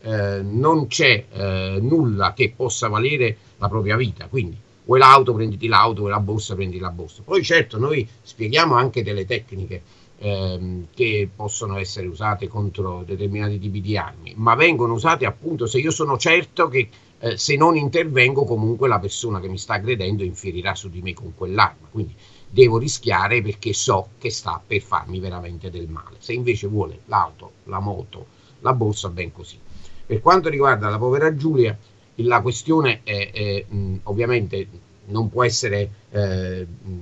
Eh, 0.00 0.42
non 0.42 0.88
c'è 0.88 1.26
eh, 1.30 1.78
nulla 1.80 2.32
che 2.32 2.52
possa 2.56 2.88
valere 2.88 3.36
la 3.58 3.68
propria 3.68 3.96
vita, 3.96 4.26
quindi 4.26 4.58
vuoi 4.84 4.98
l'auto, 4.98 5.34
prenditi 5.34 5.66
l'auto, 5.68 6.00
vuoi 6.00 6.12
la 6.12 6.20
borsa, 6.20 6.54
prendi 6.54 6.78
la 6.78 6.90
borsa. 6.90 7.22
Poi 7.22 7.42
certo 7.42 7.78
noi 7.78 8.06
spieghiamo 8.20 8.74
anche 8.74 9.02
delle 9.02 9.24
tecniche 9.24 9.82
ehm, 10.18 10.86
che 10.94 11.28
possono 11.34 11.78
essere 11.78 12.06
usate 12.06 12.48
contro 12.48 13.02
determinati 13.04 13.58
tipi 13.58 13.80
di 13.80 13.96
armi, 13.96 14.34
ma 14.36 14.54
vengono 14.54 14.94
usate 14.94 15.26
appunto 15.26 15.66
se 15.66 15.78
io 15.78 15.90
sono 15.90 16.16
certo 16.16 16.68
che 16.68 16.88
eh, 17.18 17.36
se 17.36 17.56
non 17.56 17.76
intervengo 17.76 18.44
comunque 18.44 18.88
la 18.88 18.98
persona 18.98 19.38
che 19.38 19.48
mi 19.48 19.58
sta 19.58 19.74
aggredendo 19.74 20.24
inferirà 20.24 20.74
su 20.74 20.90
di 20.90 21.02
me 21.02 21.14
con 21.14 21.32
quell'arma. 21.36 21.86
Quindi 21.90 22.14
devo 22.48 22.78
rischiare 22.78 23.40
perché 23.40 23.72
so 23.72 24.08
che 24.18 24.30
sta 24.30 24.60
per 24.64 24.80
farmi 24.80 25.20
veramente 25.20 25.70
del 25.70 25.88
male. 25.88 26.16
Se 26.18 26.32
invece 26.32 26.66
vuole 26.66 27.00
l'auto, 27.06 27.52
la 27.64 27.78
moto, 27.78 28.26
la 28.60 28.72
borsa, 28.74 29.08
ben 29.08 29.32
così. 29.32 29.58
Per 30.04 30.20
quanto 30.20 30.48
riguarda 30.48 30.88
la 30.88 30.98
povera 30.98 31.34
Giulia, 31.34 31.78
la 32.16 32.40
questione 32.40 33.00
è, 33.02 33.30
è 33.32 33.64
mh, 33.68 34.00
ovviamente 34.04 34.68
non 35.06 35.28
può 35.28 35.44
essere, 35.44 35.90
eh, 36.10 36.66
mh, 36.66 37.00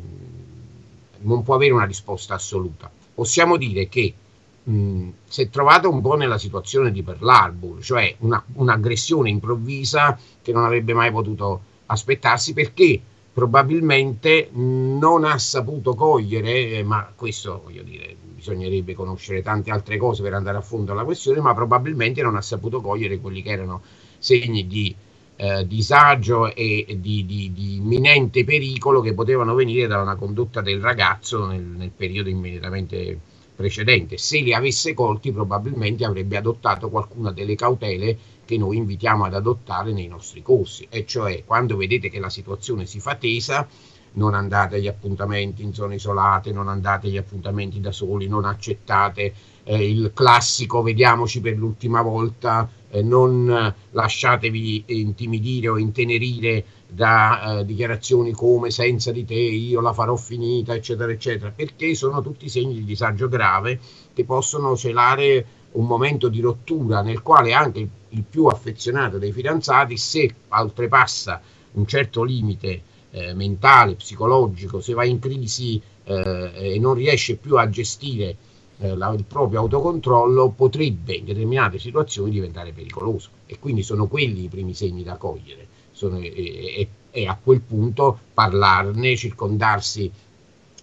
non 1.20 1.42
può 1.42 1.54
avere 1.54 1.72
una 1.72 1.84
risposta 1.84 2.34
assoluta. 2.34 2.90
Possiamo 3.14 3.56
dire 3.56 3.88
che 3.88 4.14
mh, 4.62 5.08
si 5.26 5.42
è 5.42 5.48
trovato 5.50 5.90
un 5.90 6.00
po' 6.00 6.14
nella 6.16 6.38
situazione 6.38 6.90
di 6.92 7.02
Pearl 7.02 7.28
Harbor, 7.28 7.82
cioè 7.82 8.14
una, 8.20 8.42
un'aggressione 8.54 9.28
improvvisa 9.28 10.18
che 10.42 10.52
non 10.52 10.64
avrebbe 10.64 10.94
mai 10.94 11.10
potuto 11.10 11.62
aspettarsi 11.86 12.52
perché 12.52 13.00
probabilmente 13.32 14.48
non 14.52 15.24
ha 15.24 15.38
saputo 15.38 15.94
cogliere, 15.94 16.70
eh, 16.70 16.82
ma 16.82 17.12
questo 17.14 17.62
voglio 17.64 17.82
dire, 17.82 18.16
bisognerebbe 18.34 18.94
conoscere 18.94 19.42
tante 19.42 19.70
altre 19.70 19.96
cose 19.98 20.22
per 20.22 20.34
andare 20.34 20.58
a 20.58 20.62
fondo 20.62 20.92
alla 20.92 21.04
questione, 21.04 21.40
ma 21.40 21.54
probabilmente 21.54 22.22
non 22.22 22.36
ha 22.36 22.42
saputo 22.42 22.80
cogliere 22.80 23.18
quelli 23.18 23.42
che 23.42 23.50
erano 23.50 23.82
segni 24.20 24.66
di 24.66 24.94
eh, 25.36 25.66
disagio 25.66 26.54
e 26.54 26.98
di, 27.00 27.24
di, 27.24 27.50
di, 27.52 27.76
imminente 27.76 28.44
pericolo 28.44 29.00
che 29.00 29.14
potevano 29.14 29.54
venire 29.54 29.86
da 29.86 30.02
una 30.02 30.14
condotta 30.14 30.60
del 30.60 30.80
ragazzo 30.80 31.46
nel, 31.46 31.62
nel 31.62 31.90
periodo 31.90 32.28
immediatamente 32.28 33.18
precedente. 33.56 34.18
Se 34.18 34.40
li 34.40 34.52
avesse 34.52 34.92
colti 34.92 35.32
probabilmente 35.32 36.04
avrebbe 36.04 36.36
adottato 36.36 36.90
qualcuna 36.90 37.32
delle 37.32 37.54
cautele 37.54 38.18
che 38.44 38.58
noi 38.58 38.76
invitiamo 38.76 39.24
ad 39.24 39.34
adottare 39.34 39.92
nei 39.92 40.08
nostri 40.08 40.42
corsi, 40.42 40.86
e 40.90 41.06
cioè 41.06 41.42
quando 41.46 41.76
vedete 41.76 42.10
che 42.10 42.18
la 42.18 42.30
situazione 42.30 42.84
si 42.84 43.00
fa 43.00 43.14
tesa, 43.14 43.66
non 44.12 44.34
andate 44.34 44.76
agli 44.76 44.88
appuntamenti 44.88 45.62
in 45.62 45.72
zone 45.72 45.94
isolate, 45.94 46.52
non 46.52 46.68
andate 46.68 47.06
agli 47.06 47.16
appuntamenti 47.16 47.80
da 47.80 47.92
soli, 47.92 48.26
non 48.28 48.44
accettate 48.44 49.32
eh, 49.64 49.88
il 49.88 50.12
classico 50.14 50.82
vediamoci 50.82 51.40
per 51.40 51.56
l'ultima 51.56 52.02
volta, 52.02 52.68
eh, 52.90 53.02
non 53.02 53.74
lasciatevi 53.90 54.84
intimidire 54.86 55.68
o 55.68 55.78
intenerire 55.78 56.64
da 56.88 57.60
eh, 57.60 57.64
dichiarazioni 57.64 58.32
come 58.32 58.70
senza 58.70 59.12
di 59.12 59.24
te 59.24 59.34
io 59.34 59.80
la 59.80 59.92
farò 59.92 60.16
finita, 60.16 60.74
eccetera, 60.74 61.12
eccetera, 61.12 61.52
perché 61.54 61.94
sono 61.94 62.20
tutti 62.20 62.48
segni 62.48 62.74
di 62.74 62.84
disagio 62.84 63.28
grave 63.28 63.78
che 64.12 64.24
possono 64.24 64.76
celare 64.76 65.46
un 65.72 65.86
momento 65.86 66.28
di 66.28 66.40
rottura 66.40 67.00
nel 67.00 67.22
quale 67.22 67.52
anche 67.52 67.88
il, 68.08 68.24
più 68.28 68.46
affezionato 68.46 69.18
dei 69.18 69.32
fidanzati, 69.32 69.96
se 69.96 70.34
oltrepassa 70.48 71.40
un 71.72 71.86
certo 71.86 72.24
limite 72.24 72.82
eh, 73.12 73.34
mentale, 73.34 73.94
psicologico, 73.94 74.80
se 74.80 74.94
va 74.94 75.04
in 75.04 75.20
crisi 75.20 75.80
eh, 76.04 76.50
e 76.54 76.78
non 76.80 76.94
riesce 76.94 77.36
più 77.36 77.56
a 77.56 77.68
gestire 77.68 78.36
eh, 78.80 78.96
la, 78.96 79.10
il 79.10 79.24
proprio 79.24 79.60
autocontrollo, 79.60 80.50
potrebbe 80.50 81.14
in 81.14 81.24
determinate 81.24 81.78
situazioni 81.78 82.30
diventare 82.30 82.72
pericoloso. 82.72 83.30
E 83.46 83.58
quindi 83.58 83.82
sono 83.82 84.06
quelli 84.06 84.44
i 84.44 84.48
primi 84.48 84.74
segni 84.74 85.02
da 85.02 85.16
cogliere. 85.16 85.66
Sono, 85.92 86.18
e, 86.18 86.32
e, 86.34 86.88
e 87.10 87.26
a 87.26 87.38
quel 87.42 87.60
punto 87.60 88.18
parlarne, 88.32 89.16
circondarsi 89.16 90.10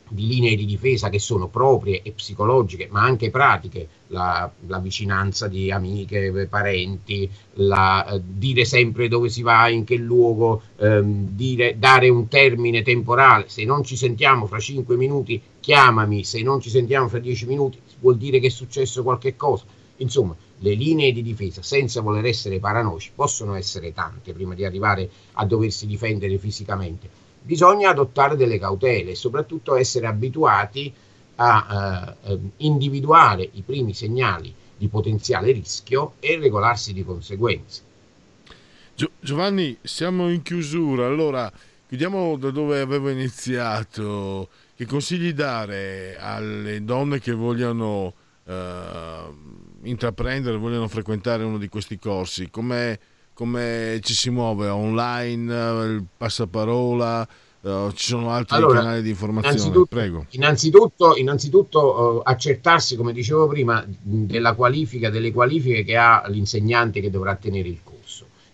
di 0.10 0.28
linee 0.28 0.56
di 0.56 0.66
difesa 0.66 1.10
che 1.10 1.20
sono 1.20 1.48
proprie 1.48 2.02
e 2.02 2.12
psicologiche, 2.12 2.88
ma 2.90 3.02
anche 3.02 3.30
pratiche, 3.30 3.88
la, 4.08 4.50
la 4.68 4.80
vicinanza 4.80 5.48
di 5.48 5.72
amiche, 5.72 6.48
parenti, 6.50 7.30
la, 7.56 8.06
eh, 8.08 8.22
dire 8.24 8.64
sempre 8.64 9.08
dove 9.08 9.30
si 9.30 9.42
va, 9.42 9.68
in 9.68 9.84
che 9.84 9.96
luogo, 9.96 10.62
ehm, 10.78 11.30
dire, 11.32 11.78
dare 11.78 12.10
un 12.10 12.28
termine 12.28 12.84
temporale, 12.84 13.46
se 13.48 13.66
non 13.66 13.84
ci 13.84 13.98
sentiamo 13.98 14.46
fra 14.46 14.60
5 14.60 14.96
minuti 14.96 15.42
chiamami, 15.60 16.24
se 16.24 16.42
non 16.42 16.62
ci 16.62 16.70
sentiamo 16.70 17.10
fra 17.10 17.20
10 17.20 17.46
minuti 17.46 17.80
vuol 18.00 18.18
dire 18.18 18.40
che 18.40 18.48
è 18.48 18.52
successo 18.52 19.04
qualche 19.04 19.36
cosa. 19.36 19.66
Insomma, 19.98 20.36
le 20.60 20.74
linee 20.74 21.12
di 21.12 21.24
difesa, 21.24 21.62
senza 21.62 22.02
voler 22.02 22.26
essere 22.26 22.60
paranoici, 22.60 23.12
possono 23.14 23.56
essere 23.56 23.94
tante 23.94 24.34
prima 24.34 24.54
di 24.54 24.66
arrivare 24.66 25.10
a 25.34 25.46
doversi 25.46 25.88
difendere 25.88 26.38
fisicamente 26.38 27.26
bisogna 27.48 27.90
adottare 27.90 28.36
delle 28.36 28.60
cautele 28.60 29.12
e 29.12 29.16
soprattutto 29.16 29.78
essere 29.78 30.06
abituati 30.06 30.94
a 31.36 32.16
eh, 32.26 32.32
eh, 32.34 32.40
individuare 32.58 33.50
i 33.54 33.62
primi 33.62 33.94
segnali 33.94 34.54
di 34.76 34.90
potenziale 34.90 35.54
rischio 35.54 36.14
e 36.20 36.38
regolarsi 36.38 36.92
di 36.92 37.06
conseguenza. 37.06 37.82
Giovanni, 39.20 39.78
siamo 39.82 40.30
in 40.30 40.42
chiusura, 40.42 41.06
allora 41.06 41.52
chiudiamo 41.88 42.36
da 42.38 42.52
dove 42.52 42.82
avevo 42.82 43.10
iniziato. 43.10 44.50
Che 44.78 44.86
consigli 44.86 45.34
dare 45.34 46.18
alle 46.20 46.84
donne 46.84 47.20
che 47.20 47.34
vogliono 47.34 48.14
eh, 48.46 49.34
intraprendere, 49.82 50.56
vogliono 50.58 50.88
frequentare 50.88 51.44
uno 51.44 51.58
di 51.58 51.68
questi 51.68 51.98
corsi? 51.98 52.52
Come 52.52 53.00
come 53.38 54.00
ci 54.02 54.16
si 54.16 54.32
muove 54.32 54.68
online, 54.68 55.54
il 55.94 56.04
passaparola, 56.18 57.28
uh, 57.62 57.92
ci 57.92 58.08
sono 58.08 58.32
altri 58.32 58.56
allora, 58.56 58.80
canali 58.80 59.04
di 59.04 59.10
informazione. 59.10 59.58
Innanzitutto, 59.58 59.96
Prego. 59.96 60.26
Innanzitutto, 60.32 61.16
innanzitutto 61.16 62.16
uh, 62.18 62.22
accertarsi, 62.24 62.96
come 62.96 63.14
dicevo 63.14 63.48
prima, 63.48 63.86
della 63.86 64.54
qualifica, 64.54 65.12
delle 65.12 65.32
qualifiche 65.32 65.84
che 65.84 65.96
ha 65.96 66.24
l'insegnante 66.30 67.00
che 67.00 67.12
dovrà 67.12 67.36
tenere 67.36 67.68
il 67.68 67.78
corso. 67.84 67.97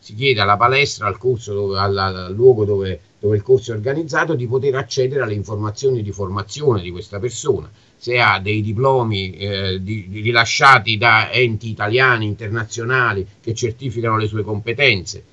Si 0.04 0.16
chiede 0.16 0.42
alla 0.42 0.58
palestra, 0.58 1.08
al 1.08 1.18
corso, 1.18 1.54
dove, 1.54 1.80
alla, 1.80 2.26
al 2.26 2.34
luogo 2.34 2.66
dove, 2.66 3.00
dove 3.20 3.38
il 3.38 3.42
corso 3.42 3.72
è 3.72 3.76
organizzato, 3.76 4.34
di 4.34 4.48
poter 4.48 4.76
accedere 4.76 5.24
alle 5.24 5.34
informazioni 5.34 6.04
di 6.04 6.12
formazione 6.12 6.82
di 6.82 6.92
questa 6.92 7.20
persona 7.20 7.72
se 7.96 8.20
ha 8.20 8.38
dei 8.38 8.62
diplomi 8.62 9.32
eh, 9.32 9.82
di, 9.82 10.10
rilasciati 10.12 10.98
da 10.98 11.32
enti 11.32 11.70
italiani, 11.70 12.26
internazionali 12.26 13.26
che 13.40 13.54
certificano 13.54 14.18
le 14.18 14.28
sue 14.28 14.44
competenze 14.44 15.24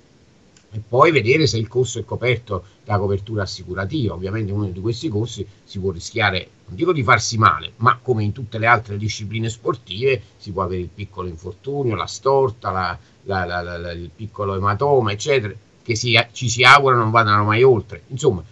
e 0.70 0.80
poi 0.88 1.10
vedere 1.10 1.48
se 1.48 1.58
il 1.58 1.66
corso 1.66 1.98
è 1.98 2.04
coperto 2.04 2.62
da 2.84 2.96
copertura 2.96 3.42
assicurativa. 3.42 4.14
Ovviamente 4.14 4.52
uno 4.52 4.66
di 4.66 4.80
questi 4.80 5.08
corsi 5.08 5.44
si 5.64 5.80
può 5.80 5.90
rischiare, 5.90 6.48
non 6.66 6.76
dico 6.76 6.92
di 6.92 7.02
farsi 7.02 7.38
male, 7.38 7.72
ma 7.78 7.98
come 8.00 8.22
in 8.22 8.30
tutte 8.30 8.58
le 8.58 8.66
altre 8.66 8.96
discipline 8.96 9.50
sportive 9.50 10.22
si 10.36 10.52
può 10.52 10.62
avere 10.62 10.82
il 10.82 10.90
piccolo 10.94 11.26
infortunio, 11.26 11.96
la 11.96 12.06
storta, 12.06 12.70
la, 12.70 12.96
la, 13.24 13.44
la, 13.44 13.92
il 13.92 14.10
piccolo 14.14 14.56
ematoma, 14.56 15.12
eccetera, 15.12 15.52
che 15.82 15.94
si, 15.96 16.18
ci 16.32 16.48
si 16.48 16.62
augura 16.62 16.96
non 16.96 17.10
vadano 17.10 17.44
mai 17.44 17.62
oltre. 17.62 18.02
Insomma, 18.08 18.42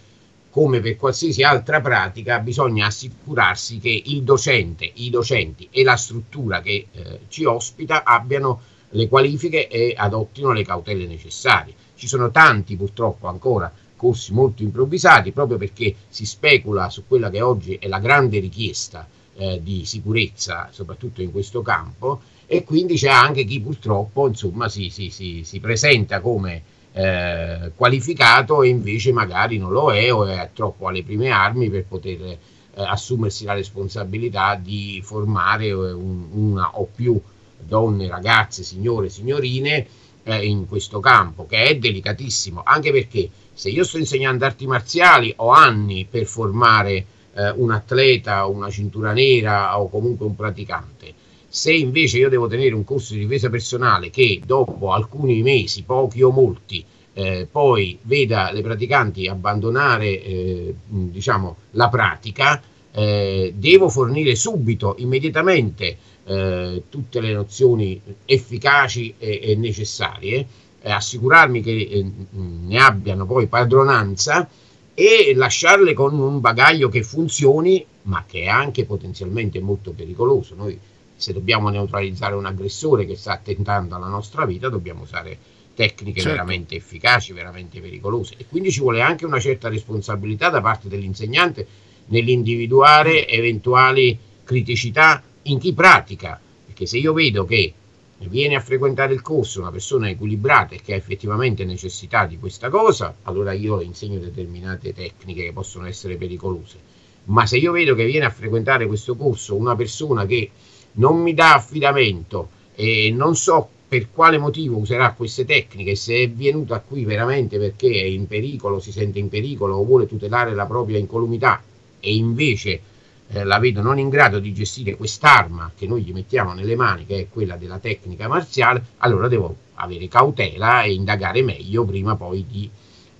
come 0.49 0.79
per 0.79 0.95
qualsiasi 0.95 1.43
altra 1.43 1.79
pratica, 1.79 2.39
bisogna 2.39 2.87
assicurarsi 2.87 3.79
che 3.79 4.01
il 4.05 4.23
docente, 4.23 4.89
i 4.95 5.09
docenti 5.09 5.67
e 5.71 5.83
la 5.83 5.95
struttura 5.95 6.61
che 6.61 6.87
eh, 6.91 7.19
ci 7.27 7.45
ospita 7.45 8.03
abbiano 8.03 8.61
le 8.89 9.07
qualifiche 9.07 9.67
e 9.67 9.93
adottino 9.95 10.51
le 10.51 10.63
cautele 10.63 11.05
necessarie. 11.05 11.73
Ci 11.95 12.07
sono 12.07 12.31
tanti 12.31 12.75
purtroppo 12.75 13.27
ancora 13.27 13.71
corsi 13.95 14.33
molto 14.33 14.63
improvvisati 14.63 15.33
proprio 15.33 15.57
perché 15.57 15.93
si 16.07 16.25
specula 16.25 16.89
su 16.89 17.03
quella 17.05 17.29
che 17.29 17.41
oggi 17.41 17.75
è 17.75 17.87
la 17.87 17.99
grande 17.99 18.39
richiesta 18.39 19.05
eh, 19.35 19.59
di 19.61 19.85
sicurezza, 19.85 20.69
soprattutto 20.71 21.21
in 21.21 21.31
questo 21.31 21.61
campo, 21.61 22.21
e 22.51 22.63
quindi 22.63 22.95
c'è 22.95 23.09
anche 23.09 23.43
chi 23.43 23.61
purtroppo 23.61 24.27
insomma, 24.27 24.69
si, 24.69 24.89
si, 24.89 25.11
si, 25.11 25.43
si 25.43 25.59
presenta 25.59 26.19
come 26.19 26.63
eh, 26.93 27.71
qualificato 27.75 28.63
e 28.63 28.69
invece 28.69 29.11
magari 29.11 29.59
non 29.59 29.71
lo 29.71 29.93
è 29.93 30.11
o 30.11 30.25
è 30.25 30.49
troppo 30.51 30.87
alle 30.87 31.03
prime 31.03 31.29
armi 31.29 31.69
per 31.69 31.85
poter 31.85 32.19
eh, 32.21 32.39
assumersi 32.73 33.45
la 33.45 33.53
responsabilità 33.53 34.55
di 34.55 34.99
formare 35.03 35.67
eh, 35.67 35.73
un, 35.73 36.25
una 36.31 36.71
o 36.79 36.89
più 36.91 37.21
donne, 37.59 38.07
ragazze, 38.07 38.63
signore, 38.63 39.09
signorine 39.09 39.85
eh, 40.23 40.43
in 40.43 40.67
questo 40.67 40.99
campo 40.99 41.45
che 41.45 41.65
è 41.65 41.77
delicatissimo. 41.77 42.63
Anche 42.65 42.91
perché 42.91 43.29
se 43.53 43.69
io 43.69 43.83
sto 43.83 43.99
insegnando 43.99 44.45
arti 44.45 44.65
marziali 44.65 45.31
ho 45.35 45.49
anni 45.49 46.07
per 46.09 46.25
formare 46.25 47.05
eh, 47.35 47.51
un 47.51 47.69
atleta, 47.69 48.47
una 48.47 48.71
cintura 48.71 49.13
nera 49.13 49.79
o 49.79 49.87
comunque 49.87 50.25
un 50.25 50.35
praticante 50.35 51.18
se 51.49 51.73
invece 51.73 52.19
io 52.19 52.29
devo 52.29 52.47
tenere 52.47 52.75
un 52.75 52.83
corso 52.83 53.13
di 53.13 53.21
difesa 53.21 53.49
personale 53.49 54.11
che 54.11 54.39
dopo 54.45 54.93
alcuni 54.93 55.41
mesi, 55.41 55.81
pochi 55.83 56.21
o 56.21 56.29
molti, 56.29 56.85
eh, 57.13 57.47
poi 57.51 57.97
veda 58.03 58.51
le 58.51 58.61
praticanti 58.61 59.27
abbandonare 59.27 60.23
eh, 60.23 60.75
diciamo, 60.87 61.57
la 61.71 61.89
pratica, 61.89 62.61
eh, 62.91 63.53
devo 63.55 63.89
fornire 63.89 64.35
subito, 64.35 64.95
immediatamente, 64.99 65.97
eh, 66.25 66.83
tutte 66.87 67.19
le 67.19 67.33
nozioni 67.33 67.99
efficaci 68.25 69.15
e, 69.17 69.39
e 69.41 69.55
necessarie, 69.55 70.45
assicurarmi 70.83 71.61
che 71.61 71.71
eh, 71.71 72.11
ne 72.31 72.77
abbiano 72.77 73.25
poi 73.25 73.47
padronanza 73.47 74.47
e 74.93 75.33
lasciarle 75.35 75.93
con 75.93 76.17
un 76.19 76.39
bagaglio 76.39 76.89
che 76.89 77.03
funzioni, 77.03 77.83
ma 78.03 78.23
che 78.27 78.43
è 78.43 78.47
anche 78.47 78.85
potenzialmente 78.85 79.59
molto 79.59 79.91
pericoloso. 79.91 80.55
Noi 80.55 80.77
se 81.19 81.33
dobbiamo 81.33 81.69
neutralizzare 81.69 82.33
un 82.33 82.45
aggressore 82.45 83.05
che 83.05 83.17
sta 83.17 83.33
attentando 83.33 83.95
alla 83.95 84.07
nostra 84.07 84.45
vita, 84.45 84.69
dobbiamo 84.69 85.03
usare 85.03 85.37
tecniche 85.75 86.21
certo. 86.21 86.35
veramente 86.35 86.75
efficaci, 86.75 87.33
veramente 87.33 87.81
pericolose. 87.81 88.35
E 88.37 88.45
quindi 88.47 88.71
ci 88.71 88.79
vuole 88.79 89.01
anche 89.01 89.25
una 89.25 89.39
certa 89.39 89.67
responsabilità 89.67 90.49
da 90.49 90.61
parte 90.61 90.87
dell'insegnante 90.87 91.67
nell'individuare 92.07 93.27
eventuali 93.27 94.17
criticità 94.45 95.21
in 95.43 95.59
chi 95.59 95.73
pratica. 95.73 96.39
Perché 96.65 96.85
se 96.85 96.97
io 96.97 97.11
vedo 97.11 97.45
che 97.45 97.73
viene 98.19 98.55
a 98.55 98.61
frequentare 98.61 99.13
il 99.13 99.21
corso 99.21 99.59
una 99.59 99.71
persona 99.71 100.09
equilibrata 100.09 100.75
e 100.75 100.81
che 100.81 100.93
ha 100.93 100.97
effettivamente 100.97 101.65
necessità 101.65 102.25
di 102.25 102.37
questa 102.37 102.69
cosa, 102.69 103.15
allora 103.23 103.51
io 103.51 103.77
le 103.77 103.83
insegno 103.83 104.19
determinate 104.19 104.93
tecniche 104.93 105.43
che 105.43 105.53
possono 105.53 105.85
essere 105.85 106.15
pericolose. 106.15 106.77
Ma 107.25 107.45
se 107.45 107.57
io 107.57 107.73
vedo 107.73 107.93
che 107.93 108.05
viene 108.05 108.25
a 108.25 108.31
frequentare 108.31 108.87
questo 108.87 109.15
corso 109.15 109.55
una 109.55 109.75
persona 109.75 110.25
che 110.25 110.49
non 110.93 111.21
mi 111.21 111.33
dà 111.33 111.55
affidamento 111.55 112.49
e 112.75 113.11
non 113.15 113.35
so 113.35 113.67
per 113.87 114.11
quale 114.11 114.37
motivo 114.37 114.77
userà 114.77 115.13
queste 115.13 115.45
tecniche, 115.45 115.95
se 115.95 116.15
è 116.15 116.29
venuta 116.29 116.79
qui 116.79 117.05
veramente 117.05 117.57
perché 117.57 117.89
è 117.89 118.03
in 118.03 118.27
pericolo, 118.27 118.79
si 118.79 118.91
sente 118.91 119.17
in 119.17 119.29
pericolo 119.29 119.75
o 119.75 119.83
vuole 119.83 120.07
tutelare 120.07 120.53
la 120.53 120.67
propria 120.67 120.99
incolumità 120.99 121.61
e 121.99 122.15
invece 122.15 122.81
eh, 123.29 123.43
la 123.43 123.57
vedo 123.59 123.81
non 123.81 123.97
in 123.97 124.09
grado 124.09 124.39
di 124.39 124.53
gestire 124.53 124.95
quest'arma 124.95 125.71
che 125.75 125.87
noi 125.87 126.03
gli 126.03 126.13
mettiamo 126.13 126.53
nelle 126.53 126.75
mani, 126.75 127.05
che 127.05 127.19
è 127.19 127.27
quella 127.29 127.55
della 127.57 127.79
tecnica 127.79 128.27
marziale, 128.27 128.83
allora 128.97 129.27
devo 129.27 129.55
avere 129.75 130.07
cautela 130.07 130.83
e 130.83 130.93
indagare 130.93 131.41
meglio 131.41 131.83
prima 131.83 132.15
poi 132.15 132.45
di 132.47 132.69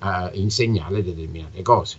eh, 0.03 0.29
insegnare 0.33 1.03
determinate 1.03 1.61
cose. 1.61 1.97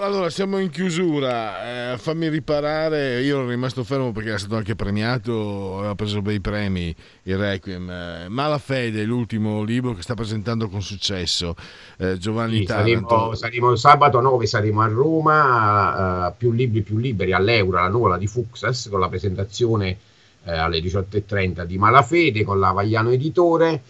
Allora, 0.00 0.30
siamo 0.30 0.58
in 0.60 0.70
chiusura. 0.70 1.92
Eh, 1.92 1.98
fammi 1.98 2.30
riparare. 2.30 3.20
Io 3.20 3.40
ero 3.40 3.48
rimasto 3.48 3.84
fermo 3.84 4.12
perché 4.12 4.30
era 4.30 4.38
stato 4.38 4.56
anche 4.56 4.74
premiato, 4.74 5.76
aveva 5.76 5.94
preso 5.94 6.22
bei 6.22 6.40
premi 6.40 6.94
il 7.24 7.36
Requiem. 7.36 7.90
Eh, 7.90 8.28
Malafede, 8.28 9.04
l'ultimo 9.04 9.62
libro 9.62 9.92
che 9.92 10.00
sta 10.00 10.14
presentando 10.14 10.70
con 10.70 10.80
successo. 10.80 11.54
Eh, 11.98 12.16
Giovanni 12.16 12.60
sì. 12.60 12.64
Saremo, 12.64 13.34
saremo, 13.34 13.76
sabato 13.76 14.20
9, 14.20 14.46
saremo 14.46 14.80
a 14.80 14.86
Roma. 14.86 16.28
Uh, 16.28 16.34
più 16.38 16.52
libri, 16.52 16.80
più 16.80 16.96
liberi 16.96 17.34
all'Euro, 17.34 17.78
la 17.78 17.88
nuvola 17.88 18.16
di 18.16 18.26
Fuxas, 18.26 18.88
con 18.90 19.00
la 19.00 19.10
presentazione 19.10 19.98
eh, 20.44 20.52
alle 20.52 20.78
18.30 20.78 21.64
di 21.64 21.76
Malafede 21.76 22.42
con 22.42 22.58
la 22.58 22.72
Vagliano 22.72 23.10
Editore. 23.10 23.82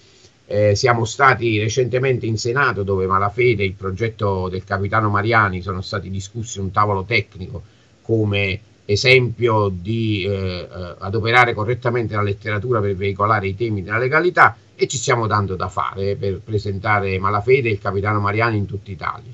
Eh, 0.47 0.75
siamo 0.75 1.07
stati 1.07 1.59
recentemente 1.59 2.27
in 2.27 2.37
Senato 2.37 2.83
dove 2.83 3.07
Malafede 3.07 3.63
e 3.63 3.67
il 3.67 3.73
progetto 3.73 4.49
del 4.49 4.63
capitano 4.63 5.09
Mariani 5.09 5.63
sono 5.63 5.81
stati 5.81 6.11
discussi 6.11 6.61
un 6.61 6.71
tavolo 6.71 7.05
tecnico 7.05 7.63
come 8.03 8.61
esempio 8.85 9.71
di 9.73 10.25
eh, 10.25 10.31
eh, 10.31 10.95
adoperare 10.99 11.55
correttamente 11.55 12.15
la 12.15 12.23
letteratura 12.23 12.81
per 12.81 12.95
veicolare 12.95 13.49
i 13.49 13.57
temi 13.57 13.83
della 13.83 13.97
legalità 13.97 14.57
e 14.75 14.87
ci 14.87 14.99
stiamo 14.99 15.27
dando 15.27 15.57
da 15.57 15.69
fare 15.69 16.17
per 16.17 16.41
presentare 16.45 17.19
Malafede 17.19 17.71
e 17.71 17.73
il 17.73 17.81
capitano 17.81 18.21
Mariani 18.21 18.59
in 18.59 18.67
tutta 18.67 18.91
Italia. 18.91 19.33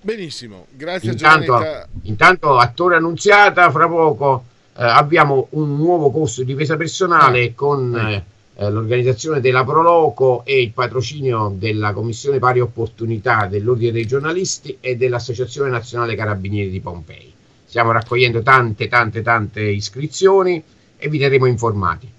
Benissimo, 0.00 0.66
grazie 0.70 1.10
intanto, 1.10 1.64
intanto 2.02 2.56
attore 2.58 2.96
annunziata, 2.96 3.70
fra 3.70 3.88
poco 3.88 4.44
eh, 4.76 4.84
abbiamo 4.84 5.48
un 5.50 5.76
nuovo 5.76 6.10
corso 6.10 6.42
di 6.42 6.52
difesa 6.52 6.76
personale 6.76 7.42
eh. 7.44 7.54
con 7.54 8.24
eh, 8.60 8.70
l'organizzazione 8.70 9.40
della 9.40 9.62
Proloco 9.62 10.44
e 10.44 10.60
il 10.60 10.72
patrocinio 10.72 11.54
della 11.56 11.92
Commissione 11.92 12.40
Pari 12.40 12.58
Opportunità 12.58 13.46
dell'Ordine 13.46 13.92
dei 13.92 14.04
Giornalisti 14.04 14.78
e 14.80 14.96
dell'Associazione 14.96 15.70
Nazionale 15.70 16.16
Carabinieri 16.16 16.68
di 16.68 16.80
Pompei. 16.80 17.32
Stiamo 17.64 17.92
raccogliendo 17.92 18.42
tante, 18.42 18.88
tante, 18.88 19.22
tante 19.22 19.62
iscrizioni 19.62 20.60
e 20.96 21.08
vi 21.08 21.18
terremo 21.18 21.46
informati. 21.46 22.10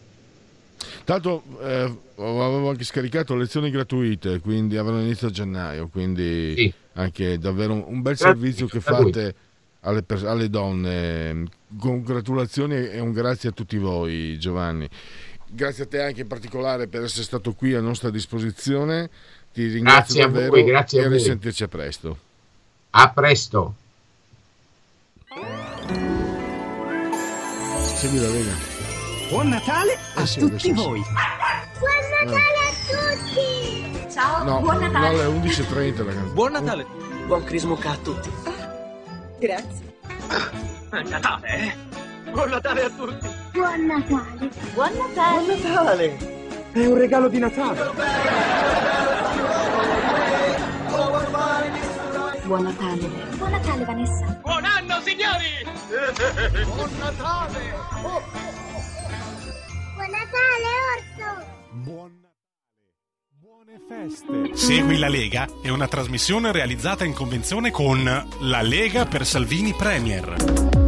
Tanto 1.04 1.44
eh, 1.62 1.94
avevo 2.16 2.70
anche 2.70 2.86
scaricato 2.86 3.36
lezioni 3.36 3.70
gratuite, 3.70 4.40
quindi 4.40 4.78
avranno 4.78 5.02
inizio 5.02 5.28
a 5.28 5.32
gennaio, 5.32 5.90
quindi 5.90 6.54
sì. 6.56 6.74
anche 6.94 7.38
davvero 7.38 7.74
un, 7.74 8.02
bel 8.02 8.16
Grazie, 8.16 8.28
servizio 8.28 8.68
che 8.68 8.80
fate 8.80 9.36
alle, 9.82 10.06
alle 10.08 10.50
donne. 10.50 11.44
Congratulazioni 11.78 12.76
e 12.76 13.00
un 13.02 13.12
grazie 13.12 13.50
a 13.50 13.52
tutti 13.52 13.78
voi 13.78 14.40
Giovanni. 14.40 14.88
Grazie 15.52 15.84
a 15.86 15.88
te 15.88 16.02
anche 16.02 16.22
in 16.22 16.28
particolare 16.28 16.88
per 16.88 17.04
essere 17.04 17.24
stato 17.24 17.54
qui 17.54 17.74
a 17.74 17.82
nostra 17.82 18.12
disposizione. 18.12 19.10
Ti 19.52 19.66
ringrazio 19.66 20.16
grazie 20.16 20.22
davvero 20.22 20.46
a 20.46 20.50
voi, 20.50 20.64
grazie 20.64 21.02
e 21.02 21.06
a 21.06 21.10
risentirci 21.10 21.64
a 21.64 21.68
presto. 21.68 22.18
A 22.92 23.10
presto. 23.10 23.76
Segui 27.96 28.20
la 28.20 28.30
Lega. 28.30 28.52
Buon 29.30 29.50
Natale 29.50 29.98
a 30.16 30.22
eh 30.22 30.28
sì, 30.28 30.40
tutti 30.40 30.72
voi. 30.72 31.02
Buon 31.80 32.26
Natale 32.26 32.58
a 32.68 33.18
tutti. 33.26 34.12
Ciao, 34.12 34.44
no, 34.44 34.60
buon 34.62 34.78
Natale. 34.80 35.24
No, 35.24 35.30
alle 35.30 35.40
11.30 35.40 35.98
la 35.98 36.14
canzone. 36.14 36.34
Buon 36.34 36.52
Natale. 36.52 36.86
Buon 37.26 37.44
Crismuca 37.44 37.90
a 37.92 37.98
tutti. 37.98 38.30
Grazie. 39.40 39.98
È 40.90 41.02
Natale, 41.04 41.48
eh? 41.48 41.99
Buon 42.32 42.50
Natale 42.50 42.84
a 42.84 42.90
tutti! 42.90 43.28
Buon 43.52 43.86
Natale! 43.86 44.50
Buon 44.74 44.92
Natale! 44.96 45.56
Buon 45.56 45.74
Natale! 45.74 46.18
È 46.72 46.86
un 46.86 46.98
regalo 46.98 47.28
di 47.28 47.40
Natale! 47.40 47.92
Buon 52.46 52.64
Natale! 52.64 53.10
Buon 53.38 53.52
Natale, 53.52 53.86
Vanessa! 53.86 54.40
Buon 54.42 54.66
anno, 54.66 55.02
signori! 55.02 55.68
Buon 56.66 56.90
Natale! 57.00 57.74
Oh. 58.04 58.22
Buon 59.96 60.10
Natale, 60.10 60.68
Orso! 60.96 61.46
Buon 61.72 62.28
Buone 63.42 63.80
feste! 63.88 64.56
Segui 64.56 64.98
la 64.98 65.10
Lega 65.10 65.48
è 65.62 65.70
una 65.70 65.88
trasmissione 65.88 66.52
realizzata 66.52 67.06
in 67.06 67.14
convenzione 67.14 67.72
con 67.72 68.04
La 68.40 68.62
Lega 68.62 69.06
per 69.06 69.26
Salvini 69.26 69.74
Premier. 69.74 70.79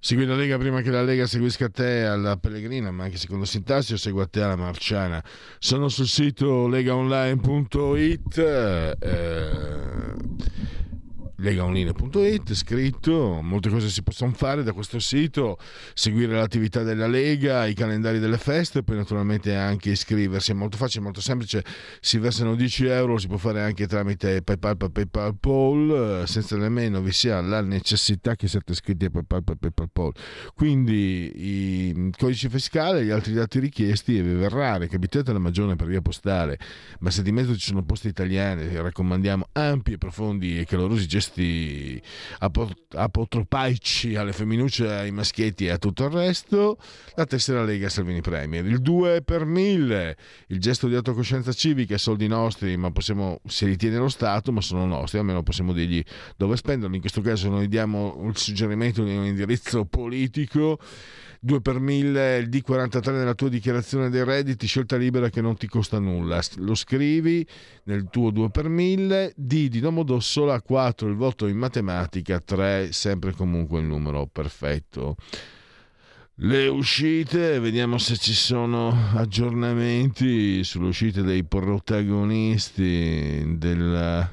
Segui 0.00 0.26
la 0.26 0.36
Lega 0.36 0.56
prima 0.58 0.80
che 0.80 0.90
la 0.92 1.02
Lega 1.02 1.26
seguisca 1.26 1.68
te 1.68 2.04
alla 2.04 2.36
Pellegrina, 2.36 2.92
ma 2.92 3.04
anche 3.04 3.16
secondo 3.16 3.44
Sintassio 3.44 3.96
segua 3.96 4.26
te 4.26 4.42
alla 4.42 4.54
Marciana. 4.54 5.22
Sono 5.58 5.88
sul 5.88 6.06
sito 6.06 6.68
legaonline.it. 6.68 8.38
Eh, 8.38 10.14
legaonline.it 11.40 12.52
scritto, 12.54 13.40
molte 13.42 13.68
cose 13.68 13.88
si 13.88 14.02
possono 14.02 14.32
fare 14.32 14.64
da 14.64 14.72
questo 14.72 14.98
sito, 14.98 15.56
seguire 15.94 16.34
l'attività 16.34 16.82
della 16.82 17.06
Lega, 17.06 17.66
i 17.66 17.74
calendari 17.74 18.18
delle 18.18 18.38
feste, 18.38 18.82
poi 18.82 18.96
naturalmente 18.96 19.54
anche 19.54 19.90
iscriversi, 19.90 20.50
è 20.50 20.54
molto 20.54 20.76
facile, 20.76 21.04
molto 21.04 21.20
semplice, 21.20 21.64
si 22.00 22.18
versano 22.18 22.56
10 22.56 22.86
euro, 22.86 23.18
si 23.18 23.28
può 23.28 23.36
fare 23.36 23.62
anche 23.62 23.86
tramite 23.86 24.42
PayPal, 24.42 24.76
PayPal, 24.76 25.10
PayPal, 25.10 26.24
senza 26.26 26.56
nemmeno 26.56 27.00
vi 27.00 27.12
sia 27.12 27.40
la 27.40 27.60
necessità 27.60 28.34
che 28.34 28.48
siate 28.48 28.72
iscritti 28.72 29.04
a 29.04 29.10
PayPal, 29.10 29.44
PayPal, 29.44 29.72
PayPal. 29.72 30.12
Quindi 30.54 31.30
i 31.34 32.12
codici 32.16 32.48
fiscali, 32.48 33.04
gli 33.04 33.10
altri 33.10 33.32
dati 33.32 33.60
richiesti 33.60 34.18
e 34.18 34.22
vi 34.22 34.34
verrà 34.34 34.76
recapitata 34.76 35.32
la 35.32 35.38
magione 35.38 35.76
per 35.76 35.86
via 35.86 36.00
postale, 36.00 36.58
ma 36.98 37.10
se 37.10 37.22
di 37.22 37.30
mezzo 37.30 37.54
ci 37.54 37.66
sono 37.66 37.84
posti 37.84 38.08
italiani, 38.08 38.74
raccomandiamo 38.74 39.50
ampi 39.52 39.92
e 39.92 39.98
profondi 39.98 40.58
e 40.58 40.64
calorosi 40.64 41.06
gesti 41.06 41.26
gesti 41.28 42.00
apotropaici 42.90 44.16
alle 44.16 44.32
femminucce, 44.32 44.88
ai 44.90 45.10
maschietti 45.10 45.66
e 45.66 45.70
a 45.70 45.78
tutto 45.78 46.04
il 46.04 46.10
resto, 46.10 46.78
la 47.14 47.26
tessera 47.26 47.62
Lega 47.62 47.88
Salvini 47.88 48.20
Premier. 48.20 48.64
Il 48.64 48.80
2 48.80 49.22
per 49.22 49.44
1000, 49.44 50.16
il 50.48 50.60
gesto 50.60 50.88
di 50.88 50.94
autocoscienza 50.94 51.52
civica, 51.52 51.98
soldi 51.98 52.26
nostri, 52.26 52.76
ma 52.76 52.90
possiamo, 52.90 53.40
se 53.46 53.66
li 53.66 53.76
tiene 53.76 53.98
lo 53.98 54.08
Stato, 54.08 54.52
ma 54.52 54.60
sono 54.60 54.86
nostri, 54.86 55.18
almeno 55.18 55.42
possiamo 55.42 55.72
dirgli 55.72 56.02
dove 56.36 56.56
spenderli. 56.56 56.94
In 56.94 57.00
questo 57.00 57.20
caso 57.20 57.48
noi 57.50 57.68
diamo 57.68 58.20
il 58.26 58.36
suggerimento 58.36 59.04
di 59.04 59.14
un 59.14 59.24
indirizzo 59.24 59.84
politico 59.84 60.78
2 61.40 61.60
per 61.60 61.78
1000, 61.78 62.36
il 62.38 62.48
D43 62.48 63.12
nella 63.12 63.34
tua 63.34 63.48
dichiarazione 63.48 64.10
dei 64.10 64.24
redditi, 64.24 64.66
scelta 64.66 64.96
libera 64.96 65.28
che 65.28 65.40
non 65.40 65.56
ti 65.56 65.68
costa 65.68 65.98
nulla. 65.98 66.40
Lo 66.56 66.74
scrivi 66.74 67.46
nel 67.84 68.08
tuo 68.10 68.30
2 68.30 68.50
per 68.50 68.68
1000, 68.68 69.34
D 69.36 69.68
di 69.68 69.80
Domodossola, 69.80 70.60
4 70.60 71.08
il 71.08 71.14
voto 71.18 71.46
in 71.46 71.58
matematica, 71.58 72.40
3 72.40 72.92
sempre 72.92 73.32
comunque 73.32 73.80
il 73.80 73.86
numero 73.86 74.26
perfetto. 74.26 75.16
Le 76.36 76.68
uscite, 76.68 77.58
vediamo 77.58 77.98
se 77.98 78.16
ci 78.16 78.32
sono 78.32 79.10
aggiornamenti 79.14 80.62
sulle 80.62 80.86
uscite 80.86 81.22
dei 81.22 81.44
protagonisti 81.44 83.56
della, 83.58 84.32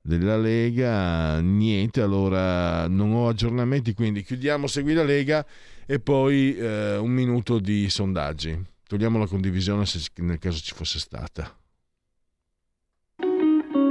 della 0.00 0.36
Lega. 0.36 1.40
Niente, 1.40 2.00
allora 2.00 2.86
non 2.86 3.12
ho 3.12 3.28
aggiornamenti, 3.28 3.92
quindi 3.92 4.22
chiudiamo 4.22 4.68
Segui 4.68 4.94
la 4.94 5.02
Lega 5.02 5.44
e 5.84 5.98
poi 5.98 6.56
eh, 6.56 6.96
un 6.96 7.10
minuto 7.10 7.58
di 7.58 7.90
sondaggi. 7.90 8.56
Togliamo 8.86 9.18
la 9.18 9.26
condivisione 9.26 9.84
se 9.84 10.00
nel 10.18 10.38
caso 10.38 10.60
ci 10.60 10.74
fosse 10.74 11.00
stata. 11.00 11.65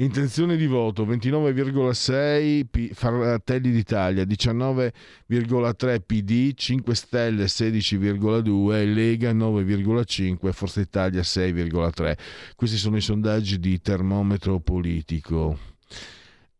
Intenzione 0.00 0.56
di 0.56 0.66
voto 0.66 1.04
29,6 1.04 2.66
P- 2.70 2.92
Fratelli 2.92 3.72
d'Italia, 3.72 4.22
19,3 4.22 6.00
PD, 6.06 6.54
5 6.54 6.94
Stelle 6.94 7.46
16,2, 7.46 8.94
Lega 8.94 9.32
9,5, 9.32 10.52
Forza 10.52 10.80
Italia 10.80 11.22
6,3. 11.22 12.16
Questi 12.54 12.76
sono 12.76 12.96
i 12.96 13.00
sondaggi 13.00 13.58
di 13.58 13.80
termometro 13.80 14.60
politico. 14.60 15.58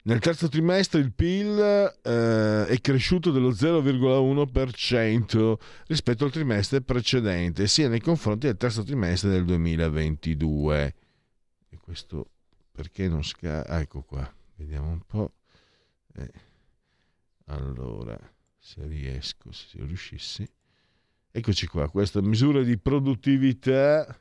Nel 0.04 0.20
terzo 0.20 0.48
trimestre 0.48 1.00
il 1.00 1.12
PIL 1.12 1.60
eh, 2.04 2.68
è 2.68 2.82
cresciuto 2.82 3.32
dello 3.32 3.50
0,1% 3.50 5.58
rispetto 5.88 6.24
al 6.24 6.32
trimestre 6.32 6.82
precedente, 6.82 7.66
sia 7.68 7.90
nei 7.90 8.00
confronti 8.00 8.46
del 8.46 8.58
terzo 8.58 8.84
trimestre 8.84 9.32
del 9.32 9.46
2022. 9.46 10.96
E 11.70 11.78
questo 11.80 12.30
perché 12.80 13.10
non 13.10 13.26
scala? 13.26 13.66
Ah, 13.66 13.82
ecco 13.82 14.04
qua, 14.04 14.34
vediamo 14.56 14.88
un 14.88 15.02
po'. 15.06 15.34
Eh, 16.16 16.32
allora, 17.48 18.18
se 18.58 18.88
riesco, 18.88 19.52
se 19.52 19.80
riuscissi. 19.80 20.50
Eccoci 21.30 21.68
qua, 21.68 21.90
questa 21.90 22.22
misura 22.22 22.64
di 22.64 22.78
produttività. 22.78 24.18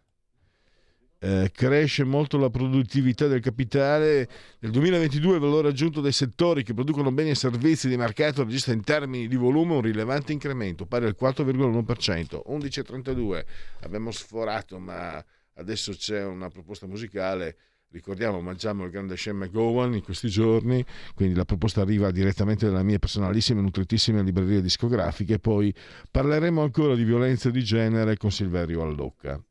Eh, 1.21 1.51
cresce 1.53 2.03
molto 2.03 2.37
la 2.37 2.51
produttività 2.51 3.29
del 3.29 3.39
capitale. 3.41 4.29
Nel 4.59 4.73
2022 4.73 5.35
il 5.35 5.41
valore 5.41 5.69
aggiunto 5.69 6.01
dei 6.01 6.11
settori 6.11 6.65
che 6.65 6.75
producono 6.75 7.13
beni 7.13 7.31
e 7.31 7.37
servizi 7.37 7.89
di 7.89 7.97
mercato 7.97 8.43
registra 8.43 8.73
in 8.73 8.83
termini 8.83 9.29
di 9.29 9.37
volume 9.37 9.75
un 9.75 9.83
rilevante 9.83 10.33
incremento, 10.33 10.85
pari 10.85 11.07
al 11.07 11.17
4,1%, 11.17 12.43
11,32. 12.45 13.45
Abbiamo 13.83 14.11
sforato, 14.11 14.81
ma 14.81 15.25
adesso 15.55 15.93
c'è 15.93 16.25
una 16.25 16.49
proposta 16.49 16.89
musicale 16.89 17.57
Ricordiamo, 17.91 18.41
mangiamo 18.41 18.85
il 18.85 18.91
grande 18.91 19.17
Shem 19.17 19.39
McGowan 19.39 19.95
in 19.95 20.03
questi 20.03 20.29
giorni, 20.29 20.85
quindi 21.15 21.35
la 21.35 21.47
proposta 21.47 21.81
arriva 21.81 22.11
direttamente 22.11 22.67
dalla 22.67 22.83
mia 22.83 22.99
personalissima 22.99 23.61
e 23.61 23.63
nutritissima 23.63 24.21
libreria 24.21 24.61
discografiche. 24.61 25.39
Poi 25.39 25.75
parleremo 26.11 26.63
ancora 26.63 26.95
di 26.95 27.05
violenza 27.05 27.49
di 27.49 27.65
genere 27.65 28.19
con 28.19 28.31
Silverio 28.31 28.83
Allocca. 28.83 29.43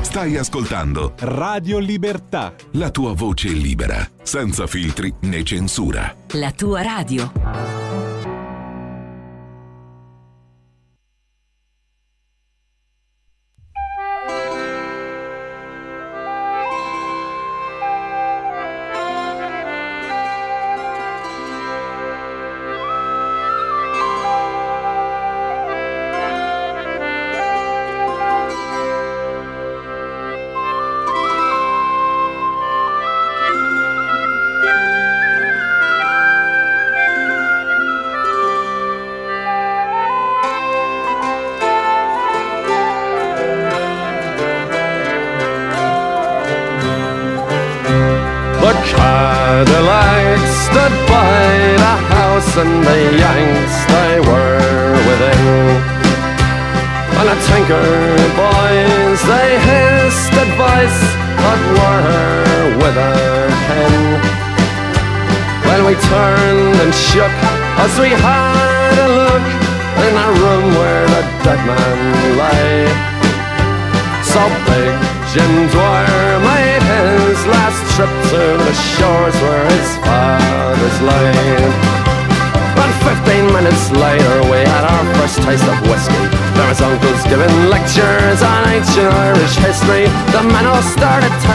Stai 0.00 0.38
ascoltando 0.38 1.12
Radio 1.18 1.78
Libertà. 1.78 2.54
La 2.72 2.90
tua 2.90 3.12
voce 3.12 3.48
libera, 3.48 4.08
senza 4.22 4.66
filtri 4.66 5.12
né 5.22 5.42
censura. 5.42 6.16
La 6.32 6.52
tua 6.52 6.80
radio. 6.80 7.87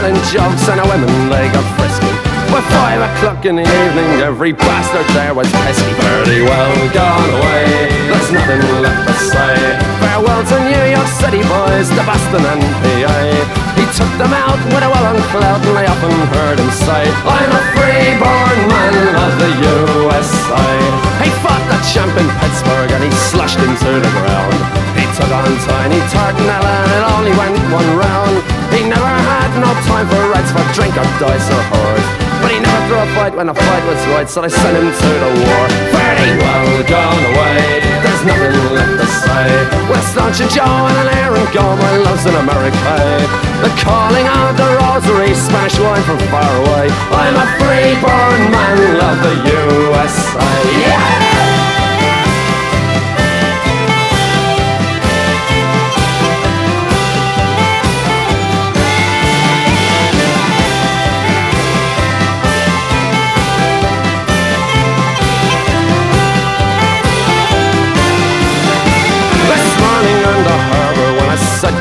Telling 0.04 0.20
jokes 0.28 0.68
and 0.68 0.80
the 0.80 0.84
women 0.84 1.08
they 1.32 1.48
got 1.48 1.64
frisky. 1.80 2.12
By 2.52 2.60
five 2.76 3.00
o'clock 3.00 3.40
in 3.48 3.56
the 3.56 3.64
evening 3.64 4.20
every 4.20 4.52
bastard 4.52 5.08
there 5.16 5.32
was 5.32 5.48
pesky. 5.64 5.92
Pretty 5.96 6.44
well 6.44 6.76
gone 6.92 7.30
away, 7.40 7.88
there's 8.12 8.30
nothing 8.30 8.60
left 8.84 9.00
to 9.08 9.14
say. 9.32 9.56
Farewell 10.04 10.44
to 10.44 10.56
New 10.60 10.84
York 10.92 11.08
City 11.08 11.40
boys, 11.48 11.88
to 11.96 12.02
Boston 12.04 12.44
and 12.44 12.62
PA. 12.84 13.20
He 13.80 13.84
took 13.96 14.12
them 14.20 14.32
out 14.36 14.60
with 14.68 14.84
a 14.84 14.90
well 14.92 15.16
cloud 15.32 15.64
and 15.64 15.78
I 15.80 15.88
often 15.88 16.12
heard 16.36 16.58
him 16.60 16.70
say, 16.84 17.02
I'm 17.24 17.52
a 17.56 17.62
freeborn 17.72 18.58
man 18.68 19.08
of 19.24 19.32
the 19.40 19.50
USA. 19.72 20.68
He 21.24 21.30
fought 21.40 21.64
the 21.72 21.80
champ 21.96 22.12
in 22.20 22.28
Pittsburgh 22.44 22.90
and 22.92 23.02
he 23.08 23.10
slashed 23.32 23.56
him 23.56 23.72
to 23.72 23.90
the 24.04 24.12
ground. 24.20 24.58
He 25.00 25.04
took 25.16 25.32
on 25.32 25.48
Tiny 25.64 26.00
Tartanella 26.12 26.74
and 26.84 26.92
it 26.92 27.04
only 27.16 27.32
went 27.40 27.56
one 27.72 27.88
round. 27.96 28.36
He 28.68 28.84
never 28.84 29.14
had 29.32 29.43
no 29.58 29.70
time 29.86 30.06
for 30.08 30.22
rights 30.30 30.50
for 30.50 30.64
drink 30.74 30.94
or 30.96 31.06
dice 31.18 31.48
or 31.50 31.62
whores. 31.70 32.06
But 32.42 32.52
he 32.52 32.58
never 32.60 32.80
threw 32.86 33.00
a 33.00 33.08
fight 33.16 33.34
when 33.34 33.46
the 33.46 33.56
fight 33.56 33.84
was 33.88 34.00
right, 34.12 34.28
so 34.28 34.42
they 34.42 34.52
sent 34.52 34.76
him 34.76 34.88
to 34.90 35.10
the 35.24 35.30
war. 35.32 35.64
Fairly 35.96 36.32
well 36.36 36.82
gone 36.84 37.24
away, 37.32 37.80
there's 38.04 38.22
nothing 38.28 38.52
left 38.76 39.00
to 39.00 39.08
say. 39.24 39.46
With 39.88 40.04
Staunch 40.12 40.40
and 40.44 40.50
Joe 40.52 40.68
and 40.68 40.96
an 41.02 41.08
Aaron 41.24 41.46
Go, 41.56 41.64
my 41.76 41.96
love's 42.04 42.26
in 42.26 42.34
America. 42.36 42.94
The 43.64 43.72
calling 43.80 44.26
of 44.28 44.56
the 44.60 44.68
rosary, 44.76 45.32
Spanish 45.32 45.78
wine 45.80 46.04
from 46.04 46.20
far 46.28 46.52
away. 46.68 46.92
I'm 47.16 47.36
a 47.38 47.46
free-born 47.56 48.40
man, 48.52 48.76
love 49.00 49.18
the 49.24 49.34
USA. 49.48 50.44
Yeah! 50.84 51.33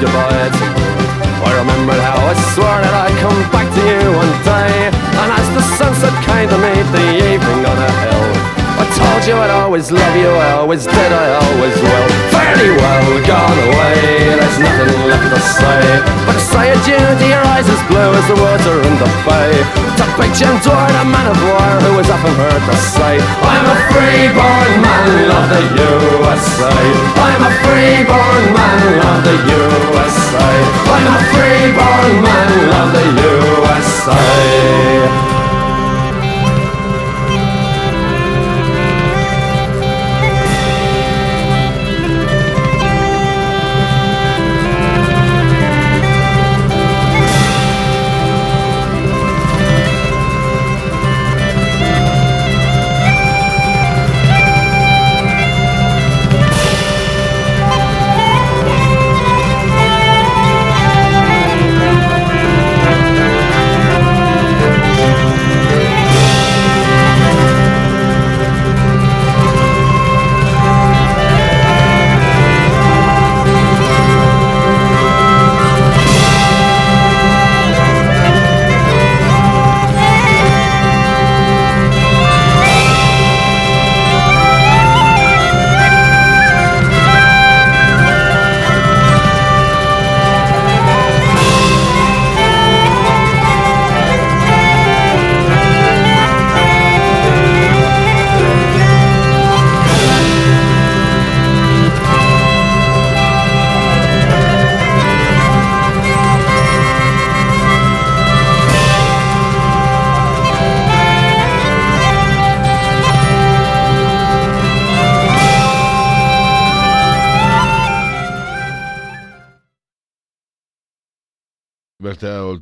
I 0.06 1.52
remembered 1.60 2.02
how 2.04 2.20
I 2.20 2.34
swore 2.52 2.80
that 2.84 2.94
I'd 3.08 3.16
come 3.24 3.40
back 3.56 3.68
to 3.72 3.82
you 3.88 4.12
one 4.12 4.36
day 4.44 4.92
And 4.92 5.30
as 5.32 5.48
the 5.56 5.64
sunset 5.80 6.16
came 6.28 6.50
to 6.50 6.58
meet 6.60 6.88
the 6.92 7.06
evening 7.32 7.66
on 7.66 7.78
a 7.78 7.92
hill 8.02 8.10
I 8.10 8.13
told 9.24 9.36
you 9.36 9.44
I'd 9.44 9.52
always 9.64 9.92
love 9.92 10.16
you, 10.16 10.28
I 10.28 10.52
always 10.60 10.86
did, 10.86 11.12
I 11.12 11.36
always 11.40 11.76
will. 11.80 12.08
Fairly 12.32 12.72
well 12.76 13.24
gone 13.24 13.60
away, 13.72 14.36
there's 14.36 14.60
nothing 14.60 14.92
left 15.08 15.32
to 15.32 15.40
say. 15.40 15.80
But 16.28 16.34
to 16.34 16.40
say 16.40 16.72
adieu 16.72 17.00
to 17.00 17.28
your 17.28 17.44
eyes 17.56 17.68
as 17.68 17.82
blue 17.88 18.12
as 18.20 18.28
the 18.28 18.36
water 18.36 18.76
in 18.84 18.96
the 19.00 19.08
bay. 19.24 19.64
To 20.00 20.04
big 20.20 20.32
Jim 20.36 20.60
Dore, 20.60 20.76
the 20.76 21.08
man 21.08 21.28
of 21.32 21.40
war 21.40 21.72
who 21.84 21.96
was 21.96 22.10
often 22.10 22.36
heard 22.36 22.64
to 22.68 22.76
say 22.76 23.16
I'm 23.48 23.64
a 23.64 23.78
free-born 23.96 24.72
man 24.84 25.32
of 25.40 25.46
the 25.52 25.64
USA 25.88 26.76
I'm 27.24 27.44
a 27.48 27.52
free-born 27.64 28.44
man 28.52 28.84
of 29.08 29.24
the 29.24 29.36
USA 29.56 30.52
I'm 30.92 31.08
a 31.08 31.20
free-born 31.32 32.12
man 32.28 32.52
of 32.82 32.88
the 32.92 33.06
USA 33.24 35.33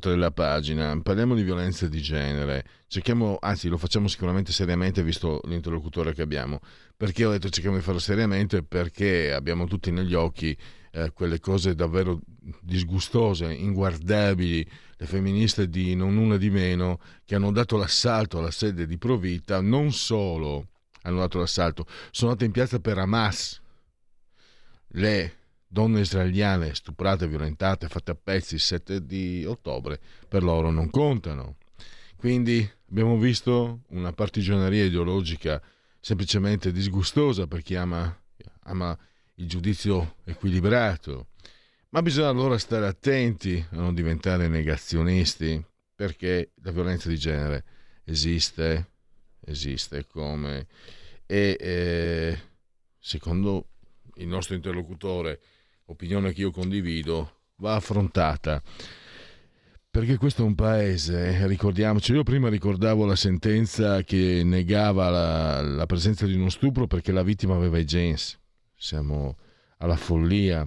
oltre 0.02 0.16
la 0.16 0.32
pagina, 0.32 1.00
parliamo 1.00 1.36
di 1.36 1.44
violenza 1.44 1.86
di 1.86 2.02
genere, 2.02 2.64
cerchiamo, 2.88 3.38
anzi 3.40 3.68
lo 3.68 3.76
facciamo 3.76 4.08
sicuramente 4.08 4.50
seriamente 4.50 5.00
visto 5.04 5.40
l'interlocutore 5.44 6.12
che 6.12 6.22
abbiamo, 6.22 6.58
perché 6.96 7.24
ho 7.24 7.30
detto 7.30 7.48
cerchiamo 7.48 7.76
di 7.76 7.84
farlo 7.84 8.00
seriamente? 8.00 8.64
Perché 8.64 9.32
abbiamo 9.32 9.66
tutti 9.66 9.92
negli 9.92 10.14
occhi 10.14 10.56
eh, 10.90 11.12
quelle 11.12 11.38
cose 11.38 11.76
davvero 11.76 12.20
disgustose, 12.60 13.52
inguardabili, 13.52 14.68
le 14.96 15.06
femministe 15.06 15.68
di 15.68 15.94
non 15.94 16.16
una 16.16 16.36
di 16.36 16.50
meno 16.50 16.98
che 17.24 17.36
hanno 17.36 17.52
dato 17.52 17.76
l'assalto 17.76 18.38
alla 18.38 18.50
sede 18.50 18.86
di 18.86 18.98
Provita, 18.98 19.60
non 19.60 19.92
solo 19.92 20.70
hanno 21.02 21.18
dato 21.18 21.38
l'assalto, 21.38 21.86
sono 22.10 22.32
andate 22.32 22.46
in 22.46 22.52
piazza 22.52 22.80
per 22.80 22.98
Hamas, 22.98 23.60
le 24.94 25.41
donne 25.72 26.00
israeliane 26.00 26.74
stuprate, 26.74 27.26
violentate, 27.26 27.88
fatte 27.88 28.10
a 28.10 28.14
pezzi 28.14 28.54
il 28.54 28.60
7 28.60 29.06
di 29.06 29.42
ottobre, 29.46 29.98
per 30.28 30.42
loro 30.42 30.70
non 30.70 30.90
contano. 30.90 31.56
Quindi 32.14 32.70
abbiamo 32.90 33.16
visto 33.16 33.80
una 33.88 34.12
partigianeria 34.12 34.84
ideologica 34.84 35.62
semplicemente 35.98 36.72
disgustosa 36.72 37.46
per 37.46 37.62
chi 37.62 37.74
ama, 37.74 38.14
ama 38.64 38.96
il 39.36 39.48
giudizio 39.48 40.16
equilibrato. 40.24 41.28
Ma 41.88 42.02
bisogna 42.02 42.28
allora 42.28 42.58
stare 42.58 42.86
attenti 42.86 43.64
a 43.70 43.76
non 43.76 43.94
diventare 43.94 44.48
negazionisti, 44.48 45.64
perché 45.94 46.52
la 46.62 46.70
violenza 46.70 47.08
di 47.08 47.16
genere 47.16 47.64
esiste, 48.04 48.90
esiste 49.40 50.06
come... 50.06 50.66
E 51.24 51.56
eh, 51.58 52.38
secondo 52.98 53.68
il 54.16 54.26
nostro 54.26 54.54
interlocutore, 54.54 55.40
opinione 55.86 56.32
che 56.32 56.42
io 56.42 56.50
condivido, 56.50 57.38
va 57.56 57.74
affrontata. 57.74 58.62
Perché 59.90 60.16
questo 60.16 60.42
è 60.42 60.46
un 60.46 60.54
paese, 60.54 61.46
ricordiamoci, 61.46 62.12
io 62.12 62.22
prima 62.22 62.48
ricordavo 62.48 63.04
la 63.04 63.14
sentenza 63.14 64.02
che 64.02 64.42
negava 64.42 65.10
la, 65.10 65.60
la 65.60 65.86
presenza 65.86 66.24
di 66.24 66.34
uno 66.34 66.48
stupro 66.48 66.86
perché 66.86 67.12
la 67.12 67.22
vittima 67.22 67.54
aveva 67.54 67.78
i 67.78 67.84
gens. 67.84 68.38
Siamo 68.74 69.36
alla 69.78 69.96
follia. 69.96 70.66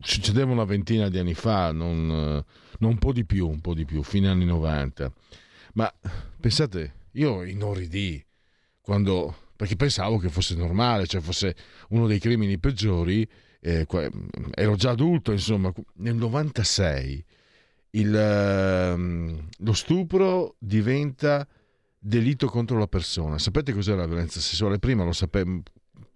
Succedeva 0.00 0.52
una 0.52 0.64
ventina 0.64 1.10
di 1.10 1.18
anni 1.18 1.34
fa, 1.34 1.70
non, 1.72 2.06
non 2.78 2.90
un 2.90 2.98
po' 2.98 3.12
di 3.12 3.26
più, 3.26 3.46
un 3.46 3.60
po' 3.60 3.74
di 3.74 3.84
più, 3.84 4.02
fine 4.02 4.28
anni 4.28 4.46
90. 4.46 5.12
Ma 5.74 5.92
pensate, 6.40 7.08
io 7.12 7.44
inorridì 7.44 8.24
quando 8.80 9.34
perché 9.56 9.74
pensavo 9.74 10.18
che 10.18 10.28
fosse 10.28 10.54
normale, 10.54 11.06
cioè 11.06 11.20
fosse 11.20 11.56
uno 11.88 12.06
dei 12.06 12.18
crimini 12.18 12.58
peggiori. 12.58 13.28
Eh, 13.66 13.84
ero 14.54 14.76
già 14.76 14.90
adulto, 14.90 15.32
insomma, 15.32 15.72
nel 15.94 16.14
96 16.14 17.24
il, 17.90 18.14
ehm, 18.14 19.48
lo 19.58 19.72
stupro 19.72 20.54
diventa 20.60 21.44
delitto 21.98 22.46
contro 22.46 22.78
la 22.78 22.86
persona. 22.86 23.38
Sapete 23.38 23.72
cos'è 23.72 23.96
la 23.96 24.06
violenza 24.06 24.38
sessuale? 24.38 24.78
Prima 24.78 25.02
lo 25.02 25.10
sapevamo, 25.10 25.64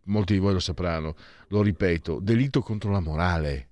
molti 0.04 0.34
di 0.34 0.38
voi 0.38 0.52
lo 0.52 0.60
sapranno, 0.60 1.16
lo 1.48 1.62
ripeto, 1.62 2.20
delitto 2.20 2.60
contro 2.60 2.92
la 2.92 3.00
morale. 3.00 3.68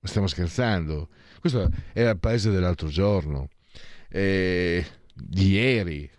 Ma 0.00 0.08
stiamo 0.08 0.26
scherzando? 0.26 1.08
Questo 1.38 1.70
era 1.92 2.10
il 2.10 2.18
paese 2.18 2.50
dell'altro 2.50 2.88
giorno, 2.88 3.50
eh, 4.08 4.84
di 5.14 5.50
ieri, 5.50 6.10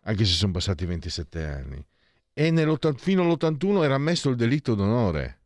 anche 0.00 0.24
se 0.24 0.32
sono 0.32 0.50
passati 0.50 0.86
27 0.86 1.44
anni. 1.44 1.86
E 2.32 2.52
fino 2.96 3.22
all'81 3.22 3.84
era 3.84 3.94
ammesso 3.94 4.28
il 4.28 4.34
delitto 4.34 4.74
d'onore. 4.74 5.38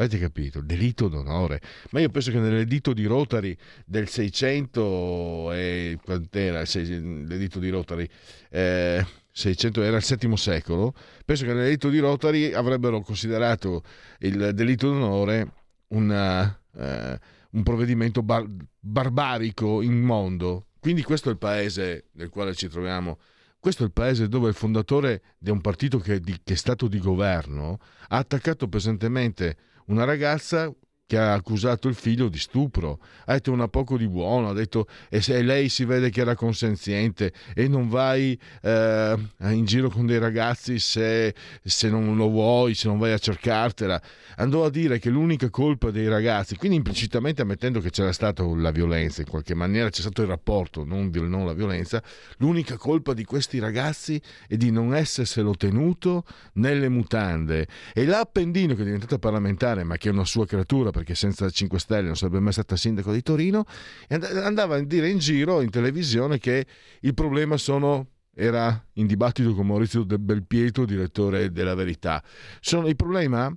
Avete 0.00 0.18
capito? 0.18 0.62
Delitto 0.62 1.08
d'onore. 1.08 1.60
Ma 1.90 2.00
io 2.00 2.08
penso 2.08 2.30
che 2.30 2.38
nell'editto 2.38 2.94
di 2.94 3.04
Rotary 3.04 3.54
del 3.84 4.08
600 4.08 5.52
e 5.52 5.98
quant'era 6.02 6.62
l'editto 6.62 7.58
di 7.58 7.68
Rotary? 7.68 8.08
Eh, 8.48 9.04
600 9.30 9.82
era 9.82 9.98
il 9.98 10.02
VII 10.02 10.36
secolo. 10.38 10.94
Penso 11.22 11.44
che 11.44 11.52
nell'editto 11.52 11.90
di 11.90 11.98
Rotary 11.98 12.52
avrebbero 12.52 13.02
considerato 13.02 13.82
il 14.20 14.52
delitto 14.54 14.88
d'onore 14.88 15.52
una, 15.88 16.48
eh, 16.76 17.18
un 17.50 17.62
provvedimento 17.62 18.22
bar- 18.22 18.48
barbarico, 18.78 19.82
immondo. 19.82 20.68
Quindi 20.78 21.02
questo 21.02 21.28
è 21.28 21.32
il 21.32 21.38
paese 21.38 22.06
nel 22.12 22.30
quale 22.30 22.54
ci 22.54 22.68
troviamo. 22.68 23.18
Questo 23.58 23.82
è 23.82 23.86
il 23.86 23.92
paese 23.92 24.28
dove 24.28 24.48
il 24.48 24.54
fondatore 24.54 25.20
di 25.36 25.50
un 25.50 25.60
partito 25.60 25.98
che, 25.98 26.20
di, 26.20 26.40
che 26.42 26.54
è 26.54 26.56
stato 26.56 26.88
di 26.88 26.98
governo 26.98 27.78
ha 28.08 28.16
attaccato 28.16 28.66
pesantemente 28.66 29.56
una 29.90 30.04
ragazza 30.04 30.72
che 31.10 31.18
ha 31.18 31.32
accusato 31.32 31.88
il 31.88 31.96
figlio 31.96 32.28
di 32.28 32.38
stupro. 32.38 33.00
Ha 33.24 33.32
detto 33.32 33.50
una 33.50 33.66
poco 33.66 33.96
di 33.96 34.06
buono, 34.06 34.50
ha 34.50 34.52
detto 34.52 34.86
e 35.08 35.20
se 35.20 35.42
lei 35.42 35.68
si 35.68 35.84
vede 35.84 36.08
che 36.08 36.20
era 36.20 36.36
consenziente 36.36 37.32
e 37.52 37.66
non 37.66 37.88
vai 37.88 38.38
eh, 38.62 39.16
in 39.40 39.64
giro 39.64 39.90
con 39.90 40.06
dei 40.06 40.20
ragazzi 40.20 40.78
se, 40.78 41.34
se, 41.64 41.90
non 41.90 42.14
lo 42.14 42.28
vuoi, 42.28 42.74
se 42.74 42.86
non 42.86 42.98
vai 42.98 43.10
a 43.10 43.18
cercartela. 43.18 44.00
Andò 44.36 44.64
a 44.64 44.70
dire 44.70 45.00
che 45.00 45.10
l'unica 45.10 45.50
colpa 45.50 45.90
dei 45.90 46.06
ragazzi, 46.06 46.54
quindi 46.54 46.76
implicitamente 46.76 47.42
ammettendo 47.42 47.80
che 47.80 47.90
c'era 47.90 48.12
stata 48.12 48.44
la 48.44 48.70
violenza, 48.70 49.22
in 49.22 49.28
qualche 49.28 49.54
maniera 49.54 49.90
c'è 49.90 50.02
stato 50.02 50.22
il 50.22 50.28
rapporto, 50.28 50.84
non, 50.84 51.10
non 51.12 51.44
la 51.44 51.54
violenza, 51.54 52.00
l'unica 52.36 52.76
colpa 52.76 53.14
di 53.14 53.24
questi 53.24 53.58
ragazzi 53.58 54.22
è 54.46 54.56
di 54.56 54.70
non 54.70 54.94
esserselo 54.94 55.56
tenuto 55.56 56.22
nelle 56.52 56.88
mutande. 56.88 57.66
E 57.92 58.04
l'Appendino, 58.04 58.76
che 58.76 58.82
è 58.82 58.84
diventata 58.84 59.18
parlamentare, 59.18 59.82
ma 59.82 59.96
che 59.96 60.08
è 60.08 60.12
una 60.12 60.24
sua 60.24 60.46
creatura, 60.46 60.92
perché 61.00 61.14
senza 61.14 61.48
5 61.48 61.78
Stelle 61.78 62.06
non 62.08 62.16
sarebbe 62.16 62.40
mai 62.40 62.52
stata 62.52 62.76
sindaco 62.76 63.10
di 63.10 63.22
Torino, 63.22 63.64
andava 64.08 64.76
a 64.76 64.84
dire 64.84 65.08
in 65.08 65.16
giro 65.16 65.62
in 65.62 65.70
televisione 65.70 66.38
che 66.38 66.66
il 67.00 67.14
problema 67.14 67.56
sono 67.56 68.08
era 68.34 68.86
in 68.94 69.06
dibattito 69.06 69.54
con 69.54 69.66
Maurizio 69.66 70.04
De 70.04 70.18
Belpietro, 70.18 70.84
direttore 70.84 71.50
della 71.52 71.74
Verità. 71.74 72.22
Sono, 72.60 72.86
il 72.86 72.96
problema 72.96 73.54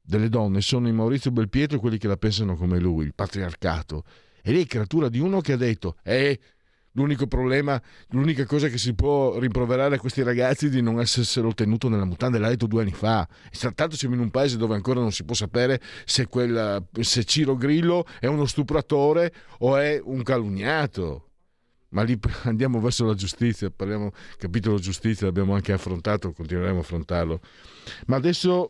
delle 0.00 0.30
donne 0.30 0.62
sono 0.62 0.88
in 0.88 0.94
Maurizio 0.94 1.30
Belpietro 1.30 1.78
quelli 1.78 1.98
che 1.98 2.08
la 2.08 2.16
pensano 2.16 2.56
come 2.56 2.78
lui, 2.78 3.04
il 3.04 3.14
patriarcato. 3.14 4.04
E 4.42 4.50
lei 4.50 4.62
è 4.62 4.66
creatura 4.66 5.10
di 5.10 5.18
uno 5.18 5.42
che 5.42 5.52
ha 5.52 5.56
detto, 5.58 5.96
eh, 6.02 6.40
l'unico 6.98 7.28
problema, 7.28 7.80
l'unica 8.10 8.44
cosa 8.44 8.66
che 8.68 8.76
si 8.76 8.92
può 8.94 9.38
rimproverare 9.38 9.94
a 9.94 9.98
questi 9.98 10.22
ragazzi 10.22 10.66
è 10.66 10.68
di 10.68 10.82
non 10.82 11.00
esserselo 11.00 11.54
tenuto 11.54 11.88
nella 11.88 12.04
mutanda, 12.04 12.38
l'ha 12.38 12.48
detto 12.48 12.66
due 12.66 12.82
anni 12.82 12.92
fa. 12.92 13.26
Tanto 13.74 13.96
siamo 13.96 14.16
in 14.16 14.20
un 14.20 14.30
paese 14.30 14.56
dove 14.56 14.74
ancora 14.74 15.00
non 15.00 15.12
si 15.12 15.24
può 15.24 15.34
sapere 15.34 15.80
se, 16.04 16.26
quella, 16.26 16.82
se 17.00 17.24
Ciro 17.24 17.56
Grillo 17.56 18.04
è 18.18 18.26
uno 18.26 18.46
stupratore 18.46 19.32
o 19.58 19.76
è 19.76 20.00
un 20.02 20.22
calunniato. 20.24 21.26
Ma 21.90 22.02
lì 22.02 22.18
andiamo 22.42 22.80
verso 22.80 23.06
la 23.06 23.14
giustizia, 23.14 23.70
parliamo 23.70 24.10
capitolo 24.36 24.78
giustizia, 24.78 25.26
l'abbiamo 25.26 25.54
anche 25.54 25.72
affrontato, 25.72 26.32
continueremo 26.32 26.78
a 26.78 26.80
affrontarlo. 26.80 27.40
Ma 28.06 28.16
adesso 28.16 28.68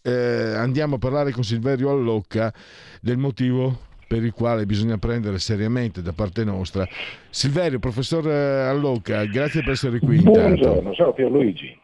eh, 0.00 0.54
andiamo 0.54 0.94
a 0.94 0.98
parlare 0.98 1.32
con 1.32 1.42
Silverio 1.42 1.90
Allocca 1.90 2.54
del 3.00 3.18
motivo 3.18 3.92
per 4.14 4.22
il 4.22 4.32
quale 4.32 4.64
bisogna 4.64 4.96
prendere 4.96 5.40
seriamente 5.40 6.00
da 6.00 6.12
parte 6.12 6.44
nostra. 6.44 6.86
Silverio, 7.30 7.80
professor 7.80 8.24
Allocca, 8.28 9.24
grazie 9.24 9.62
per 9.62 9.72
essere 9.72 9.98
qui. 9.98 10.22
Buongiorno, 10.22 10.94
ciao 10.94 11.12
Pierluigi. 11.12 11.76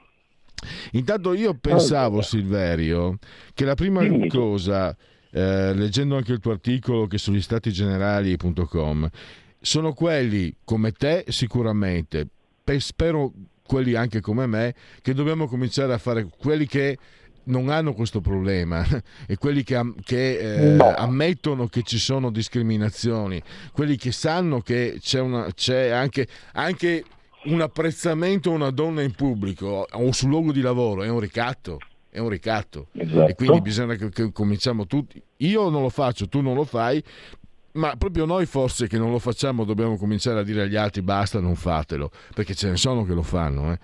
Intanto 0.93 1.35
io 1.35 1.55
pensavo, 1.55 2.07
allora. 2.07 2.23
Silverio, 2.23 3.19
che 3.53 3.65
la 3.65 3.75
prima 3.75 4.03
Dimmi. 4.03 4.29
cosa, 4.29 4.97
eh, 5.33 5.75
leggendo 5.75 6.17
anche 6.17 6.31
il 6.31 6.39
tuo 6.39 6.53
articolo 6.53 7.09
che 7.09 7.19
sugli 7.19 7.41
stati 7.41 7.73
generali.com, 7.73 9.09
sono 9.61 9.93
quelli 9.93 10.55
come 10.63 10.93
te 10.93 11.25
sicuramente, 11.27 12.29
spero 12.77 13.33
quelli 13.67 13.95
anche 13.95 14.21
come 14.21 14.47
me, 14.47 14.75
che 15.03 15.15
dobbiamo 15.15 15.49
cominciare 15.49 15.93
a 15.93 15.99
fare 15.99 16.29
quelli 16.39 16.67
che 16.67 16.97
non 17.45 17.69
hanno 17.69 17.95
questo 17.95 18.21
problema 18.21 18.87
e 19.27 19.37
quelli 19.37 19.63
che, 19.63 19.81
che 20.05 20.39
eh, 20.39 20.71
no. 20.73 20.95
ammettono 20.95 21.67
che 21.67 21.83
ci 21.83 21.99
sono 21.99 22.31
discriminazioni, 22.31 23.43
quelli 23.73 23.97
che 23.97 24.13
sanno 24.13 24.61
che 24.61 24.99
c'è, 25.01 25.21
una, 25.21 25.53
c'è 25.53 25.89
anche, 25.89 26.27
anche, 26.53 27.05
un 27.45 27.61
apprezzamento 27.61 28.51
a 28.51 28.55
una 28.55 28.71
donna 28.71 29.03
in 29.03 29.13
pubblico 29.13 29.87
o 29.91 30.13
sul 30.13 30.29
luogo 30.29 30.53
di 30.53 30.61
lavoro, 30.61 31.03
è 31.03 31.09
un 31.09 31.21
ricatto. 31.21 31.79
È 32.13 32.19
un 32.19 32.29
ricatto 32.29 32.89
esatto. 32.93 33.29
e 33.29 33.35
quindi 33.37 33.61
bisogna 33.61 33.95
che, 33.95 34.09
che 34.09 34.33
cominciamo 34.33 34.85
tutti. 34.85 35.23
Io 35.39 35.69
non 35.69 35.81
lo 35.81 35.91
faccio, 35.91 36.29
tu 36.29 36.41
non 36.41 36.57
lo 36.57 36.65
fai, 36.65 37.01
ma 37.73 37.95
proprio 37.97 38.25
noi 38.25 38.47
forse 38.47 38.89
che 38.89 38.99
non 38.99 39.13
lo 39.13 39.21
facciamo 39.21 39.65
dobbiamo 39.65 39.97
cominciare 39.97 40.41
a 40.41 40.43
dire 40.43 40.63
agli 40.63 40.75
altri 40.75 41.03
basta, 41.03 41.39
non 41.39 41.55
fatelo, 41.55 42.11
perché 42.35 42.57
ce 42.57 42.71
ne 42.71 42.77
sono 42.77 43.05
che 43.05 43.15
lo 43.15 43.23
fanno. 43.23 43.73
Eh. 43.73 43.79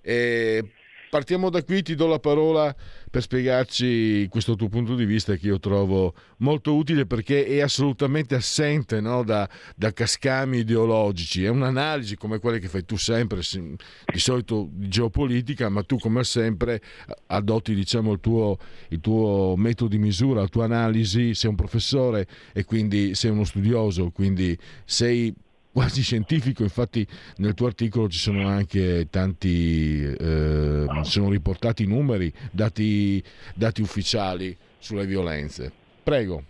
E 0.00 0.64
partiamo 1.08 1.50
da 1.50 1.62
qui, 1.62 1.82
ti 1.82 1.94
do 1.94 2.06
la 2.06 2.18
parola 2.18 2.74
per 3.10 3.22
spiegarci 3.22 4.26
questo 4.28 4.54
tuo 4.54 4.68
punto 4.68 4.94
di 4.94 5.04
vista 5.04 5.34
che 5.36 5.46
io 5.46 5.58
trovo 5.58 6.14
molto 6.38 6.74
utile 6.74 7.06
perché 7.06 7.46
è 7.46 7.60
assolutamente 7.60 8.34
assente 8.34 9.00
no? 9.00 9.22
da, 9.22 9.48
da, 9.74 9.92
cascami 9.92 10.58
ideologici, 10.58 11.44
è 11.44 11.48
un'analisi 11.48 12.16
come 12.16 12.38
quelle 12.38 12.58
che 12.58 12.68
fai 12.68 12.84
tu 12.84 12.96
sempre, 12.96 13.40
di 13.40 14.18
solito 14.18 14.68
di 14.70 14.88
geopolitica, 14.88 15.68
ma 15.68 15.82
tu 15.82 15.98
come 15.98 16.22
sempre 16.24 16.80
adotti 17.26 17.74
diciamo, 17.74 18.12
il, 18.12 18.20
tuo, 18.20 18.58
il 18.88 19.00
tuo 19.00 19.54
metodo 19.56 19.90
di 19.90 19.98
misura, 19.98 20.40
la 20.40 20.48
tua 20.48 20.64
analisi, 20.64 21.34
sei 21.34 21.50
un 21.50 21.56
professore 21.56 22.26
e 22.52 22.64
quindi 22.64 23.14
sei 23.14 23.30
uno 23.30 23.44
studioso, 23.44 24.10
quindi 24.10 24.56
sei 24.84 25.34
quasi 25.72 26.02
scientifico, 26.02 26.62
infatti 26.62 27.06
nel 27.36 27.54
tuo 27.54 27.66
articolo 27.66 28.08
ci 28.08 28.18
sono 28.18 28.48
anche 28.48 29.08
tanti, 29.10 30.02
eh, 30.02 30.86
sono 31.02 31.30
riportati 31.30 31.86
numeri, 31.86 32.32
dati, 32.50 33.22
dati 33.54 33.82
ufficiali 33.82 34.56
sulle 34.78 35.06
violenze. 35.06 35.72
Prego. 36.02 36.42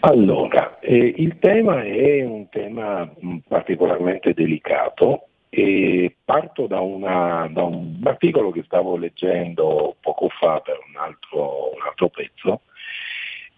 Allora, 0.00 0.80
eh, 0.80 1.14
il 1.16 1.38
tema 1.38 1.84
è 1.84 2.24
un 2.24 2.48
tema 2.48 3.04
mm, 3.04 3.38
particolarmente 3.46 4.34
delicato 4.34 5.28
e 5.48 6.16
parto 6.24 6.66
da, 6.66 6.80
una, 6.80 7.48
da, 7.52 7.62
un 7.62 8.00
articolo 8.02 8.50
che 8.50 8.62
stavo 8.64 8.96
leggendo 8.96 9.96
poco 10.00 10.28
fa 10.28 10.60
per 10.60 10.78
un 10.88 11.00
altro, 11.00 11.72
un 11.74 11.82
altro 11.86 12.08
pezzo 12.08 12.62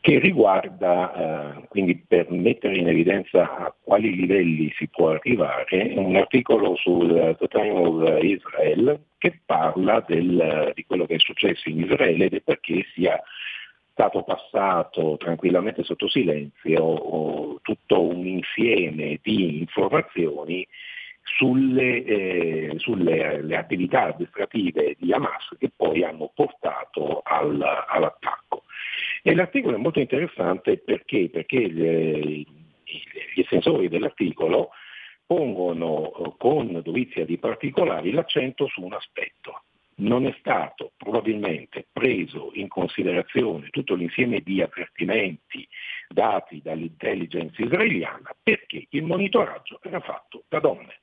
che 0.04 0.18
riguarda, 0.18 1.62
eh, 1.62 1.68
quindi 1.68 1.96
per 1.96 2.30
mettere 2.30 2.76
in 2.76 2.88
evidenza 2.88 3.56
a 3.56 3.74
quali 3.82 4.14
livelli 4.14 4.70
si 4.76 4.86
può 4.88 5.12
arrivare, 5.12 5.94
un 5.96 6.14
articolo 6.14 6.76
sul 6.76 7.34
The 7.38 7.48
Time 7.48 7.70
of 7.70 8.22
Israel 8.22 9.00
che 9.16 9.40
parla 9.46 10.04
del, 10.06 10.72
di 10.74 10.84
quello 10.84 11.06
che 11.06 11.14
è 11.14 11.18
successo 11.18 11.70
in 11.70 11.80
Israele 11.80 12.26
ed 12.26 12.34
è 12.34 12.40
perché 12.42 12.84
sia 12.92 13.18
stato 13.92 14.24
passato 14.24 15.16
tranquillamente 15.16 15.82
sotto 15.84 16.06
silenzio 16.06 17.60
tutto 17.62 18.02
un 18.02 18.26
insieme 18.26 19.18
di 19.22 19.60
informazioni 19.60 20.68
sulle, 21.22 22.04
eh, 22.04 22.74
sulle 22.76 23.56
attività 23.56 24.12
amministrative 24.12 24.96
di 24.98 25.14
Hamas 25.14 25.48
che 25.58 25.70
poi 25.74 26.04
hanno 26.04 26.30
portato 26.34 27.22
al, 27.24 27.58
all'attacco. 27.88 28.64
E 29.26 29.34
l'articolo 29.34 29.76
è 29.76 29.78
molto 29.78 30.00
interessante 30.00 30.76
perché, 30.76 31.30
perché 31.30 31.70
gli, 31.70 32.46
estensori 33.36 33.88
dell'articolo 33.88 34.72
pongono 35.24 36.12
eh, 36.12 36.34
con 36.36 36.82
dovizia 36.84 37.24
di 37.24 37.38
particolari 37.38 38.10
l'accento 38.10 38.66
su 38.66 38.82
un 38.82 38.92
aspetto. 38.92 39.62
Non 39.96 40.26
è 40.26 40.36
stato 40.40 40.92
probabilmente 40.98 41.86
preso 41.90 42.50
in 42.52 42.68
considerazione 42.68 43.70
tutto 43.70 43.94
l'insieme 43.94 44.40
di 44.40 44.60
avvertimenti 44.60 45.66
dati 46.06 46.60
dall'intelligence 46.62 47.62
israeliana 47.62 48.36
perché 48.42 48.88
il 48.90 49.04
monitoraggio 49.04 49.80
era 49.82 50.00
fatto 50.00 50.44
da 50.48 50.60
donne. 50.60 51.00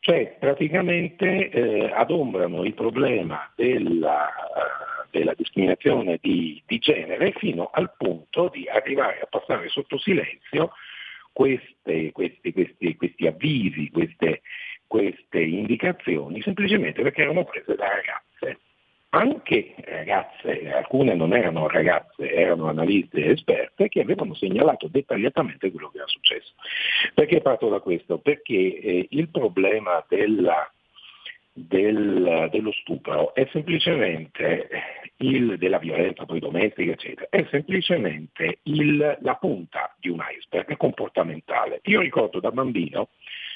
Cioè 0.00 0.38
praticamente 0.40 1.50
eh, 1.50 1.92
adombrano 1.92 2.64
il 2.64 2.72
problema 2.72 3.52
della, 3.54 4.30
della 5.12 5.34
discriminazione 5.34 6.18
di, 6.20 6.60
di, 6.66 6.78
genere 6.78 7.32
fino 7.36 7.70
al 7.72 7.92
punto 7.96 8.48
di 8.48 8.66
arrivare 8.66 9.20
a 9.20 9.26
passare 9.26 9.68
sotto 9.68 9.98
silenzio 9.98 10.72
queste, 11.32 12.10
questi, 12.12 12.52
questi, 12.52 12.96
questi 12.96 13.26
avvisi, 13.26 13.90
queste, 13.90 14.40
queste 14.86 15.40
indicazioni, 15.40 16.40
semplicemente 16.40 17.02
perché 17.02 17.22
erano 17.22 17.44
prese 17.44 17.74
da 17.76 17.88
ragazze 17.88 18.58
anche 19.14 19.74
ragazze, 19.84 20.72
alcune 20.72 21.14
non 21.14 21.34
erano 21.34 21.68
ragazze, 21.68 22.32
erano 22.32 22.68
analiste 22.68 23.26
esperte 23.26 23.88
che 23.88 24.00
avevano 24.00 24.32
segnalato 24.32 24.88
dettagliatamente 24.88 25.70
quello 25.70 25.90
che 25.90 25.98
era 25.98 26.06
successo. 26.06 26.54
Perché 27.12 27.42
parto 27.42 27.68
da 27.68 27.80
questo? 27.80 28.16
Perché 28.18 28.54
eh, 28.54 29.06
il 29.10 29.28
problema 29.28 30.02
della, 30.08 30.70
del, 31.52 32.48
dello 32.50 32.72
stupro 32.72 33.34
è 33.34 33.46
semplicemente 33.52 34.68
il, 35.18 35.58
della 35.58 35.78
violenza 35.78 36.24
poi 36.24 36.40
domestica, 36.40 36.92
eccetera, 36.92 37.26
è 37.28 37.46
semplicemente 37.50 38.58
il, 38.64 39.18
la 39.20 39.34
punta 39.34 39.94
di 39.98 40.08
un 40.08 40.20
iceberg 40.20 40.76
comportamentale. 40.76 41.80
Io 41.84 42.00
ricordo 42.00 42.40
da 42.40 42.50
bambino 42.50 43.08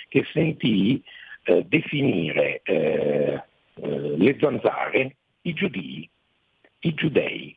che 0.08 0.24
sentii 0.32 1.02
eh, 1.44 1.64
definire 1.66 2.60
eh, 2.64 3.42
eh, 3.74 4.16
le 4.16 4.36
zanzare 4.38 5.16
i 5.42 5.52
giudei, 5.52 6.08
i 6.80 6.94
giudei. 6.94 7.56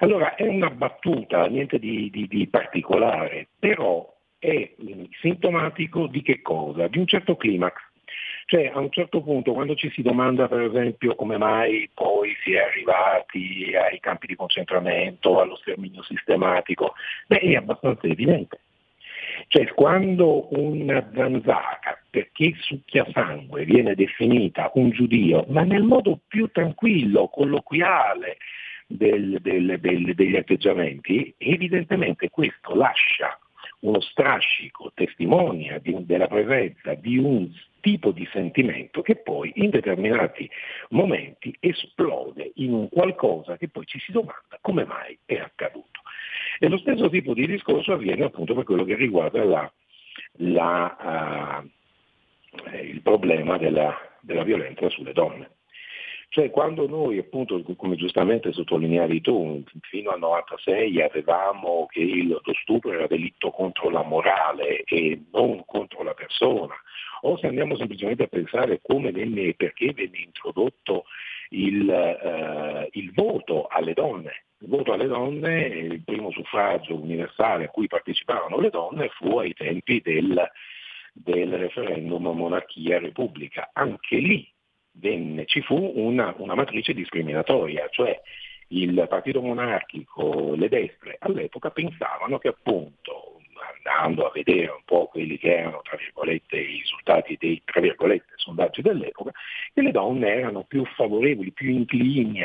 Allora, 0.00 0.34
è 0.34 0.46
una 0.46 0.70
battuta, 0.70 1.46
niente 1.46 1.78
di, 1.78 2.10
di, 2.10 2.26
di 2.28 2.46
particolare, 2.46 3.48
però 3.58 4.14
è 4.38 4.74
sintomatico 5.20 6.06
di 6.06 6.22
che 6.22 6.42
cosa? 6.42 6.88
Di 6.88 6.98
un 6.98 7.06
certo 7.06 7.36
climax. 7.36 7.85
Cioè 8.48 8.70
a 8.72 8.78
un 8.78 8.90
certo 8.90 9.22
punto 9.22 9.52
quando 9.52 9.74
ci 9.74 9.90
si 9.90 10.02
domanda 10.02 10.46
per 10.46 10.60
esempio 10.60 11.16
come 11.16 11.36
mai 11.36 11.90
poi 11.92 12.32
si 12.44 12.52
è 12.52 12.60
arrivati 12.60 13.74
ai 13.74 13.98
campi 13.98 14.28
di 14.28 14.36
concentramento, 14.36 15.40
allo 15.40 15.56
sterminio 15.56 16.04
sistematico, 16.04 16.94
beh 17.26 17.40
è 17.40 17.54
abbastanza 17.56 18.06
evidente. 18.06 18.60
Cioè 19.48 19.66
quando 19.74 20.46
una 20.56 21.10
zanzara, 21.12 22.00
perché 22.08 22.54
succhia 22.60 23.04
sangue, 23.12 23.64
viene 23.64 23.96
definita 23.96 24.70
un 24.74 24.90
giudio, 24.90 25.44
ma 25.48 25.62
nel 25.62 25.82
modo 25.82 26.20
più 26.28 26.48
tranquillo, 26.52 27.26
colloquiale 27.26 28.36
del, 28.86 29.38
del, 29.40 29.80
del, 29.80 30.14
degli 30.14 30.36
atteggiamenti, 30.36 31.34
evidentemente 31.36 32.30
questo 32.30 32.76
lascia 32.76 33.36
uno 33.86 34.00
strascico, 34.00 34.90
testimonia 34.94 35.78
di, 35.78 35.94
della 36.04 36.26
presenza 36.26 36.94
di 36.94 37.18
un 37.18 37.50
tipo 37.80 38.10
di 38.10 38.28
sentimento 38.32 39.00
che 39.00 39.16
poi 39.16 39.52
in 39.56 39.70
determinati 39.70 40.50
momenti 40.90 41.56
esplode 41.60 42.52
in 42.56 42.72
un 42.72 42.88
qualcosa 42.88 43.56
che 43.56 43.68
poi 43.68 43.86
ci 43.86 44.00
si 44.00 44.10
domanda 44.10 44.58
come 44.60 44.84
mai 44.84 45.16
è 45.24 45.36
accaduto. 45.36 46.00
E 46.58 46.68
lo 46.68 46.78
stesso 46.78 47.08
tipo 47.08 47.32
di 47.32 47.46
discorso 47.46 47.92
avviene 47.92 48.24
appunto 48.24 48.54
per 48.54 48.64
quello 48.64 48.84
che 48.84 48.96
riguarda 48.96 49.44
la, 49.44 49.72
la, 50.38 51.62
uh, 51.62 52.74
il 52.74 53.02
problema 53.02 53.56
della, 53.56 53.94
della 54.20 54.42
violenza 54.42 54.88
sulle 54.88 55.12
donne. 55.12 55.50
Cioè 56.28 56.50
quando 56.50 56.86
noi 56.86 57.18
appunto, 57.18 57.62
come 57.76 57.96
giustamente 57.96 58.52
sottolineavi 58.52 59.20
tu, 59.20 59.62
fino 59.82 60.10
al 60.10 60.18
96 60.18 61.00
avevamo 61.00 61.86
che 61.88 62.00
il, 62.00 62.28
lo 62.28 62.54
stupro 62.62 62.92
era 62.92 63.06
delitto 63.06 63.50
contro 63.50 63.88
la 63.90 64.02
morale 64.02 64.82
e 64.82 65.22
non 65.32 65.64
contro 65.64 66.02
la 66.02 66.14
persona, 66.14 66.74
o 67.22 67.38
se 67.38 67.46
andiamo 67.46 67.76
semplicemente 67.76 68.24
a 68.24 68.28
pensare 68.28 68.80
come 68.82 69.12
venne 69.12 69.42
e 69.42 69.54
perché 69.54 69.92
venne 69.92 70.18
introdotto 70.18 71.04
il, 71.50 71.88
eh, 71.88 72.88
il 72.92 73.12
voto 73.12 73.66
alle 73.66 73.94
donne. 73.94 74.44
Il 74.58 74.68
voto 74.68 74.92
alle 74.92 75.06
donne, 75.06 75.66
il 75.66 76.02
primo 76.02 76.30
suffragio 76.30 76.94
universale 76.94 77.64
a 77.64 77.68
cui 77.68 77.86
parteciparono 77.86 78.58
le 78.58 78.70
donne 78.70 79.08
fu 79.10 79.38
ai 79.38 79.52
tempi 79.52 80.00
del, 80.00 80.50
del 81.12 81.52
referendum 81.52 82.26
monarchia-repubblica. 82.28 83.70
Anche 83.74 84.16
lì 84.16 84.50
venne, 84.98 85.46
ci 85.46 85.62
fu 85.62 85.92
una, 85.94 86.34
una 86.38 86.54
matrice 86.54 86.92
discriminatoria, 86.92 87.88
cioè 87.90 88.20
il 88.68 89.06
partito 89.08 89.40
monarchico, 89.40 90.54
le 90.56 90.68
destre 90.68 91.16
all'epoca 91.20 91.70
pensavano 91.70 92.38
che 92.38 92.48
appunto 92.48 93.36
andando 93.86 94.26
a 94.26 94.32
vedere 94.32 94.70
un 94.70 94.82
po' 94.84 95.06
quelli 95.06 95.38
che 95.38 95.56
erano 95.56 95.80
tra 95.82 95.96
virgolette 95.96 96.56
i 96.56 96.78
risultati 96.78 97.36
dei 97.38 97.62
tra 97.64 97.80
virgolette, 97.80 98.32
sondaggi 98.36 98.82
dell'epoca, 98.82 99.30
che 99.72 99.80
le 99.80 99.92
donne 99.92 100.28
erano 100.28 100.64
più 100.64 100.84
favorevoli, 100.84 101.52
più 101.52 101.70
inclini 101.70 102.42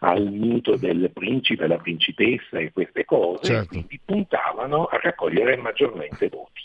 al 0.00 0.30
mito 0.30 0.76
del 0.76 1.10
principe, 1.12 1.66
la 1.66 1.78
principessa 1.78 2.58
e 2.58 2.72
queste 2.72 3.04
cose, 3.04 3.44
certo. 3.44 3.64
e 3.64 3.66
quindi 3.66 4.00
puntavano 4.04 4.84
a 4.86 4.98
raccogliere 5.00 5.56
maggiormente 5.56 6.28
voti. 6.28 6.62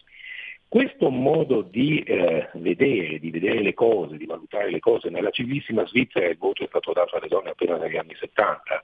Questo 0.72 1.10
modo 1.10 1.64
di 1.64 1.99
eh, 1.99 2.48
vedere, 2.53 3.19
di 3.19 3.30
vedere 3.30 3.61
le 3.61 3.73
cose, 3.73 4.15
di 4.15 4.26
valutare 4.26 4.72
le 4.72 4.80
cose, 4.80 5.10
nella 5.10 5.30
civilissima 5.30 5.85
Svizzera 5.85 6.30
il 6.30 6.38
voto 6.38 6.64
è 6.64 6.68
stato 6.68 6.93
dato 6.93 7.18
alle 7.18 7.27
donne 7.27 7.49
appena 7.49 7.76
negli 7.76 7.98
anni 7.98 8.15
70, 8.18 8.81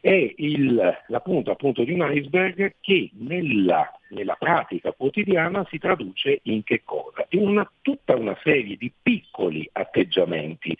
è 0.00 0.32
il, 0.38 0.98
la 1.08 1.20
punta 1.20 1.50
appunto 1.52 1.84
di 1.84 1.92
un 1.92 2.10
iceberg 2.10 2.76
che 2.80 3.10
nella, 3.18 3.92
nella, 4.08 4.34
pratica 4.36 4.92
quotidiana 4.92 5.66
si 5.68 5.76
traduce 5.76 6.40
in 6.44 6.62
che 6.64 6.80
cosa? 6.86 7.26
In 7.32 7.48
una, 7.48 7.70
tutta 7.82 8.16
una 8.16 8.38
serie 8.42 8.78
di 8.78 8.90
piccoli 9.02 9.68
atteggiamenti 9.70 10.74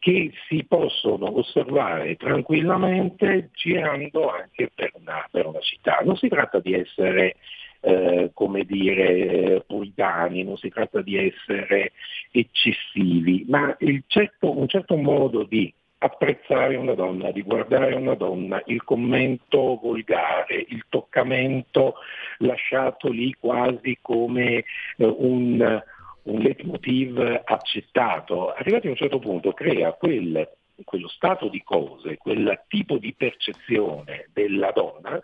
che 0.00 0.32
si 0.48 0.64
possono 0.64 1.38
osservare 1.38 2.16
tranquillamente 2.16 3.50
girando 3.52 4.28
anche 4.32 4.72
per 4.74 4.90
una, 4.94 5.24
per 5.30 5.46
una 5.46 5.60
città. 5.60 6.00
Non 6.02 6.16
si 6.16 6.26
tratta 6.26 6.58
di 6.58 6.74
essere 6.74 7.36
eh, 7.80 8.30
come 8.34 8.64
dire, 8.64 9.62
puritani, 9.66 10.42
non 10.42 10.56
si 10.56 10.68
tratta 10.68 11.00
di 11.00 11.16
essere 11.16 11.92
eccessivi, 12.30 13.44
ma 13.48 13.76
certo, 14.06 14.58
un 14.58 14.68
certo 14.68 14.96
modo 14.96 15.44
di 15.44 15.72
apprezzare 15.98 16.76
una 16.76 16.94
donna, 16.94 17.32
di 17.32 17.42
guardare 17.42 17.94
una 17.94 18.14
donna, 18.14 18.62
il 18.66 18.82
commento 18.84 19.78
volgare, 19.82 20.64
il 20.68 20.84
toccamento 20.88 21.94
lasciato 22.38 23.10
lì 23.10 23.34
quasi 23.38 23.98
come 24.00 24.64
eh, 24.96 25.04
un, 25.04 25.82
un 26.22 26.38
leitmotiv 26.38 27.42
accettato, 27.44 28.52
arrivati 28.52 28.86
a 28.86 28.90
un 28.90 28.96
certo 28.96 29.18
punto 29.18 29.52
crea 29.52 29.92
quel, 29.92 30.48
quello 30.84 31.08
stato 31.08 31.48
di 31.48 31.62
cose, 31.64 32.16
quel 32.16 32.60
tipo 32.68 32.98
di 32.98 33.12
percezione 33.16 34.28
della 34.32 34.70
donna 34.72 35.20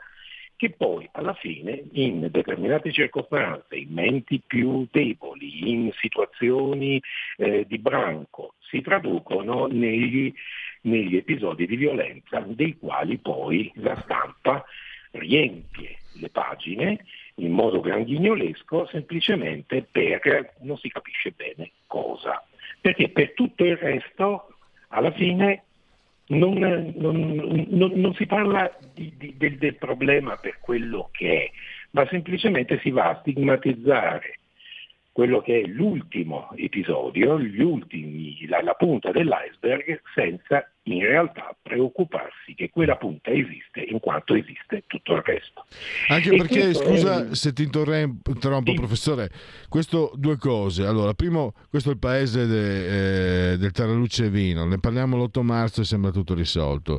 che 0.64 0.70
poi 0.70 1.06
alla 1.12 1.34
fine 1.34 1.84
in 1.92 2.28
determinate 2.30 2.90
circostanze, 2.90 3.76
in 3.76 3.92
menti 3.92 4.40
più 4.40 4.88
deboli, 4.90 5.70
in 5.70 5.92
situazioni 6.00 6.98
eh, 7.36 7.66
di 7.68 7.78
branco, 7.78 8.54
si 8.60 8.80
traducono 8.80 9.66
negli, 9.66 10.32
negli 10.82 11.16
episodi 11.16 11.66
di 11.66 11.76
violenza 11.76 12.42
dei 12.46 12.78
quali 12.78 13.18
poi 13.18 13.70
la 13.74 14.00
stampa 14.04 14.64
riempie 15.10 15.98
le 16.14 16.30
pagine 16.30 17.04
in 17.36 17.50
modo 17.50 17.80
grandinolesco 17.80 18.86
semplicemente 18.86 19.82
per 19.82 20.54
non 20.60 20.78
si 20.78 20.88
capisce 20.88 21.32
bene 21.32 21.72
cosa. 21.86 22.42
Perché 22.80 23.10
per 23.10 23.34
tutto 23.34 23.64
il 23.66 23.76
resto 23.76 24.48
alla 24.88 25.12
fine 25.12 25.64
non, 26.26 26.54
non, 26.96 27.66
non, 27.68 27.92
non 27.94 28.14
si 28.14 28.26
parla 28.26 28.70
di, 28.94 29.12
di, 29.16 29.34
del, 29.36 29.58
del 29.58 29.76
problema 29.76 30.36
per 30.36 30.58
quello 30.60 31.10
che 31.12 31.44
è, 31.44 31.50
ma 31.90 32.06
semplicemente 32.08 32.78
si 32.80 32.90
va 32.90 33.10
a 33.10 33.18
stigmatizzare 33.20 34.38
quello 35.14 35.40
che 35.42 35.60
è 35.60 35.66
l'ultimo 35.66 36.50
episodio, 36.56 37.34
ultimi, 37.34 38.36
la, 38.48 38.60
la, 38.64 38.74
punta 38.74 39.12
dell'iceberg, 39.12 40.02
senza 40.12 40.68
in 40.86 41.02
realtà 41.06 41.56
preoccuparsi 41.62 42.54
che 42.56 42.68
quella 42.68 42.96
punta 42.96 43.30
esiste 43.30 43.78
in 43.80 44.00
quanto 44.00 44.34
esiste 44.34 44.82
tutto 44.88 45.14
il 45.14 45.22
resto. 45.24 45.66
Anche 46.08 46.34
e 46.34 46.36
perché, 46.36 46.74
scusa 46.74 47.28
è... 47.28 47.34
se 47.36 47.52
ti 47.52 47.62
interrompo 47.62 48.72
sì. 48.72 48.76
professore, 48.76 49.30
questo 49.68 50.10
due 50.16 50.36
cose. 50.36 50.84
Allora, 50.84 51.14
primo, 51.14 51.52
questo 51.70 51.90
è 51.90 51.92
il 51.92 52.00
paese 52.00 52.46
de, 52.48 53.52
eh, 53.52 53.56
del 53.56 53.70
Terraluce 53.70 54.24
e 54.24 54.30
Vino, 54.30 54.64
ne 54.64 54.80
parliamo 54.80 55.16
l'8 55.16 55.42
marzo 55.42 55.82
e 55.82 55.84
sembra 55.84 56.10
tutto 56.10 56.34
risolto. 56.34 56.98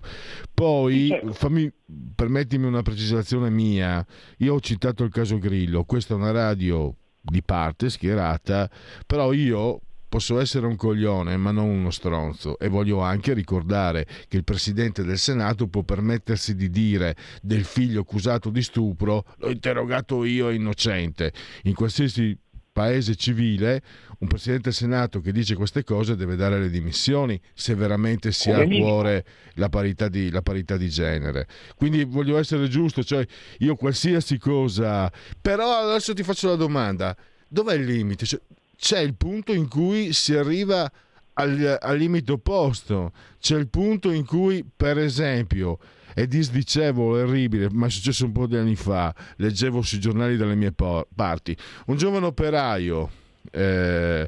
Poi, 0.53 1.09
certo. 1.09 1.33
fammi, 1.33 1.69
permettimi 2.15 2.65
una 2.65 2.81
precisazione 2.81 3.49
mia, 3.49 4.05
io 4.37 4.53
ho 4.53 4.59
citato 4.61 5.03
il 5.03 5.11
caso 5.11 5.37
Grillo, 5.37 5.83
questa 5.83 6.13
è 6.13 6.17
una 6.17 6.31
radio 6.31 6.95
di 7.25 7.41
parte 7.43 7.89
schierata, 7.89 8.69
però 9.05 9.33
io 9.33 9.81
posso 10.07 10.39
essere 10.39 10.65
un 10.65 10.77
coglione 10.77 11.35
ma 11.35 11.51
non 11.51 11.67
uno 11.67 11.89
stronzo 11.89 12.57
e 12.57 12.69
voglio 12.69 13.01
anche 13.01 13.33
ricordare 13.33 14.07
che 14.29 14.37
il 14.37 14.45
presidente 14.45 15.03
del 15.03 15.17
Senato 15.17 15.67
può 15.67 15.83
permettersi 15.83 16.55
di 16.55 16.69
dire 16.69 17.17
del 17.41 17.65
figlio 17.65 18.01
accusato 18.01 18.49
di 18.49 18.61
stupro 18.61 19.25
l'ho 19.39 19.49
interrogato 19.49 20.23
io 20.23 20.49
è 20.49 20.53
innocente 20.53 21.33
in 21.63 21.73
qualsiasi 21.73 22.37
paese 22.75 23.15
civile 23.15 23.81
un 24.19 24.27
presidente 24.27 24.63
del 24.63 24.73
Senato 24.73 25.21
che 25.21 25.31
dice 25.31 25.55
queste 25.55 25.85
cose 25.85 26.17
deve 26.17 26.35
dare 26.35 26.59
le 26.59 26.69
dimissioni 26.69 27.39
se 27.53 27.73
veramente 27.73 28.33
si 28.33 28.51
ha 28.51 28.59
a 28.59 28.67
cuore 28.67 29.25
la 29.53 29.69
parità, 29.69 30.09
di, 30.09 30.29
la 30.29 30.41
parità 30.41 30.75
di 30.75 30.89
genere. 30.89 31.47
Quindi 31.77 32.03
voglio 32.03 32.37
essere 32.37 32.67
giusto, 32.67 33.01
cioè 33.01 33.25
io 33.59 33.77
qualsiasi 33.77 34.37
cosa... 34.37 35.09
Però 35.39 35.71
adesso 35.71 36.13
ti 36.13 36.23
faccio 36.23 36.49
la 36.49 36.55
domanda, 36.55 37.15
dov'è 37.47 37.75
il 37.75 37.85
limite? 37.85 38.25
Cioè, 38.25 38.41
c'è 38.75 38.99
il 38.99 39.15
punto 39.15 39.53
in 39.53 39.69
cui 39.69 40.11
si 40.11 40.35
arriva 40.35 40.91
al, 41.35 41.77
al 41.79 41.97
limite 41.97 42.33
opposto, 42.33 43.13
c'è 43.39 43.55
il 43.55 43.69
punto 43.69 44.11
in 44.11 44.25
cui, 44.25 44.65
per 44.75 44.97
esempio, 44.97 45.79
è 46.15 46.25
disdicevole, 46.27 47.23
orribile, 47.23 47.67
ma 47.71 47.87
è 47.87 47.89
successo 47.89 48.23
un 48.25 48.31
po' 48.31 48.47
di 48.47 48.55
anni 48.55 48.77
fa, 48.77 49.13
leggevo 49.35 49.81
sui 49.81 49.99
giornali 49.99 50.37
dalle 50.37 50.55
mie 50.55 50.73
parti, 51.13 51.55
un 51.87 51.97
giovane 51.97 52.25
operaio, 52.25 53.09
eh, 53.51 54.27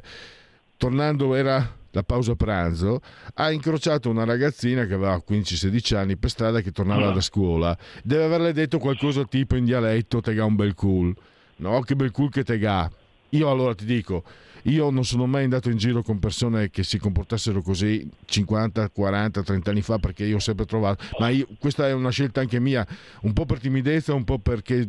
tornando 0.76 1.34
era 1.34 1.76
la 1.92 2.02
pausa 2.02 2.34
pranzo, 2.34 3.00
ha 3.34 3.50
incrociato 3.50 4.10
una 4.10 4.24
ragazzina 4.24 4.84
che 4.84 4.92
aveva 4.92 5.20
15-16 5.26 5.96
anni 5.96 6.16
per 6.18 6.28
strada 6.28 6.60
che 6.60 6.72
tornava 6.72 7.10
da 7.10 7.22
scuola. 7.22 7.76
Deve 8.04 8.24
averle 8.24 8.52
detto 8.52 8.78
qualcosa 8.78 9.24
tipo 9.24 9.56
in 9.56 9.64
dialetto, 9.64 10.20
te 10.20 10.34
ga 10.34 10.44
un 10.44 10.56
bel 10.56 10.74
cool. 10.74 11.16
No, 11.56 11.80
che 11.80 11.96
bel 11.96 12.10
cool 12.10 12.30
che 12.30 12.44
te 12.44 12.58
ga. 12.58 12.88
Io 13.30 13.50
allora 13.50 13.74
ti 13.74 13.86
dico, 13.86 14.22
io 14.64 14.90
non 14.90 15.04
sono 15.04 15.26
mai 15.26 15.44
andato 15.44 15.70
in 15.70 15.76
giro 15.76 16.02
con 16.02 16.18
persone 16.18 16.70
che 16.70 16.82
si 16.82 16.98
comportassero 16.98 17.62
così 17.62 18.08
50, 18.24 18.90
40, 18.90 19.42
30 19.42 19.70
anni 19.70 19.82
fa 19.82 19.98
perché 19.98 20.24
io 20.24 20.36
ho 20.36 20.40
sempre 20.40 20.66
trovato, 20.66 21.04
ma 21.18 21.28
io, 21.28 21.46
questa 21.58 21.88
è 21.88 21.92
una 21.92 22.10
scelta 22.10 22.40
anche 22.40 22.60
mia, 22.60 22.86
un 23.22 23.32
po' 23.32 23.46
per 23.46 23.60
timidezza, 23.60 24.14
un 24.14 24.24
po' 24.24 24.38
perché 24.38 24.88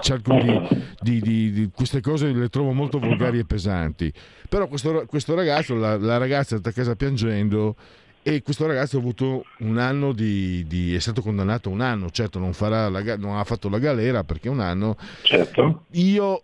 cerco 0.00 0.34
di, 0.34 0.68
di, 1.00 1.20
di, 1.20 1.52
di, 1.52 1.70
queste 1.74 2.00
cose 2.00 2.32
le 2.32 2.48
trovo 2.48 2.72
molto 2.72 2.98
volgari 2.98 3.38
e 3.38 3.44
pesanti 3.44 4.12
però 4.48 4.66
questo, 4.66 5.04
questo 5.06 5.34
ragazzo 5.34 5.74
la, 5.74 5.96
la, 5.96 6.18
ragazza 6.18 6.54
è 6.54 6.58
stata 6.58 6.68
a 6.70 6.72
casa 6.72 6.96
piangendo 6.96 7.76
e 8.22 8.42
questo 8.42 8.66
ragazzo 8.66 8.96
ha 8.96 9.00
avuto 9.00 9.44
un 9.58 9.78
anno 9.78 10.12
di, 10.12 10.94
è 10.94 10.98
stato 10.98 11.22
condannato 11.22 11.70
un 11.70 11.80
anno 11.80 12.10
certo 12.10 12.38
non, 12.38 12.52
farà 12.52 12.88
la, 12.88 13.16
non 13.16 13.38
ha 13.38 13.44
fatto 13.44 13.68
la 13.68 13.78
galera 13.78 14.24
perché 14.24 14.48
un 14.48 14.60
anno 14.60 14.96
certo. 15.22 15.84
io 15.92 16.42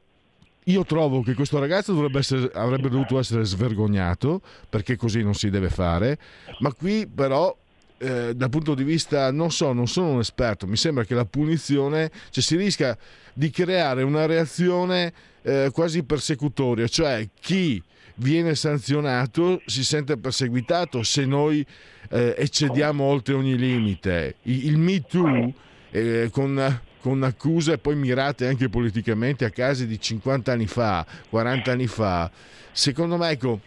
io 0.69 0.85
trovo 0.85 1.23
che 1.23 1.35
questo 1.35 1.59
ragazzo 1.59 2.11
essere, 2.17 2.51
avrebbe 2.55 2.89
dovuto 2.89 3.19
essere 3.19 3.45
svergognato 3.45 4.41
perché 4.69 4.97
così 4.97 5.23
non 5.23 5.35
si 5.35 5.51
deve 5.51 5.69
fare, 5.69 6.19
ma 6.59 6.73
qui 6.73 7.07
però 7.07 7.57
eh, 7.99 8.35
dal 8.35 8.51
punto 8.51 8.75
di 8.75 8.83
vista, 8.83 9.31
non 9.31 9.51
so, 9.51 9.73
non 9.73 9.87
sono 9.87 10.11
un 10.11 10.21
esperto, 10.21 10.67
mi 10.67 10.77
sembra 10.77 11.05
che 11.05 11.15
la 11.15 11.25
punizione, 11.25 12.11
cioè 12.31 12.43
si 12.43 12.57
rischia 12.57 12.97
di 13.33 13.51
creare 13.51 14.03
una 14.03 14.27
reazione 14.27 15.13
eh, 15.43 15.71
quasi 15.73 16.03
persecutoria, 16.03 16.89
cioè 16.89 17.29
chi 17.41 17.81
viene 18.17 18.55
sanzionato 18.55 19.61
si 19.67 19.85
sente 19.85 20.17
perseguitato 20.17 21.03
se 21.03 21.27
noi 21.27 21.65
eh, 22.11 22.35
eccediamo 22.37 23.05
oltre 23.05 23.35
ogni 23.35 23.57
limite. 23.57 24.37
Il, 24.43 24.67
il 24.67 24.79
Me 24.79 25.01
Too 25.03 25.53
eh, 25.91 26.29
con 26.33 26.81
con 27.07 27.23
accuse 27.23 27.79
poi 27.79 27.95
mirate 27.95 28.49
anche 28.49 28.69
politicamente 28.69 29.45
a 29.45 29.51
casi 29.51 29.87
di 29.87 30.01
50 30.01 30.51
anni 30.51 30.67
fa, 30.67 31.07
40 31.29 31.71
anni 31.71 31.87
fa, 31.87 32.29
secondo 32.73 33.17
me 33.17 33.29
ecco, 33.29 33.61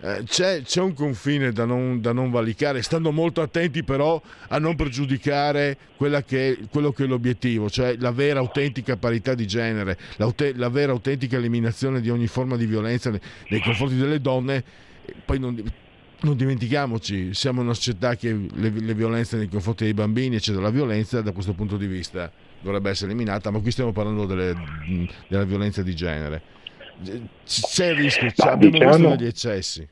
eh, 0.00 0.22
c'è, 0.24 0.62
c'è, 0.62 0.80
un 0.80 0.94
confine 0.94 1.52
da 1.52 1.66
non, 1.66 2.00
da 2.00 2.12
non, 2.12 2.30
valicare, 2.30 2.80
stando 2.80 3.12
molto 3.12 3.42
attenti 3.42 3.82
però 3.82 4.18
a 4.48 4.58
non 4.58 4.74
pregiudicare 4.74 5.76
che 6.24 6.58
quello 6.70 6.92
che 6.92 7.04
è 7.04 7.06
l'obiettivo, 7.06 7.68
cioè 7.68 7.94
la 7.98 8.12
vera 8.12 8.38
autentica 8.38 8.96
parità 8.96 9.34
di 9.34 9.46
genere, 9.46 9.98
la, 10.16 10.68
vera 10.70 10.92
autentica 10.92 11.36
eliminazione 11.36 12.00
di 12.00 12.08
ogni 12.08 12.26
forma 12.26 12.56
di 12.56 12.64
violenza 12.64 13.10
nei 13.10 13.60
confronti 13.60 13.96
delle 13.96 14.20
donne. 14.20 14.64
Poi 15.26 15.38
non, 15.38 15.62
non, 16.20 16.36
dimentichiamoci, 16.36 17.34
siamo 17.34 17.60
una 17.60 17.74
società 17.74 18.16
che 18.16 18.32
le, 18.32 18.70
le 18.70 18.94
violenze 18.94 19.36
nei 19.36 19.48
confronti 19.48 19.84
dei 19.84 19.94
bambini, 19.94 20.36
eccetera, 20.36 20.64
la 20.64 20.70
violenza 20.70 21.20
da 21.22 21.32
questo 21.32 21.54
punto 21.54 21.76
di 21.76 21.86
vista 21.86 22.30
dovrebbe 22.60 22.90
essere 22.90 23.10
eliminata, 23.10 23.50
ma 23.50 23.60
qui 23.60 23.70
stiamo 23.70 23.92
parlando 23.92 24.26
delle, 24.26 24.54
della 25.28 25.44
violenza 25.44 25.82
di 25.82 25.94
genere 25.94 26.56
c'è 27.44 27.90
il 27.90 27.96
rischio, 27.96 28.32
ma 28.36 28.52
abbiamo 28.52 28.72
diciamo, 28.72 28.94
visto 28.94 29.16
degli 29.16 29.26
eccessi. 29.26 29.88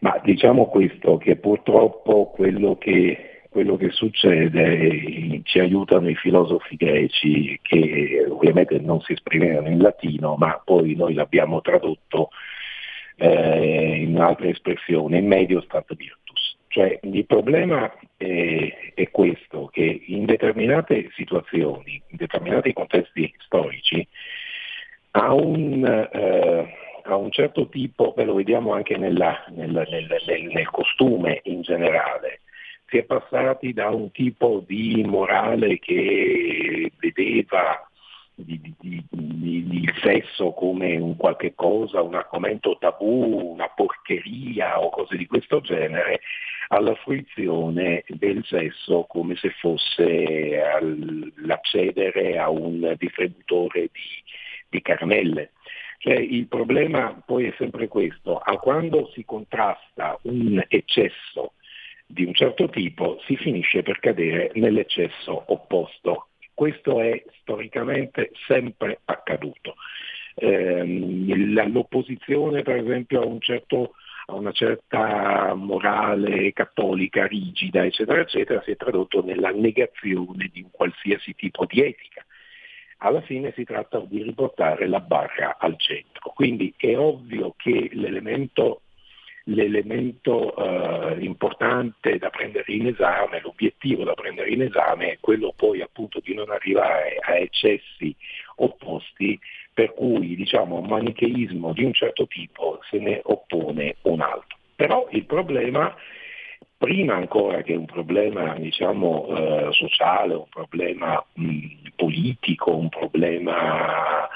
Ma 0.00 0.20
diciamo 0.22 0.66
questo, 0.66 1.16
che 1.18 1.36
purtroppo 1.36 2.30
quello 2.30 2.76
che, 2.78 3.42
quello 3.50 3.76
che 3.76 3.90
succede 3.90 5.40
ci 5.42 5.58
aiutano 5.58 6.08
i 6.08 6.14
filosofi 6.14 6.76
greci 6.76 7.58
che 7.62 8.24
ovviamente 8.28 8.78
non 8.78 9.00
si 9.00 9.12
esprimevano 9.12 9.68
in 9.68 9.78
latino, 9.78 10.36
ma 10.36 10.60
poi 10.64 10.94
noi 10.94 11.14
l'abbiamo 11.14 11.60
tradotto 11.60 12.30
eh, 13.18 13.96
in 13.96 14.14
un'altra 14.14 14.48
espressione, 14.48 15.20
medio 15.20 15.60
stat 15.62 15.94
virtus. 15.94 16.56
Cioè 16.68 17.00
il 17.02 17.26
problema 17.26 17.92
è, 18.16 18.92
è, 18.94 19.10
questo, 19.10 19.66
che 19.72 20.02
in 20.06 20.24
determinate 20.24 21.10
situazioni, 21.14 22.00
in 22.08 22.16
determinati 22.16 22.72
contesti 22.72 23.32
storici, 23.38 24.06
a 25.12 25.32
un, 25.32 25.84
eh, 25.84 26.74
a 27.02 27.16
un 27.16 27.30
certo 27.30 27.68
tipo, 27.68 28.12
beh, 28.14 28.24
lo 28.24 28.34
vediamo 28.34 28.74
anche 28.74 28.96
nella, 28.96 29.44
nella, 29.48 29.82
nel, 29.84 30.06
nel, 30.26 30.44
nel 30.44 30.70
costume 30.70 31.40
in 31.44 31.62
generale, 31.62 32.42
si 32.86 32.98
è 32.98 33.02
passati 33.02 33.72
da 33.72 33.88
un 33.88 34.10
tipo 34.12 34.62
di 34.66 35.02
morale 35.04 35.78
che 35.78 36.92
vedeva 36.98 37.87
di, 38.44 38.60
di, 38.78 39.04
di, 39.10 39.82
il 39.82 39.94
sesso 40.00 40.52
come 40.52 40.96
un 40.96 41.16
qualche 41.16 41.54
cosa, 41.54 42.02
un 42.02 42.14
argomento 42.14 42.76
tabù, 42.78 43.52
una 43.52 43.68
porcheria 43.68 44.80
o 44.80 44.90
cose 44.90 45.16
di 45.16 45.26
questo 45.26 45.60
genere, 45.60 46.20
alla 46.68 46.94
fruizione 46.96 48.04
del 48.06 48.44
sesso 48.44 49.04
come 49.08 49.34
se 49.36 49.50
fosse 49.58 50.60
l'accedere 51.36 52.38
a 52.38 52.48
un 52.50 52.94
distributore 52.98 53.90
di, 54.68 54.80
caramelle. 54.82 55.52
Cioè, 55.98 56.14
il 56.14 56.46
problema 56.46 57.20
poi 57.26 57.46
è 57.46 57.54
sempre 57.58 57.88
questo, 57.88 58.38
a 58.38 58.56
quando 58.58 59.10
si 59.14 59.24
contrasta 59.24 60.18
un 60.22 60.62
eccesso 60.68 61.54
di 62.06 62.24
un 62.24 62.32
certo 62.32 62.68
tipo 62.68 63.20
si 63.26 63.36
finisce 63.36 63.82
per 63.82 63.98
cadere 63.98 64.50
nell'eccesso 64.54 65.44
opposto. 65.52 66.27
Questo 66.58 67.00
è 67.00 67.22
storicamente 67.40 68.32
sempre 68.48 68.98
accaduto. 69.04 69.76
Eh, 70.34 70.82
l'opposizione 71.68 72.62
per 72.62 72.78
esempio 72.78 73.22
a, 73.22 73.26
un 73.26 73.40
certo, 73.40 73.94
a, 74.26 74.34
una 74.34 74.50
certa 74.50 75.54
morale 75.54 76.52
cattolica 76.52 77.28
rigida, 77.28 77.84
eccetera, 77.84 78.22
eccetera, 78.22 78.60
si 78.62 78.72
è 78.72 78.76
tradotto 78.76 79.22
nella 79.22 79.50
negazione 79.50 80.50
di 80.52 80.62
un 80.62 80.70
qualsiasi 80.72 81.32
tipo 81.36 81.64
di 81.64 81.80
etica 81.80 82.26
alla 83.00 83.20
fine 83.20 83.52
si 83.54 83.62
tratta 83.62 84.00
di 84.00 84.24
riportare 84.24 84.88
la 84.88 84.98
barra 84.98 85.58
al 85.60 85.78
centro. 85.78 86.32
Quindi 86.34 86.74
è 86.76 86.98
ovvio 86.98 87.54
che 87.56 87.90
l'elemento, 87.92 88.80
l'elemento 89.48 90.54
eh, 90.56 91.24
importante 91.24 92.18
da 92.18 92.30
prendere 92.30 92.72
in 92.72 92.86
esame, 92.86 93.40
l'obiettivo 93.40 94.04
da 94.04 94.14
prendere 94.14 94.50
in 94.50 94.62
esame 94.62 95.12
è 95.12 95.18
quello 95.20 95.52
poi 95.56 95.80
appunto 95.80 96.20
di 96.20 96.34
non 96.34 96.50
arrivare 96.50 97.16
a 97.20 97.36
eccessi 97.36 98.14
opposti 98.56 99.38
per 99.72 99.94
cui 99.94 100.34
diciamo, 100.34 100.78
un 100.78 100.86
manicheismo 100.86 101.72
di 101.72 101.84
un 101.84 101.92
certo 101.92 102.26
tipo 102.26 102.80
se 102.90 102.98
ne 102.98 103.20
oppone 103.22 103.96
un 104.02 104.20
altro. 104.20 104.56
Però 104.74 105.06
il 105.10 105.24
problema 105.24 105.94
prima 106.76 107.14
ancora 107.14 107.62
che 107.62 107.74
un 107.74 107.86
problema 107.86 108.54
diciamo, 108.58 109.26
eh, 109.36 109.72
sociale, 109.72 110.34
un 110.34 110.48
problema 110.48 111.24
mh, 111.34 111.66
politico, 111.96 112.76
un 112.76 112.88
problema 112.88 114.28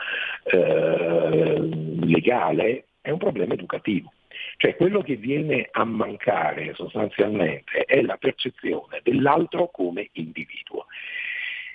eh, 0.44 1.58
legale, 2.02 2.84
è 3.00 3.10
un 3.10 3.18
problema 3.18 3.54
educativo. 3.54 4.12
Cioè 4.56 4.76
quello 4.76 5.02
che 5.02 5.16
viene 5.16 5.68
a 5.70 5.84
mancare 5.84 6.74
sostanzialmente 6.74 7.84
è 7.84 8.00
la 8.02 8.16
percezione 8.16 9.00
dell'altro 9.02 9.68
come 9.68 10.08
individuo. 10.12 10.86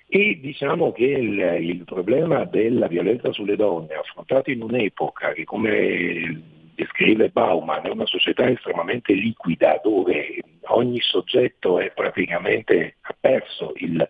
E 0.09 0.39
diciamo 0.39 0.93
che 0.93 1.05
il, 1.05 1.39
il 1.59 1.83
problema 1.83 2.45
della 2.45 2.87
violenza 2.87 3.31
sulle 3.33 3.57
donne, 3.57 3.95
affrontato 3.95 4.51
in 4.51 4.63
un'epoca 4.63 5.33
che 5.33 5.43
come 5.43 6.55
descrive 6.75 7.29
Bauman, 7.29 7.85
è 7.85 7.89
una 7.89 8.05
società 8.05 8.47
estremamente 8.47 9.13
liquida 9.13 9.81
dove 9.83 10.39
ogni 10.67 11.01
soggetto 11.01 11.79
è 11.79 11.91
praticamente, 11.91 12.97
ha 13.01 13.15
perso 13.19 13.73
il, 13.77 14.07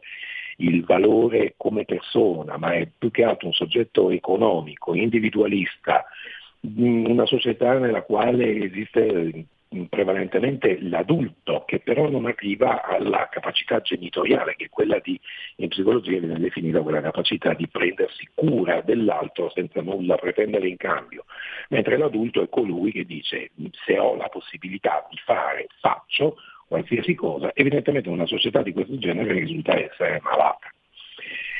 il 0.58 0.84
valore 0.84 1.54
come 1.58 1.86
persona, 1.86 2.58
ma 2.58 2.74
è 2.74 2.88
più 2.96 3.10
che 3.10 3.24
altro 3.24 3.48
un 3.48 3.54
soggetto 3.54 4.10
economico, 4.10 4.94
individualista, 4.94 6.06
una 6.62 7.26
società 7.26 7.78
nella 7.78 8.02
quale 8.02 8.64
esiste 8.66 9.46
prevalentemente 9.90 10.78
l'adulto 10.82 11.64
che 11.66 11.80
però 11.80 12.10
non 12.10 12.26
arriva 12.26 12.84
alla 12.84 13.28
capacità 13.30 13.82
genitoriale 13.82 14.56
che 14.56 14.66
è 14.66 14.70
quella 14.70 15.00
di, 15.00 15.20
in 15.58 15.68
psicologia 15.68 16.20
viene 16.20 16.40
definita 16.40 16.82
quella 16.82 17.02
capacità 17.02 17.54
di 17.54 17.68
prendersi 17.68 18.30
cura 18.34 18.82
dell'altro 18.82 19.52
senza 19.54 19.82
nulla 19.82 20.16
pretendere 20.16 20.68
in 20.70 20.78
cambio, 20.78 21.26
mentre 21.70 21.98
l'adulto 21.98 22.42
è 22.42 22.50
colui 22.50 22.92
che 22.92 23.06
dice 23.06 23.52
se 23.86 24.00
ho 24.00 24.16
la 24.16 24.30
possibilità 24.30 25.06
di 25.10 25.18
fare 25.26 25.68
faccio 25.82 26.38
qualsiasi 26.68 27.16
cosa, 27.16 27.52
evidentemente 27.54 28.10
una 28.10 28.26
società 28.26 28.62
di 28.62 28.74
questo 28.74 28.98
genere 28.98 29.34
risulta 29.34 29.78
essere 29.78 30.20
malata. 30.22 30.72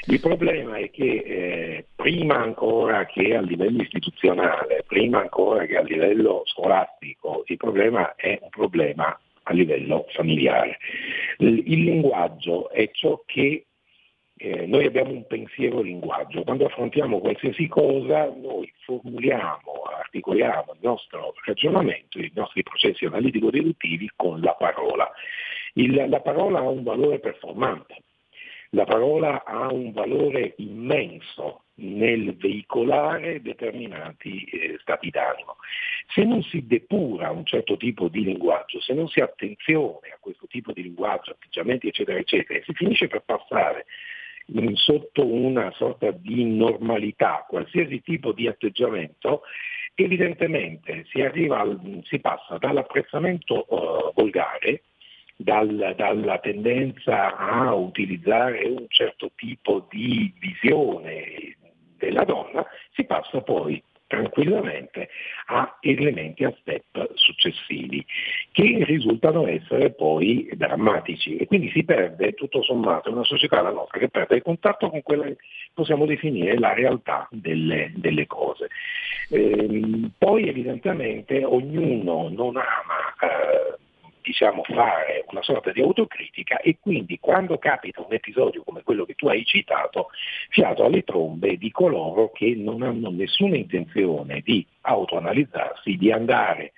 Il 0.10 0.22
problema 0.22 0.78
è 0.78 0.90
che 0.90 1.04
eh, 1.04 1.86
prima 1.94 2.38
ancora 2.38 3.06
che 3.06 3.36
a 3.36 3.42
livello 3.42 3.82
istituzionale, 3.82 4.86
prima 4.88 5.20
ancora 5.20 5.66
che 5.66 5.76
a 5.76 5.82
livello 5.82 6.44
scolastico, 6.46 7.44
il 7.48 7.58
problema 7.58 8.16
è 8.16 8.40
un 8.42 8.50
problema 8.50 9.20
a 9.44 9.54
livello 9.54 10.06
familiare. 10.14 10.78
Il, 11.40 11.62
il 11.66 11.84
linguaggio 11.84 12.70
è 12.70 12.90
ciò 12.92 13.22
che 13.26 13.66
eh, 14.38 14.66
noi 14.66 14.86
abbiamo 14.86 15.12
un 15.12 15.28
pensiero 15.28 15.82
linguaggio, 15.82 16.44
quando 16.44 16.66
affrontiamo 16.66 17.20
qualsiasi 17.20 17.68
cosa 17.68 18.34
noi 18.34 18.72
formuliamo, 18.86 19.74
articoliamo 20.00 20.72
il 20.74 20.80
nostro 20.84 21.34
ragionamento, 21.44 22.20
i 22.20 22.32
nostri 22.34 22.64
processi 22.64 23.04
analitico-deduttivi 23.04 24.10
con 24.16 24.40
la 24.40 24.54
parola. 24.54 25.12
Il, 25.74 26.06
la 26.08 26.22
parola 26.22 26.60
ha 26.60 26.70
un 26.70 26.84
valore 26.84 27.20
performante, 27.20 28.04
La 28.72 28.84
parola 28.84 29.44
ha 29.46 29.72
un 29.72 29.92
valore 29.92 30.56
immenso 30.58 31.64
nel 31.76 32.36
veicolare 32.36 33.42
determinati 33.42 34.44
eh, 34.46 34.78
stati 34.82 35.10
d'animo. 35.10 35.58
Se 36.08 36.24
non 36.24 36.42
si 36.44 36.66
depura 36.66 37.30
un 37.32 37.46
certo 37.46 37.78
tipo 37.78 38.08
di 38.08 38.24
linguaggio, 38.24 38.80
se 38.82 38.94
non 38.94 39.08
si 39.08 39.20
attenzione 39.20 40.10
a 40.14 40.18
questo 40.20 40.48
tipo 40.48 40.72
di 40.72 40.84
linguaggio, 40.84 41.32
atteggiamenti 41.32 41.88
eccetera 41.88 42.18
eccetera, 42.18 42.60
si 42.64 42.74
finisce 42.74 43.08
per 43.08 43.24
passare 43.24 43.86
in, 44.48 44.76
sotto 44.76 45.26
una 45.26 45.72
sorta 45.72 46.12
di 46.12 46.44
normalità 46.46 47.46
qualsiasi 47.48 48.02
tipo 48.02 48.32
di 48.32 48.48
atteggiamento, 48.48 49.44
evidentemente 49.96 51.06
si, 51.10 51.22
al, 51.22 52.02
si 52.04 52.20
passa 52.20 52.58
dall'apprezzamento 52.58 53.66
uh, 53.68 54.14
volgare 54.14 54.84
dal, 55.38 55.94
dalla 55.96 56.40
tendenza 56.40 57.38
a 57.38 57.74
utilizzare 57.74 58.66
un 58.66 58.86
certo 58.90 59.32
tipo 59.36 59.88
di 59.90 60.34
visione 60.40 61.56
della 61.98 62.24
donna, 62.24 62.66
si 62.92 63.06
passa 63.06 63.42
poi 63.42 63.82
tranquillamente 64.08 65.10
a 65.48 65.78
elementi, 65.82 66.46
a 66.46 66.56
step 66.62 67.12
successivi 67.14 68.04
che 68.52 68.84
risultano 68.86 69.46
essere 69.48 69.92
poi 69.92 70.50
drammatici 70.54 71.36
e 71.36 71.46
quindi 71.46 71.70
si 71.72 71.84
perde 71.84 72.34
tutto 72.34 72.64
sommato 72.64 73.12
una 73.12 73.26
società, 73.26 73.62
la 73.62 73.72
nostra, 73.72 74.00
che 74.00 74.10
perde 74.10 74.38
il 74.38 74.44
contatto 74.44 74.90
con 74.90 75.02
quella 75.04 75.26
che 75.26 75.38
possiamo 75.74 76.06
definire 76.06 76.58
la 76.58 76.74
realtà 76.74 77.28
delle, 77.32 77.92
delle 77.96 78.26
cose. 78.28 78.70
Ehm, 79.30 80.14
poi 80.18 80.48
evidentemente 80.48 81.44
ognuno 81.44 82.30
non 82.30 82.56
ama 82.56 83.14
eh, 83.20 83.78
diciamo, 84.28 84.62
fare 84.64 85.24
una 85.30 85.42
sorta 85.42 85.72
di 85.72 85.82
autocritica 85.82 86.60
e 86.60 86.80
quindi 86.82 87.18
quando 87.18 87.58
capita 87.58 88.02
un 88.02 88.12
episodio 88.12 88.62
come 88.64 88.84
quello 88.84 89.06
che 89.06 89.16
tu 89.16 89.30
hai 89.30 89.46
citato, 89.46 90.10
fiato 90.50 90.84
alle 90.84 91.04
trombe 91.04 91.56
di 91.56 91.72
coloro 91.72 92.32
che 92.32 92.54
non 92.54 92.82
hanno 92.82 93.10
nessuna 93.10 93.56
intenzione 93.56 94.42
di 94.42 94.66
autoanalizzarsi, 94.82 95.96
di 95.96 96.12
andare 96.12 96.74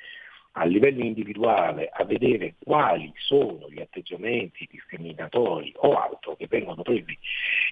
a 0.53 0.65
livello 0.65 1.03
individuale 1.03 1.89
a 1.91 2.03
vedere 2.03 2.53
quali 2.63 3.11
sono 3.15 3.67
gli 3.69 3.79
atteggiamenti 3.79 4.67
discriminatori 4.69 5.73
o 5.77 5.93
altro 5.93 6.35
che 6.35 6.45
vengono 6.47 6.83
presi 6.83 7.17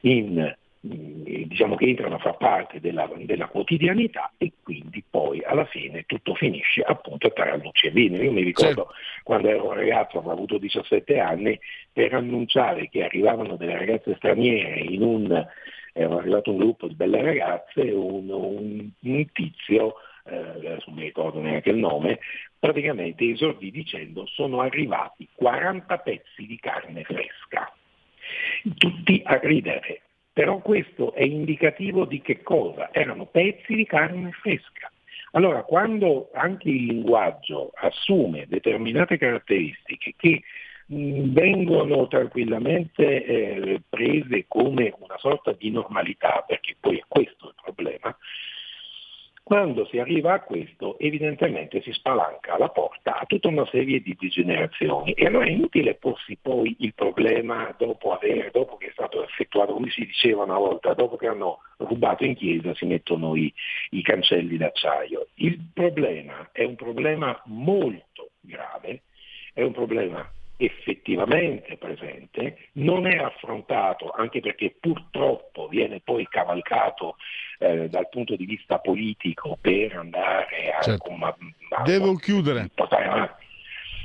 in 0.02 0.56
diciamo 0.88 1.76
che 1.76 1.86
entrano 1.86 2.16
a 2.16 2.20
far 2.20 2.38
parte 2.38 2.80
della, 2.80 3.10
della, 3.16 3.48
quotidianità 3.48 4.32
e 4.38 4.54
quindi 4.62 5.04
poi 5.10 5.44
alla 5.44 5.66
fine 5.66 6.04
tutto 6.06 6.36
finisce 6.36 6.82
appunto 6.82 7.32
tra 7.32 7.56
luce 7.56 7.88
e 7.88 7.92
vino. 7.92 8.18
Io 8.18 8.32
mi 8.32 8.44
ricordo 8.44 8.88
certo. 8.88 8.94
quando 9.24 9.50
ero 9.50 9.68
un 9.68 9.74
ragazzo, 9.74 10.18
avevo 10.18 10.34
avuto 10.34 10.58
17 10.58 11.20
anni, 11.20 11.60
per 11.92 12.14
annunciare 12.14 12.90
che 12.90 13.04
arrivavano 13.04 13.56
delle 13.56 13.78
ragazze 13.78 14.16
straniere 14.16 14.80
in 14.80 15.02
un, 15.02 15.46
era 15.94 16.16
arrivato 16.16 16.52
un 16.52 16.58
gruppo 16.58 16.88
di 16.88 16.96
belle 16.96 17.22
ragazze, 17.22 17.82
un, 17.82 18.30
un, 18.30 18.90
un 19.00 19.32
tizio, 19.32 19.96
eh, 20.26 20.78
non 20.86 20.96
mi 20.96 21.04
ricordo 21.04 21.40
neanche 21.40 21.70
il 21.70 21.78
nome, 21.78 22.20
praticamente 22.60 23.30
esordì 23.30 23.72
dicendo 23.72 24.26
sono 24.28 24.62
arrivati 24.62 25.28
40 25.34 25.98
pezzi 26.00 26.46
di 26.46 26.60
carne 26.60 27.04
fresca. 27.04 27.72
Tutti 28.78 29.22
a 29.24 29.40
ridere, 29.42 30.02
però 30.38 30.60
questo 30.60 31.16
è 31.16 31.24
indicativo 31.24 32.06
di 32.06 32.22
che 32.22 32.44
cosa? 32.44 32.94
Erano 32.94 33.26
pezzi 33.26 33.74
di 33.74 33.88
carne 33.88 34.30
fresca. 34.34 34.92
Allora, 35.32 35.64
quando 35.64 36.30
anche 36.32 36.70
il 36.70 36.86
linguaggio 36.86 37.72
assume 37.74 38.46
determinate 38.48 39.18
caratteristiche 39.18 40.14
che 40.16 40.44
mh, 40.86 41.32
vengono 41.32 42.06
tranquillamente 42.06 43.26
eh, 43.26 43.82
prese 43.90 44.46
come 44.48 44.94
una 45.00 45.18
sorta 45.18 45.54
di 45.54 45.72
normalità, 45.72 46.44
perché 46.46 46.76
poi 46.80 46.98
è 46.98 47.04
questo 47.08 47.48
il 47.48 47.56
problema, 47.60 48.16
quando 49.48 49.86
si 49.86 49.98
arriva 49.98 50.34
a 50.34 50.42
questo 50.42 51.00
evidentemente 51.00 51.82
si 51.82 51.94
spalanca 51.94 52.58
la 52.58 52.68
porta 52.68 53.18
a 53.18 53.26
tutta 53.26 53.48
una 53.48 53.66
serie 53.68 54.02
di 54.02 54.14
degenerazioni 54.20 55.14
e 55.14 55.26
allora 55.26 55.46
è 55.46 55.52
inutile 55.52 55.96
porsi 55.96 56.36
poi 56.36 56.76
il 56.80 56.94
problema 56.94 57.74
dopo, 57.78 58.12
aver, 58.12 58.52
dopo 58.52 58.76
che 58.76 58.88
è 58.88 58.92
stato 58.92 59.24
effettuato, 59.24 59.72
come 59.72 59.90
si 59.90 60.06
diceva 60.06 60.44
una 60.44 60.58
volta, 60.58 60.94
dopo 60.94 61.16
che 61.16 61.28
hanno 61.28 61.60
rubato 61.78 62.26
in 62.26 62.36
chiesa 62.36 62.76
si 62.76 62.86
mettono 62.88 63.38
i, 63.38 63.54
i 63.92 64.02
cancelli 64.02 64.58
d'acciaio. 64.58 65.28
Il 65.36 65.58
problema 65.74 66.50
è 66.52 66.66
un 66.66 66.76
problema 66.76 67.42
molto 67.46 68.32
grave, 68.42 69.04
è 69.54 69.64
un 69.64 69.72
problema 69.72 70.30
effettivamente 70.58 71.78
presente, 71.78 72.70
non 72.74 73.06
è 73.06 73.16
affrontato 73.18 74.12
anche 74.12 74.40
perché 74.40 74.76
purtroppo 74.80 75.68
viene 75.68 76.02
poi 76.04 76.28
cavalcato 76.28 77.16
eh, 77.60 77.88
dal 77.90 78.10
punto 78.10 78.36
di 78.36 78.46
vista 78.46 78.80
politico 78.80 79.58
per 79.62 79.96
andare 79.96 80.74
a... 80.78 80.82
Certo. 80.82 81.12
Ma, 81.12 81.36
ma, 81.70 81.84
Devo 81.84 82.16
chiudere. 82.16 82.70
Avanti. 82.76 83.46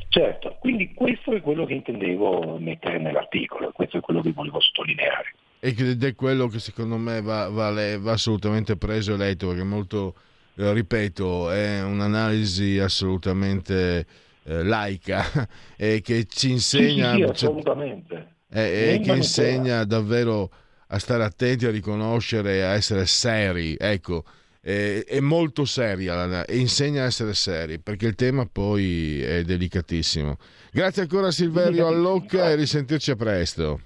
Certo, 0.09 0.57
quindi 0.61 0.93
questo 0.93 1.33
è 1.33 1.41
quello 1.41 1.65
che 1.65 1.73
intendevo 1.73 2.59
mettere 2.59 2.99
nell'articolo, 2.99 3.73
questo 3.73 3.97
è 3.97 4.01
quello 4.01 4.21
che 4.21 4.33
volevo 4.33 4.61
sottolineare. 4.61 5.35
Ed 5.59 6.05
è 6.05 6.15
quello 6.15 6.49
che 6.49 6.59
secondo 6.59 6.99
me 6.99 7.23
va, 7.23 7.49
va, 7.49 7.73
va 7.99 8.13
assolutamente 8.13 8.77
preso 8.77 9.15
e 9.15 9.17
letto, 9.17 9.47
perché 9.49 9.63
molto, 9.63 10.15
eh, 10.57 10.71
ripeto, 10.75 11.51
è 11.51 11.83
un'analisi 11.83 12.79
assolutamente 12.79 14.05
eh, 14.45 14.63
laica 14.63 15.25
e 15.77 16.01
che 16.03 16.27
ci 16.27 16.51
insegna... 16.51 17.13
Sì, 17.13 17.17
sì, 17.17 17.23
assolutamente. 17.23 18.31
E, 18.51 19.01
che 19.03 19.13
insegna 19.13 19.85
davvero 19.85 20.51
a 20.89 20.99
stare 20.99 21.25
attenti, 21.25 21.65
a 21.65 21.71
riconoscere, 21.71 22.65
a 22.65 22.73
essere 22.75 23.07
seri. 23.07 23.77
Ecco, 23.79 24.25
è, 24.61 25.05
è 25.07 25.21
molto 25.21 25.65
seria 25.65 26.45
e 26.45 26.59
insegna 26.59 27.03
a 27.03 27.07
essere 27.07 27.35
seri 27.35 27.81
perché 27.81 28.07
il 28.07 28.15
tema 28.15 28.47
poi 28.47 29.21
è 29.23 29.43
delicatissimo. 29.43 30.37
Grazie 30.71 31.03
ancora 31.03 31.31
Silverio 31.31 31.87
Allocca 31.87 32.51
e 32.51 32.55
risentirci 32.55 33.11
a 33.11 33.17
presto. 33.17 33.81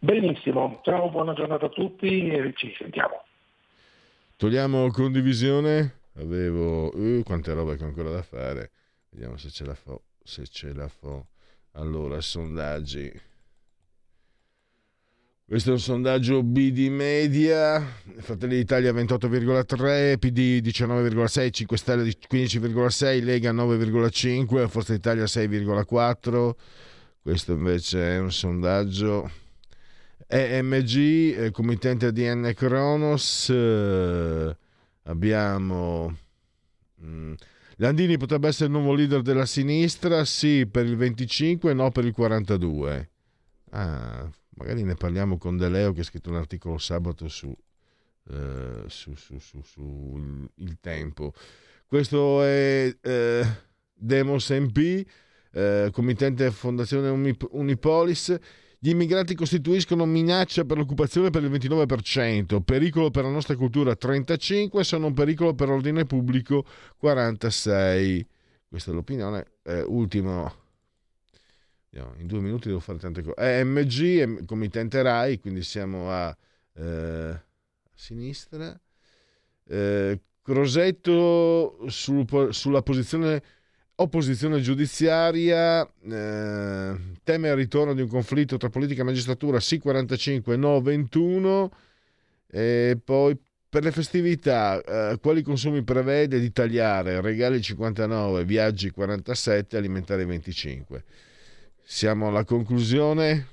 Benissimo, 0.00 0.80
ciao, 0.82 1.10
buona 1.10 1.32
giornata 1.32 1.66
a 1.66 1.68
tutti 1.68 2.28
e 2.28 2.52
ci 2.56 2.74
sentiamo. 2.76 3.22
Togliamo 4.36 4.90
condivisione. 4.90 6.00
Avevo 6.18 6.94
uh, 6.94 7.22
quante 7.22 7.54
robe 7.54 7.76
che 7.76 7.84
ho 7.84 7.86
ancora 7.86 8.10
da 8.10 8.22
fare. 8.22 8.70
Vediamo 9.12 9.36
se 9.36 9.50
ce 9.50 9.64
la 9.64 9.74
fa. 9.74 10.00
Se 10.24 10.46
ce 10.46 10.72
la 10.72 10.88
fa. 10.88 11.22
Allora, 11.72 12.20
sondaggi. 12.20 13.12
Questo 15.44 15.68
è 15.68 15.72
un 15.74 15.80
sondaggio 15.80 16.42
BD 16.42 16.88
Media, 16.88 17.78
Fratelli 18.20 18.56
d'Italia 18.56 18.90
28,3, 18.90 20.16
PD 20.18 20.66
19,6, 20.66 21.50
5 21.50 21.76
Stelle 21.76 22.04
15,6, 22.04 23.22
Lega 23.22 23.52
9,5, 23.52 24.68
Forza 24.68 24.94
Italia 24.94 25.24
6,4. 25.24 26.52
Questo 27.20 27.52
invece 27.52 28.14
è 28.14 28.18
un 28.18 28.32
sondaggio 28.32 29.30
EMG, 30.26 30.96
eh, 31.36 31.50
committente 31.50 32.12
DN 32.12 32.52
Kronos. 32.54 33.50
Eh, 33.50 34.56
abbiamo... 35.02 36.16
Mm, 37.04 37.34
Landini 37.76 38.16
potrebbe 38.16 38.48
essere 38.48 38.66
il 38.66 38.72
nuovo 38.72 38.94
leader 38.94 39.22
della 39.22 39.46
sinistra? 39.46 40.24
Sì, 40.24 40.66
per 40.66 40.86
il 40.86 40.96
25, 40.96 41.72
no 41.72 41.90
per 41.90 42.04
il 42.04 42.12
42. 42.12 43.10
Ah, 43.70 44.30
magari 44.56 44.82
ne 44.82 44.94
parliamo 44.94 45.38
con 45.38 45.56
De 45.56 45.68
Leo 45.68 45.92
che 45.92 46.00
ha 46.00 46.04
scritto 46.04 46.30
un 46.30 46.36
articolo 46.36 46.78
sabato 46.78 47.28
su, 47.28 47.54
eh, 48.30 48.84
su, 48.86 49.14
su, 49.14 49.38
su, 49.38 50.48
il 50.56 50.78
tempo. 50.80 51.32
Questo 51.86 52.42
è 52.42 52.94
eh, 53.00 53.46
Demos 53.92 54.50
MP, 54.50 55.06
eh, 55.52 55.88
committente 55.92 56.50
Fondazione 56.50 57.08
Unipolis. 57.50 58.38
Gli 58.84 58.88
immigrati 58.88 59.36
costituiscono 59.36 60.04
minaccia 60.06 60.64
per 60.64 60.76
l'occupazione 60.76 61.30
per 61.30 61.44
il 61.44 61.52
29%, 61.52 62.62
pericolo 62.62 63.12
per 63.12 63.22
la 63.22 63.30
nostra 63.30 63.54
cultura 63.54 63.92
35%, 63.92 64.80
sono 64.80 65.06
un 65.06 65.14
pericolo 65.14 65.54
per 65.54 65.68
l'ordine 65.68 66.04
pubblico 66.04 66.66
46%. 67.00 68.24
Questa 68.68 68.90
è 68.90 68.94
l'opinione. 68.94 69.52
Eh, 69.62 69.82
ultimo, 69.82 70.52
in 71.90 72.26
due 72.26 72.40
minuti 72.40 72.66
devo 72.66 72.80
fare 72.80 72.98
tante 72.98 73.22
cose. 73.22 73.36
EMG, 73.36 74.46
committente 74.46 75.00
RAI, 75.00 75.38
quindi 75.38 75.62
siamo 75.62 76.10
a, 76.10 76.36
eh, 76.74 76.82
a 76.82 77.42
sinistra. 77.94 78.76
Eh, 79.64 80.20
Crosetto 80.42 81.84
sul, 81.86 82.48
sulla 82.50 82.82
posizione 82.82 83.44
opposizione 83.96 84.60
giudiziaria, 84.60 85.82
eh, 85.82 86.96
teme 87.22 87.48
il 87.48 87.54
ritorno 87.54 87.94
di 87.94 88.02
un 88.02 88.08
conflitto 88.08 88.56
tra 88.56 88.70
politica 88.70 89.02
e 89.02 89.04
magistratura, 89.04 89.60
sì 89.60 89.78
45, 89.78 90.56
no 90.56 90.80
21, 90.80 91.70
e 92.50 92.98
poi 93.02 93.38
per 93.68 93.84
le 93.84 93.90
festività, 93.90 94.82
eh, 94.82 95.18
quali 95.18 95.42
consumi 95.42 95.82
prevede 95.82 96.38
di 96.38 96.52
tagliare? 96.52 97.20
Regali 97.20 97.62
59, 97.62 98.44
viaggi 98.44 98.90
47, 98.90 99.76
alimentari 99.76 100.24
25. 100.24 101.04
Siamo 101.82 102.28
alla 102.28 102.44
conclusione. 102.44 103.48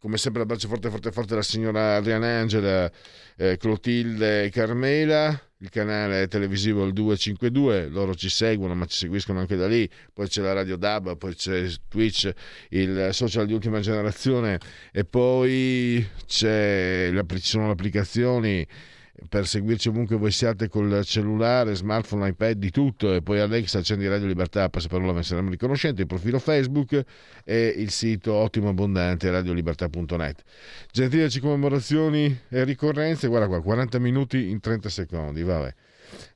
come 0.00 0.16
sempre 0.16 0.40
l'abbraccio 0.40 0.66
forte 0.66 0.88
forte 0.88 1.12
forte 1.12 1.34
alla 1.34 1.42
signora 1.42 1.96
Adriana 1.96 2.40
Angela, 2.40 2.90
eh, 3.36 3.58
Clotilde 3.58 4.48
Carmela, 4.48 5.38
il 5.62 5.68
canale 5.68 6.26
televisivo 6.26 6.84
il 6.84 6.92
252, 6.92 7.88
loro 7.88 8.14
ci 8.14 8.28
seguono 8.28 8.74
ma 8.74 8.86
ci 8.86 8.96
seguiscono 8.96 9.40
anche 9.40 9.56
da 9.56 9.66
lì, 9.66 9.88
poi 10.12 10.26
c'è 10.26 10.40
la 10.40 10.52
Radio 10.52 10.76
DAB, 10.76 11.16
poi 11.16 11.34
c'è 11.34 11.68
Twitch, 11.88 12.30
il 12.70 13.10
social 13.12 13.46
di 13.46 13.52
ultima 13.52 13.80
generazione 13.80 14.58
e 14.90 15.04
poi 15.04 16.06
ci 16.26 16.46
sono 16.46 17.66
le 17.66 17.72
applicazioni 17.72 18.66
per 19.28 19.46
seguirci 19.46 19.88
ovunque 19.88 20.16
voi 20.16 20.30
siate 20.30 20.68
col 20.68 21.04
cellulare, 21.04 21.74
smartphone, 21.74 22.28
iPad, 22.28 22.56
di 22.56 22.70
tutto 22.70 23.14
e 23.14 23.22
poi 23.22 23.40
Alexa 23.40 23.78
accendi 23.78 24.08
Radio 24.08 24.26
Libertà, 24.26 24.68
passa 24.68 24.88
parola 24.88 25.12
ve 25.12 25.22
saremo 25.22 25.50
riconoscenti, 25.50 26.00
il 26.00 26.06
profilo 26.06 26.38
Facebook 26.38 27.02
e 27.44 27.74
il 27.76 27.90
sito 27.90 28.32
ottimo 28.32 28.68
abbondante 28.68 29.30
radiolibertà.net. 29.30 30.42
Gentili 30.90 31.40
commemorazioni 31.40 32.40
e 32.48 32.64
ricorrenze, 32.64 33.28
guarda 33.28 33.46
qua, 33.46 33.60
40 33.60 33.98
minuti 33.98 34.50
in 34.50 34.60
30 34.60 34.88
secondi, 34.88 35.42
vabbè. 35.42 35.74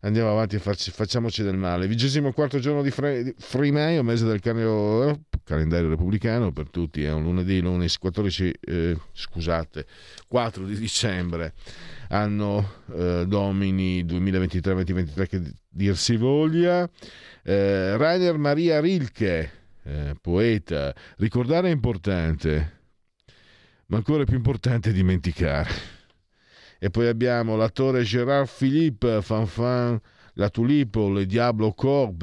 Andiamo 0.00 0.30
avanti 0.30 0.54
e 0.54 0.60
farci, 0.60 0.92
facciamoci 0.92 1.42
del 1.42 1.56
male. 1.56 1.88
Vigesimo 1.88 2.32
quarto 2.32 2.60
giorno 2.60 2.82
di 2.82 2.92
Frimaio, 3.36 4.02
mese 4.04 4.24
del 4.24 4.40
calendario, 4.40 5.24
calendario 5.42 5.88
repubblicano 5.88 6.52
per 6.52 6.70
tutti, 6.70 7.02
è 7.02 7.12
un 7.12 7.24
lunedì, 7.24 7.60
lunedì 7.60 7.92
14, 7.98 8.54
eh, 8.60 8.96
scusate, 9.12 9.86
4 10.28 10.64
di 10.64 10.76
dicembre 10.76 11.54
anno 12.08 12.82
eh, 12.92 13.24
domini 13.26 14.04
2023-2023 14.04 15.26
che 15.26 15.42
dir 15.68 15.96
si 15.96 16.16
voglia. 16.16 16.88
Eh, 17.42 17.96
Rainer 17.96 18.36
Maria 18.38 18.80
Rilke, 18.80 19.50
eh, 19.82 20.14
poeta, 20.20 20.94
ricordare 21.18 21.68
è 21.68 21.72
importante, 21.72 22.80
ma 23.86 23.96
ancora 23.96 24.24
più 24.24 24.36
importante 24.36 24.90
è 24.90 24.92
dimenticare. 24.92 25.92
E 26.78 26.90
poi 26.90 27.08
abbiamo 27.08 27.56
l'attore 27.56 28.02
Gérard 28.02 28.48
Philippe, 28.48 29.22
Fanfan, 29.22 29.98
La 30.34 30.50
Tulipo, 30.50 31.10
Le 31.10 31.24
Diablo 31.24 31.72
Corb, 31.72 32.18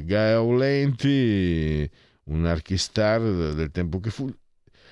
Gaia 0.00 0.42
Lenti, 0.42 1.88
un 2.24 2.44
archistar 2.44 3.20
del 3.20 3.70
tempo 3.70 4.00
che 4.00 4.10
fu. 4.10 4.32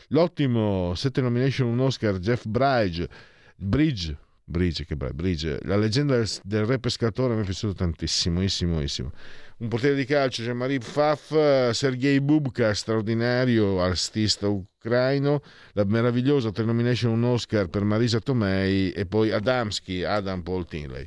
L'ottimo, 0.08 0.94
sette 0.94 1.20
nomination, 1.20 1.68
un 1.68 1.80
Oscar, 1.80 2.18
Jeff 2.18 2.46
Bridge, 2.46 3.08
Bridge 3.56 4.16
Bridge, 4.48 4.86
che 4.86 4.96
bello, 4.96 5.12
Bridge. 5.12 5.58
La 5.62 5.76
leggenda 5.76 6.16
del, 6.16 6.28
del, 6.42 6.64
re 6.64 6.78
pescatore 6.78 7.34
mi 7.34 7.42
è 7.42 7.44
piaciuto 7.44 7.74
tantissimo, 7.74 8.40
Un 8.40 9.68
portiere 9.68 9.94
di 9.94 10.06
calcio, 10.06 10.42
Jean-Marie 10.42 10.78
Pfaff, 10.78 11.70
Sergei 11.70 12.20
Bubka, 12.20 12.72
straordinario 12.72 13.82
artista 13.82 14.48
ucraino, 14.48 15.42
la 15.72 15.84
meravigliosa 15.84 16.50
tre 16.50 16.64
nomination 16.64 17.12
un 17.12 17.24
Oscar 17.24 17.68
per 17.68 17.84
Marisa 17.84 18.20
Tomei 18.20 18.90
e 18.92 19.04
poi 19.04 19.30
Adamski, 19.30 20.02
Adam 20.02 20.40
Paul 20.40 20.66
Tinley. 20.66 21.06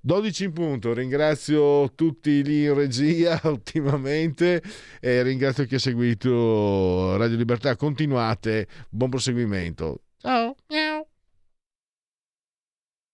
12 0.00 0.44
in 0.44 0.52
punto, 0.52 0.94
ringrazio 0.94 1.92
tutti 1.96 2.44
lì 2.44 2.62
in 2.62 2.74
regia 2.74 3.40
ultimamente 3.50 4.62
e 5.00 5.22
ringrazio 5.24 5.64
chi 5.64 5.74
ha 5.74 5.80
seguito 5.80 7.16
Radio 7.16 7.36
Libertà, 7.36 7.74
continuate, 7.74 8.68
buon 8.88 9.10
proseguimento. 9.10 10.02